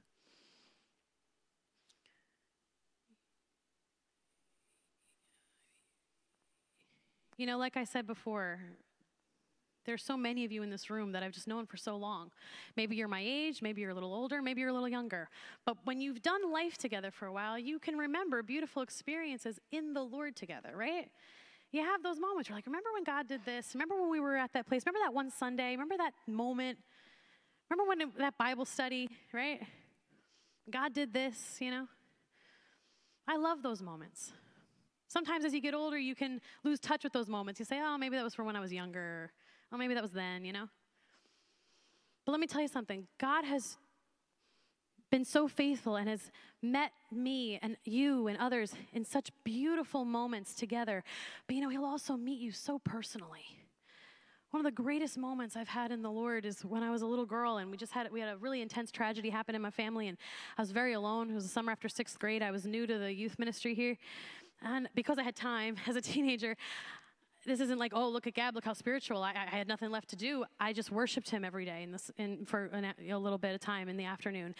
You 7.39 7.45
know, 7.45 7.57
like 7.57 7.77
I 7.77 7.85
said 7.85 8.05
before, 8.05 8.59
there's 9.85 10.03
so 10.03 10.17
many 10.17 10.43
of 10.43 10.51
you 10.51 10.61
in 10.61 10.69
this 10.69 10.89
room 10.89 11.13
that 11.13 11.23
I've 11.23 11.31
just 11.31 11.47
known 11.47 11.65
for 11.65 11.77
so 11.77 11.95
long. 11.95 12.31
Maybe 12.75 12.97
you're 12.97 13.07
my 13.07 13.23
age, 13.25 13.61
maybe 13.61 13.79
you're 13.79 13.91
a 13.91 13.93
little 13.93 14.13
older, 14.13 14.41
maybe 14.41 14.59
you're 14.59 14.71
a 14.71 14.73
little 14.73 14.89
younger. 14.89 15.29
But 15.65 15.77
when 15.85 16.01
you've 16.01 16.21
done 16.21 16.51
life 16.51 16.77
together 16.77 17.11
for 17.11 17.27
a 17.27 17.31
while, 17.31 17.57
you 17.57 17.79
can 17.79 17.97
remember 17.97 18.43
beautiful 18.43 18.81
experiences 18.81 19.57
in 19.71 19.93
the 19.93 20.01
Lord 20.01 20.35
together, 20.35 20.71
right? 20.75 21.09
You 21.71 21.81
have 21.81 22.03
those 22.03 22.19
moments. 22.19 22.49
You're 22.49 22.57
like, 22.57 22.65
remember 22.65 22.89
when 22.93 23.05
God 23.05 23.29
did 23.29 23.45
this? 23.45 23.69
Remember 23.73 23.95
when 23.95 24.11
we 24.11 24.19
were 24.19 24.35
at 24.35 24.51
that 24.51 24.67
place? 24.67 24.83
Remember 24.85 25.05
that 25.05 25.13
one 25.13 25.31
Sunday? 25.31 25.71
Remember 25.71 25.95
that 25.95 26.11
moment? 26.27 26.77
Remember 27.69 27.87
when 27.87 28.01
it, 28.01 28.17
that 28.17 28.37
Bible 28.37 28.65
study, 28.65 29.07
right? 29.31 29.61
God 30.69 30.93
did 30.93 31.13
this, 31.13 31.55
you 31.61 31.71
know? 31.71 31.87
I 33.25 33.37
love 33.37 33.63
those 33.63 33.81
moments. 33.81 34.33
Sometimes 35.09 35.43
as 35.43 35.53
you 35.53 35.59
get 35.59 35.73
older, 35.73 35.97
you 35.97 36.15
can 36.15 36.39
lose 36.63 36.79
touch 36.79 37.03
with 37.03 37.11
those 37.11 37.27
moments. 37.27 37.59
You 37.59 37.65
say, 37.65 37.81
oh, 37.83 37.97
maybe 37.97 38.15
that 38.15 38.23
was 38.23 38.35
for 38.35 38.43
when 38.43 38.55
I 38.55 38.59
was 38.59 38.71
younger. 38.71 39.31
Oh, 39.71 39.77
maybe 39.77 39.95
that 39.95 40.03
was 40.03 40.11
then, 40.11 40.45
you 40.45 40.53
know? 40.53 40.69
But 42.25 42.31
let 42.31 42.39
me 42.39 42.47
tell 42.47 42.61
you 42.61 42.67
something 42.67 43.07
God 43.19 43.43
has 43.43 43.77
been 45.09 45.25
so 45.25 45.47
faithful 45.47 45.95
and 45.95 46.07
has 46.07 46.31
met 46.61 46.91
me 47.11 47.57
and 47.63 47.75
you 47.83 48.27
and 48.27 48.37
others 48.37 48.73
in 48.93 49.03
such 49.03 49.31
beautiful 49.43 50.05
moments 50.05 50.53
together. 50.53 51.03
But 51.47 51.55
you 51.55 51.61
know, 51.63 51.69
He'll 51.69 51.85
also 51.85 52.15
meet 52.15 52.39
you 52.39 52.51
so 52.51 52.77
personally. 52.77 53.45
One 54.51 54.65
of 54.65 54.65
the 54.65 54.83
greatest 54.83 55.15
moments 55.15 55.55
I've 55.55 55.67
had 55.67 55.91
in 55.91 56.01
the 56.01 56.09
Lord 56.09 56.43
is 56.43 56.65
when 56.65 56.81
I 56.81 56.89
was 56.89 57.03
a 57.03 57.05
little 57.05 57.25
girl 57.25 57.57
and 57.57 57.69
we 57.69 57.77
just 57.77 57.91
had 57.91 58.11
we 58.11 58.19
had 58.19 58.29
a 58.29 58.37
really 58.37 58.61
intense 58.63 58.91
tragedy 58.91 59.29
happen 59.29 59.53
in 59.53 59.61
my 59.61 59.69
family 59.69 60.07
and 60.07 60.17
I 60.57 60.61
was 60.63 60.71
very 60.71 60.93
alone. 60.93 61.29
It 61.29 61.35
was 61.35 61.43
the 61.43 61.51
summer 61.51 61.71
after 61.71 61.87
sixth 61.87 62.17
grade. 62.17 62.41
I 62.41 62.49
was 62.49 62.65
new 62.65 62.87
to 62.87 62.97
the 62.97 63.13
youth 63.13 63.37
ministry 63.37 63.75
here, 63.75 63.95
and 64.61 64.89
because 64.95 65.17
I 65.17 65.23
had 65.23 65.35
time 65.35 65.75
as 65.87 65.95
a 65.95 66.01
teenager, 66.01 66.55
this 67.45 67.61
isn't 67.61 67.79
like, 67.79 67.93
oh, 67.95 68.09
look 68.09 68.27
at 68.27 68.33
Gab, 68.33 68.53
look 68.53 68.65
how 68.65 68.73
spiritual. 68.73 69.23
I, 69.23 69.31
I 69.31 69.55
had 69.55 69.67
nothing 69.67 69.89
left 69.89 70.09
to 70.09 70.15
do. 70.15 70.43
I 70.59 70.73
just 70.73 70.91
worshiped 70.91 71.29
him 71.29 71.45
every 71.45 71.63
day 71.63 71.83
in 71.83 71.91
this, 71.91 72.11
in, 72.17 72.45
for 72.45 72.65
an, 72.65 72.93
a 73.09 73.17
little 73.17 73.37
bit 73.37 73.55
of 73.55 73.61
time 73.61 73.87
in 73.87 73.95
the 73.95 74.05
afternoon. 74.05 74.53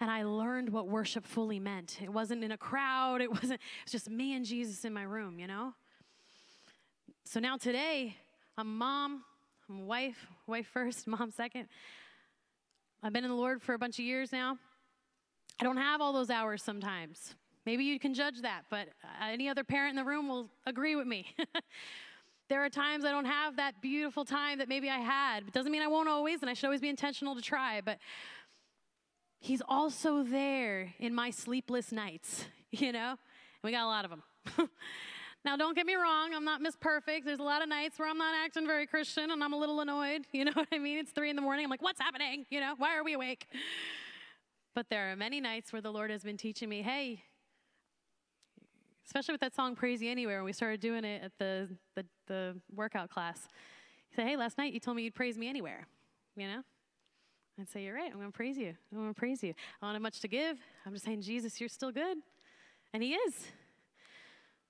And 0.00 0.10
I 0.10 0.24
learned 0.24 0.68
what 0.70 0.88
worship 0.88 1.26
fully 1.26 1.60
meant. 1.60 1.98
It 2.02 2.12
wasn't 2.12 2.42
in 2.42 2.50
a 2.50 2.58
crowd, 2.58 3.20
it 3.20 3.30
wasn't, 3.30 3.52
it 3.52 3.84
was 3.84 3.92
just 3.92 4.10
me 4.10 4.34
and 4.34 4.44
Jesus 4.44 4.84
in 4.84 4.92
my 4.92 5.04
room, 5.04 5.38
you 5.38 5.46
know? 5.46 5.74
So 7.24 7.38
now 7.38 7.56
today, 7.56 8.16
I'm 8.58 8.76
mom, 8.78 9.22
I'm 9.68 9.86
wife, 9.86 10.26
wife 10.46 10.66
first, 10.66 11.06
mom 11.06 11.30
second. 11.30 11.68
I've 13.02 13.12
been 13.12 13.24
in 13.24 13.30
the 13.30 13.36
Lord 13.36 13.62
for 13.62 13.74
a 13.74 13.78
bunch 13.78 13.98
of 13.98 14.04
years 14.04 14.32
now. 14.32 14.58
I 15.60 15.64
don't 15.64 15.76
have 15.76 16.00
all 16.00 16.12
those 16.12 16.30
hours 16.30 16.62
sometimes. 16.62 17.36
Maybe 17.66 17.84
you 17.84 17.98
can 17.98 18.14
judge 18.14 18.42
that, 18.42 18.62
but 18.70 18.88
any 19.22 19.48
other 19.48 19.64
parent 19.64 19.90
in 19.90 19.96
the 19.96 20.04
room 20.04 20.28
will 20.28 20.50
agree 20.66 20.96
with 20.96 21.06
me. 21.06 21.34
there 22.48 22.64
are 22.64 22.68
times 22.68 23.04
I 23.04 23.10
don't 23.10 23.24
have 23.24 23.56
that 23.56 23.80
beautiful 23.80 24.24
time 24.24 24.58
that 24.58 24.68
maybe 24.68 24.90
I 24.90 24.98
had. 24.98 25.44
It 25.48 25.52
doesn't 25.52 25.72
mean 25.72 25.82
I 25.82 25.86
won't 25.86 26.08
always, 26.08 26.42
and 26.42 26.50
I 26.50 26.54
should 26.54 26.66
always 26.66 26.82
be 26.82 26.90
intentional 26.90 27.34
to 27.34 27.40
try, 27.40 27.80
but 27.80 27.98
He's 29.44 29.60
also 29.68 30.22
there 30.22 30.94
in 30.98 31.14
my 31.14 31.28
sleepless 31.28 31.92
nights, 31.92 32.46
you 32.70 32.92
know? 32.92 33.10
And 33.10 33.18
we 33.62 33.72
got 33.72 33.84
a 33.84 33.86
lot 33.86 34.06
of 34.06 34.10
them. 34.10 34.22
now, 35.44 35.54
don't 35.54 35.76
get 35.76 35.84
me 35.84 35.96
wrong, 35.96 36.32
I'm 36.34 36.46
not 36.46 36.62
Miss 36.62 36.76
Perfect. 36.76 37.26
There's 37.26 37.40
a 37.40 37.42
lot 37.42 37.60
of 37.60 37.68
nights 37.68 37.98
where 37.98 38.08
I'm 38.08 38.16
not 38.16 38.34
acting 38.42 38.66
very 38.66 38.86
Christian 38.86 39.30
and 39.30 39.44
I'm 39.44 39.52
a 39.52 39.58
little 39.58 39.80
annoyed. 39.80 40.22
You 40.32 40.46
know 40.46 40.52
what 40.54 40.68
I 40.72 40.78
mean? 40.78 40.96
It's 40.96 41.10
three 41.10 41.28
in 41.28 41.36
the 41.36 41.42
morning. 41.42 41.64
I'm 41.64 41.70
like, 41.70 41.82
what's 41.82 42.00
happening? 42.00 42.46
You 42.48 42.60
know, 42.60 42.72
why 42.78 42.96
are 42.96 43.04
we 43.04 43.12
awake? 43.12 43.46
But 44.74 44.88
there 44.88 45.12
are 45.12 45.16
many 45.16 45.42
nights 45.42 45.74
where 45.74 45.82
the 45.82 45.92
Lord 45.92 46.10
has 46.10 46.22
been 46.22 46.38
teaching 46.38 46.70
me, 46.70 46.80
hey, 46.80 47.22
especially 49.06 49.32
with 49.32 49.40
that 49.40 49.54
song 49.54 49.74
Praise 49.76 50.02
You 50.02 50.10
Anywhere 50.10 50.38
when 50.38 50.46
we 50.46 50.52
started 50.52 50.80
doing 50.80 51.04
it 51.04 51.22
at 51.22 51.32
the, 51.38 51.68
the, 51.94 52.04
the 52.26 52.56
workout 52.74 53.10
class. 53.10 53.48
He 54.08 54.16
said, 54.16 54.26
Hey, 54.26 54.36
last 54.36 54.58
night 54.58 54.72
you 54.72 54.80
told 54.80 54.96
me 54.96 55.02
you'd 55.02 55.14
praise 55.14 55.36
me 55.36 55.48
anywhere, 55.48 55.86
you 56.36 56.46
know? 56.46 56.62
I'd 57.60 57.68
say, 57.68 57.84
You're 57.84 57.94
right, 57.94 58.10
I'm 58.12 58.18
gonna 58.18 58.30
praise 58.30 58.56
you. 58.56 58.74
I'm 58.92 58.98
gonna 58.98 59.14
praise 59.14 59.42
you. 59.42 59.54
I 59.80 59.86
don't 59.86 59.94
have 59.94 60.02
much 60.02 60.20
to 60.20 60.28
give. 60.28 60.58
I'm 60.86 60.92
just 60.92 61.04
saying, 61.04 61.22
Jesus, 61.22 61.60
you're 61.60 61.68
still 61.68 61.92
good. 61.92 62.18
And 62.92 63.02
He 63.02 63.14
is. 63.14 63.34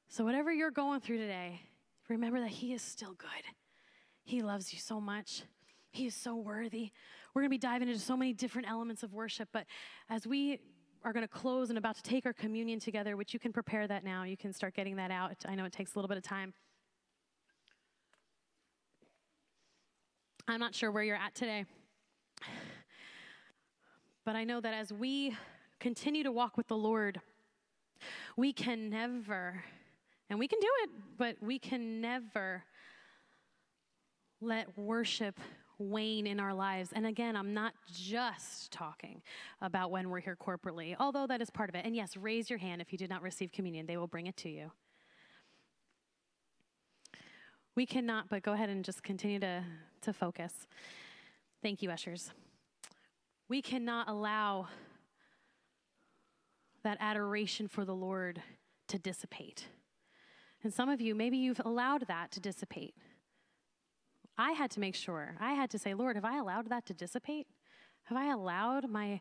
So, 0.09 0.24
whatever 0.24 0.53
you're 0.53 0.70
going 0.70 1.01
through 1.01 1.18
today, 1.18 1.61
remember 2.09 2.41
that 2.41 2.51
He 2.51 2.72
is 2.72 2.82
still 2.82 3.14
good. 3.14 3.28
He 4.24 4.43
loves 4.43 4.72
you 4.72 4.78
so 4.78 5.01
much. 5.01 5.43
He 5.91 6.07
is 6.07 6.14
so 6.14 6.35
worthy. 6.35 6.91
We're 7.35 7.43
going 7.43 7.51
to 7.51 7.55
be 7.55 7.59
diving 7.59 7.89
into 7.89 8.01
so 8.01 8.16
many 8.16 8.32
different 8.32 8.68
elements 8.68 9.03
of 9.03 9.12
worship, 9.12 9.49
but 9.53 9.66
as 10.09 10.26
we 10.26 10.61
are 11.05 11.12
going 11.12 11.26
to 11.26 11.28
close 11.28 11.68
and 11.68 11.76
about 11.78 11.96
to 11.96 12.02
take 12.02 12.24
our 12.24 12.32
communion 12.32 12.80
together, 12.80 13.16
which 13.16 13.34
you 13.34 13.38
can 13.38 13.52
prepare 13.52 13.86
that 13.86 14.05
now. 14.05 14.22
You 14.24 14.36
can 14.36 14.52
start 14.52 14.74
getting 14.74 14.96
that 14.96 15.11
out. 15.11 15.32
I 15.46 15.55
know 15.55 15.64
it 15.66 15.72
takes 15.72 15.94
a 15.94 15.98
little 15.98 16.09
bit 16.09 16.16
of 16.16 16.24
time. 16.24 16.55
I'm 20.48 20.61
not 20.61 20.74
sure 20.74 20.90
where 20.90 21.02
you're 21.02 21.16
at 21.16 21.34
today, 21.34 21.64
but 24.24 24.36
I 24.36 24.44
know 24.44 24.61
that 24.61 24.74
as 24.74 24.92
we 24.92 25.34
continue 25.80 26.22
to 26.22 26.32
walk 26.32 26.57
with 26.57 26.68
the 26.68 26.76
Lord, 26.76 27.20
we 28.36 28.52
can 28.52 28.90
never, 28.90 29.62
and 30.28 30.38
we 30.38 30.46
can 30.46 30.59
do 30.61 30.68
it, 30.82 30.90
but 31.16 31.36
we 31.40 31.59
can 31.59 32.00
never 32.00 32.62
let 34.40 34.76
worship 34.76 35.40
wane 35.91 36.26
in 36.26 36.41
our 36.41 36.55
lives. 36.55 36.91
And 36.93 37.07
again, 37.07 37.37
I'm 37.37 37.55
not 37.55 37.74
just 37.93 38.72
talking 38.72 39.22
about 39.61 39.91
when 39.91 40.11
we're 40.11 40.20
here 40.20 40.37
corporately, 40.37 40.97
although 40.99 41.26
that 41.26 41.41
is 41.41 41.51
part 41.51 41.68
of 41.68 41.74
it. 41.74 41.85
And 41.85 41.95
yes, 41.95 42.16
raise 42.16 42.51
your 42.51 42.59
hand 42.59 42.80
if 42.80 42.93
you 42.93 42.99
did 42.99 43.11
not 43.11 43.22
receive 43.22 43.53
communion, 43.53 43.87
they 43.87 43.97
will 43.97 44.07
bring 44.07 44.26
it 44.26 44.37
to 44.39 44.49
you. 44.49 44.70
We 47.76 47.87
cannot, 47.87 48.28
but 48.28 48.43
go 48.43 48.53
ahead 48.53 48.68
and 48.68 48.85
just 48.85 49.03
continue 49.03 49.41
to, 49.41 49.64
to 50.03 50.12
focus. 50.12 50.66
Thank 51.62 51.82
you, 51.82 51.91
ushers. 51.91 52.30
We 53.49 53.62
cannot 53.62 54.09
allow 54.09 54.68
that 56.85 56.99
adoration 57.01 57.66
for 57.66 57.85
the 57.85 57.95
Lord 57.95 58.43
to 58.89 58.99
dissipate. 58.99 59.66
And 60.62 60.72
some 60.72 60.89
of 60.89 61.01
you, 61.01 61.14
maybe 61.14 61.37
you've 61.37 61.61
allowed 61.64 62.07
that 62.07 62.30
to 62.32 62.41
dissipate. 62.41 62.95
I 64.37 64.53
had 64.53 64.70
to 64.72 64.80
make 64.80 64.95
sure. 64.95 65.37
I 65.41 65.53
had 65.53 65.70
to 65.70 65.78
say, 65.78 65.95
Lord, 65.95 66.16
have 66.16 66.24
I 66.24 66.39
allowed 66.39 66.68
that 66.70 66.87
to 66.87 66.95
dissipate? 66.95 67.47
Have 68.05 68.18
I 68.18 68.30
allowed 68.30 68.89
my 68.89 69.20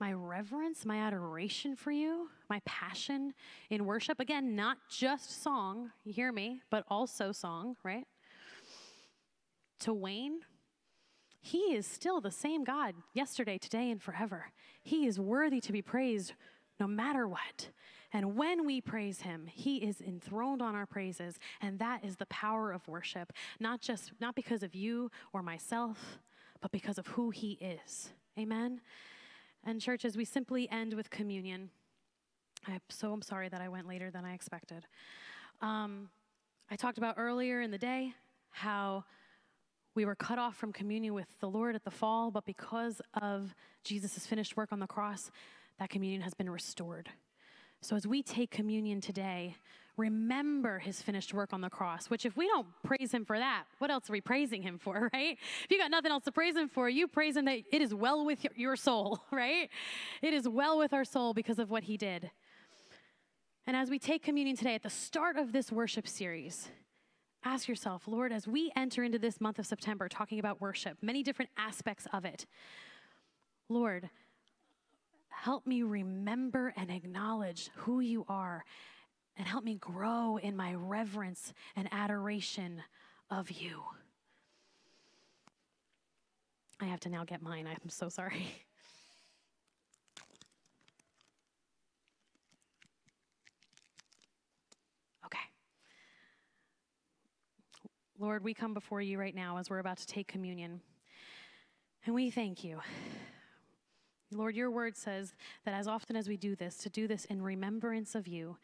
my 0.00 0.12
reverence, 0.12 0.84
my 0.84 0.96
adoration 0.96 1.76
for 1.76 1.92
you, 1.92 2.28
my 2.50 2.60
passion 2.64 3.34
in 3.70 3.84
worship? 3.84 4.18
Again, 4.18 4.56
not 4.56 4.78
just 4.90 5.42
song, 5.42 5.92
you 6.02 6.12
hear 6.12 6.32
me, 6.32 6.60
but 6.70 6.84
also 6.88 7.30
song, 7.30 7.76
right? 7.84 8.04
To 9.80 9.92
wane, 9.92 10.40
he 11.40 11.74
is 11.74 11.86
still 11.86 12.20
the 12.20 12.32
same 12.32 12.64
God 12.64 12.94
yesterday, 13.14 13.58
today, 13.58 13.90
and 13.90 14.02
forever. 14.02 14.46
He 14.82 15.06
is 15.06 15.20
worthy 15.20 15.60
to 15.60 15.72
be 15.72 15.82
praised 15.82 16.34
no 16.80 16.88
matter 16.88 17.28
what. 17.28 17.68
And 18.12 18.36
when 18.36 18.66
we 18.66 18.80
praise 18.80 19.22
him, 19.22 19.46
he 19.46 19.76
is 19.78 20.00
enthroned 20.00 20.60
on 20.60 20.74
our 20.74 20.86
praises, 20.86 21.38
and 21.60 21.78
that 21.78 22.04
is 22.04 22.16
the 22.16 22.26
power 22.26 22.70
of 22.72 22.86
worship, 22.86 23.32
not 23.58 23.80
just 23.80 24.12
not 24.20 24.34
because 24.34 24.62
of 24.62 24.74
you 24.74 25.10
or 25.32 25.42
myself, 25.42 26.18
but 26.60 26.70
because 26.70 26.98
of 26.98 27.06
who 27.08 27.30
he 27.30 27.52
is. 27.52 28.10
Amen. 28.38 28.80
And 29.64 29.80
church, 29.80 30.04
as 30.04 30.16
we 30.16 30.24
simply 30.24 30.68
end 30.70 30.94
with 30.94 31.10
communion, 31.10 31.70
I'm 32.66 32.80
so 32.88 33.12
I'm 33.12 33.22
sorry 33.22 33.48
that 33.48 33.60
I 33.60 33.68
went 33.68 33.88
later 33.88 34.10
than 34.10 34.24
I 34.24 34.34
expected. 34.34 34.86
Um, 35.60 36.10
I 36.70 36.76
talked 36.76 36.98
about 36.98 37.14
earlier 37.18 37.60
in 37.60 37.70
the 37.70 37.78
day 37.78 38.14
how 38.50 39.04
we 39.94 40.04
were 40.04 40.14
cut 40.14 40.38
off 40.38 40.56
from 40.56 40.72
communion 40.72 41.14
with 41.14 41.28
the 41.40 41.48
Lord 41.48 41.74
at 41.74 41.84
the 41.84 41.90
fall, 41.90 42.30
but 42.30 42.44
because 42.44 43.00
of 43.20 43.54
Jesus' 43.84 44.26
finished 44.26 44.56
work 44.56 44.72
on 44.72 44.80
the 44.80 44.86
cross, 44.86 45.30
that 45.78 45.90
communion 45.90 46.22
has 46.22 46.34
been 46.34 46.48
restored. 46.48 47.10
So 47.82 47.96
as 47.96 48.06
we 48.06 48.22
take 48.22 48.52
communion 48.52 49.00
today, 49.00 49.56
remember 49.96 50.78
his 50.78 51.02
finished 51.02 51.34
work 51.34 51.52
on 51.52 51.60
the 51.60 51.68
cross, 51.68 52.06
which 52.06 52.24
if 52.24 52.36
we 52.36 52.46
don't 52.46 52.68
praise 52.84 53.12
him 53.12 53.24
for 53.24 53.36
that, 53.36 53.64
what 53.78 53.90
else 53.90 54.08
are 54.08 54.12
we 54.12 54.20
praising 54.20 54.62
him 54.62 54.78
for, 54.78 55.10
right? 55.12 55.36
If 55.64 55.70
you 55.70 55.78
got 55.78 55.90
nothing 55.90 56.12
else 56.12 56.22
to 56.24 56.32
praise 56.32 56.56
him 56.56 56.68
for, 56.68 56.88
you 56.88 57.08
praise 57.08 57.36
him 57.36 57.44
that 57.46 57.58
it 57.72 57.82
is 57.82 57.92
well 57.92 58.24
with 58.24 58.46
your 58.54 58.76
soul, 58.76 59.24
right? 59.32 59.68
It 60.22 60.32
is 60.32 60.48
well 60.48 60.78
with 60.78 60.92
our 60.92 61.04
soul 61.04 61.34
because 61.34 61.58
of 61.58 61.70
what 61.70 61.82
he 61.82 61.96
did. 61.96 62.30
And 63.66 63.76
as 63.76 63.90
we 63.90 63.98
take 63.98 64.22
communion 64.22 64.56
today, 64.56 64.76
at 64.76 64.84
the 64.84 64.90
start 64.90 65.36
of 65.36 65.52
this 65.52 65.72
worship 65.72 66.06
series, 66.06 66.68
ask 67.44 67.66
yourself, 67.66 68.06
Lord, 68.06 68.30
as 68.30 68.46
we 68.46 68.70
enter 68.76 69.02
into 69.02 69.18
this 69.18 69.40
month 69.40 69.58
of 69.58 69.66
September 69.66 70.08
talking 70.08 70.38
about 70.38 70.60
worship, 70.60 70.98
many 71.02 71.24
different 71.24 71.50
aspects 71.56 72.06
of 72.12 72.24
it, 72.24 72.46
Lord, 73.68 74.08
Help 75.42 75.66
me 75.66 75.82
remember 75.82 76.72
and 76.76 76.88
acknowledge 76.88 77.68
who 77.74 77.98
you 77.98 78.24
are, 78.28 78.64
and 79.36 79.44
help 79.44 79.64
me 79.64 79.74
grow 79.74 80.36
in 80.36 80.56
my 80.56 80.72
reverence 80.74 81.52
and 81.74 81.88
adoration 81.90 82.80
of 83.28 83.50
you. 83.50 83.82
I 86.80 86.84
have 86.84 87.00
to 87.00 87.08
now 87.08 87.24
get 87.24 87.42
mine. 87.42 87.66
I'm 87.66 87.90
so 87.90 88.08
sorry. 88.08 88.46
Okay. 95.26 95.38
Lord, 98.18 98.44
we 98.44 98.54
come 98.54 98.74
before 98.74 99.00
you 99.00 99.18
right 99.18 99.34
now 99.34 99.56
as 99.58 99.70
we're 99.70 99.78
about 99.80 99.96
to 99.98 100.06
take 100.06 100.28
communion. 100.28 100.80
And 102.06 102.14
we 102.14 102.30
thank 102.30 102.62
you. 102.62 102.80
Lord, 104.34 104.54
your 104.54 104.70
word 104.70 104.96
says 104.96 105.34
that 105.64 105.74
as 105.74 105.86
often 105.86 106.16
as 106.16 106.28
we 106.28 106.36
do 106.36 106.56
this, 106.56 106.76
to 106.78 106.90
do 106.90 107.06
this 107.06 107.24
in 107.26 107.42
remembrance 107.42 108.14
of 108.14 108.26
you. 108.26 108.56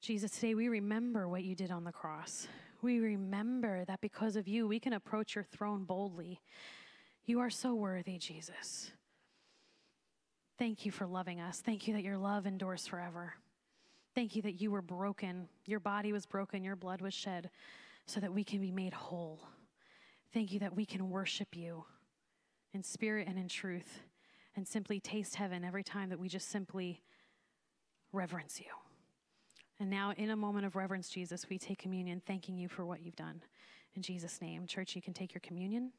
Jesus, 0.00 0.30
today 0.30 0.54
we 0.54 0.68
remember 0.68 1.28
what 1.28 1.44
you 1.44 1.54
did 1.54 1.70
on 1.70 1.84
the 1.84 1.92
cross. 1.92 2.46
We 2.82 3.00
remember 3.00 3.84
that 3.86 4.00
because 4.00 4.36
of 4.36 4.46
you, 4.46 4.68
we 4.68 4.78
can 4.78 4.92
approach 4.92 5.34
your 5.34 5.44
throne 5.44 5.84
boldly. 5.84 6.40
You 7.24 7.40
are 7.40 7.50
so 7.50 7.74
worthy, 7.74 8.18
Jesus. 8.18 8.92
Thank 10.58 10.86
you 10.86 10.92
for 10.92 11.06
loving 11.06 11.40
us. 11.40 11.60
Thank 11.60 11.88
you 11.88 11.94
that 11.94 12.02
your 12.02 12.16
love 12.16 12.46
endures 12.46 12.86
forever. 12.86 13.34
Thank 14.14 14.34
you 14.34 14.42
that 14.42 14.60
you 14.60 14.70
were 14.70 14.82
broken, 14.82 15.48
your 15.66 15.80
body 15.80 16.12
was 16.12 16.26
broken, 16.26 16.64
your 16.64 16.76
blood 16.76 17.00
was 17.00 17.14
shed, 17.14 17.50
so 18.06 18.20
that 18.20 18.32
we 18.32 18.42
can 18.42 18.60
be 18.60 18.72
made 18.72 18.92
whole. 18.92 19.40
Thank 20.32 20.52
you 20.52 20.58
that 20.60 20.74
we 20.74 20.84
can 20.84 21.10
worship 21.10 21.56
you 21.56 21.84
in 22.72 22.82
spirit 22.82 23.28
and 23.28 23.38
in 23.38 23.48
truth 23.48 24.00
and 24.58 24.66
simply 24.66 24.98
taste 24.98 25.36
heaven 25.36 25.62
every 25.64 25.84
time 25.84 26.08
that 26.08 26.18
we 26.18 26.28
just 26.28 26.48
simply 26.48 27.00
reverence 28.12 28.58
you. 28.58 28.66
And 29.78 29.88
now, 29.88 30.12
in 30.16 30.30
a 30.30 30.36
moment 30.36 30.66
of 30.66 30.74
reverence, 30.74 31.08
Jesus, 31.08 31.48
we 31.48 31.58
take 31.58 31.78
communion, 31.78 32.20
thanking 32.26 32.58
you 32.58 32.68
for 32.68 32.84
what 32.84 33.00
you've 33.00 33.14
done. 33.14 33.40
In 33.94 34.02
Jesus' 34.02 34.42
name, 34.42 34.66
church, 34.66 34.96
you 34.96 35.00
can 35.00 35.14
take 35.14 35.32
your 35.32 35.40
communion. 35.42 35.92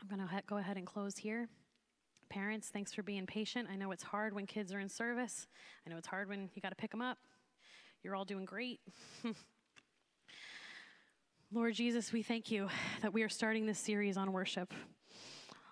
I'm 0.00 0.16
going 0.16 0.28
to 0.28 0.42
go 0.46 0.58
ahead 0.58 0.76
and 0.76 0.86
close 0.86 1.16
here. 1.16 1.48
Parents, 2.28 2.68
thanks 2.68 2.94
for 2.94 3.02
being 3.02 3.26
patient. 3.26 3.66
I 3.68 3.74
know 3.74 3.90
it's 3.90 4.04
hard 4.04 4.32
when 4.32 4.46
kids 4.46 4.72
are 4.72 4.78
in 4.78 4.88
service. 4.88 5.48
I 5.84 5.90
know 5.90 5.96
it's 5.96 6.06
hard 6.06 6.28
when 6.28 6.50
you 6.54 6.62
got 6.62 6.68
to 6.68 6.76
pick 6.76 6.92
them 6.92 7.02
up. 7.02 7.18
You're 8.04 8.14
all 8.14 8.24
doing 8.24 8.44
great. 8.44 8.78
Lord 11.52 11.74
Jesus, 11.74 12.12
we 12.12 12.22
thank 12.22 12.50
you 12.50 12.68
that 13.02 13.12
we 13.12 13.22
are 13.22 13.28
starting 13.28 13.66
this 13.66 13.78
series 13.78 14.16
on 14.16 14.32
worship. 14.32 14.74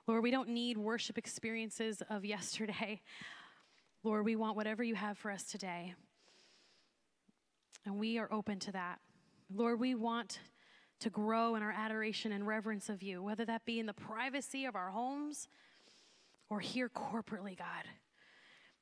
Lord, 0.07 0.23
we 0.23 0.31
don't 0.31 0.51
need 0.51 0.79
worship 0.79 1.19
experiences 1.19 2.01
of 2.09 2.25
yesterday. 2.25 3.03
Lord, 4.05 4.25
we 4.25 4.37
want 4.37 4.55
whatever 4.55 4.85
you 4.85 4.95
have 4.95 5.19
for 5.19 5.33
us 5.33 5.43
today. 5.43 5.95
And 7.85 7.99
we 7.99 8.19
are 8.19 8.33
open 8.33 8.61
to 8.61 8.73
that. 8.73 9.01
Lord, 9.53 9.81
we 9.81 9.97
want 9.97 10.39
to 11.01 11.11
grow 11.11 11.57
in 11.57 11.63
our 11.65 11.73
adoration 11.73 12.31
and 12.31 12.47
reverence 12.47 12.89
of 12.89 13.03
you, 13.03 13.21
whether 13.21 13.45
that 13.45 13.65
be 13.65 13.81
in 13.81 13.87
the 13.87 13.95
privacy 13.95 14.67
of 14.67 14.77
our 14.77 14.91
homes 14.91 15.49
or 16.51 16.61
here 16.61 16.89
corporately, 16.89 17.59
God. 17.59 17.85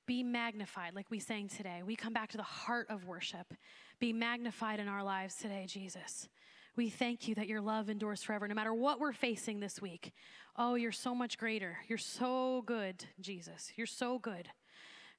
Be 0.05 0.22
magnified, 0.22 0.95
like 0.95 1.11
we 1.11 1.20
sang 1.20 1.49
today. 1.49 1.82
We 1.82 1.97
come 1.97 2.12
back 2.12 2.28
to 2.32 2.36
the 2.36 2.43
heart 2.43 2.88
of 2.90 3.07
worship. 3.07 3.55
Be 3.99 4.12
magnified 4.12 4.78
in 4.78 4.88
our 4.88 5.03
lives 5.03 5.36
today, 5.36 5.64
Jesus. 5.66 6.28
We 6.74 6.88
thank 6.88 7.28
you 7.28 7.34
that 7.34 7.48
your 7.48 7.60
love 7.60 7.90
endures 7.90 8.22
forever, 8.22 8.48
no 8.48 8.54
matter 8.54 8.72
what 8.72 8.98
we're 8.98 9.12
facing 9.12 9.60
this 9.60 9.82
week. 9.82 10.12
Oh, 10.56 10.74
you're 10.74 10.92
so 10.92 11.14
much 11.14 11.36
greater. 11.36 11.78
You're 11.86 11.98
so 11.98 12.62
good, 12.64 13.04
Jesus. 13.20 13.72
You're 13.76 13.86
so 13.86 14.18
good. 14.18 14.48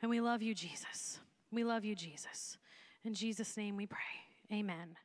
And 0.01 0.09
we 0.09 0.19
love 0.19 0.41
you, 0.41 0.55
Jesus. 0.55 1.19
We 1.51 1.63
love 1.63 1.85
you, 1.85 1.95
Jesus. 1.95 2.57
In 3.03 3.13
Jesus' 3.13 3.55
name 3.55 3.75
we 3.75 3.85
pray. 3.85 3.99
Amen. 4.51 4.95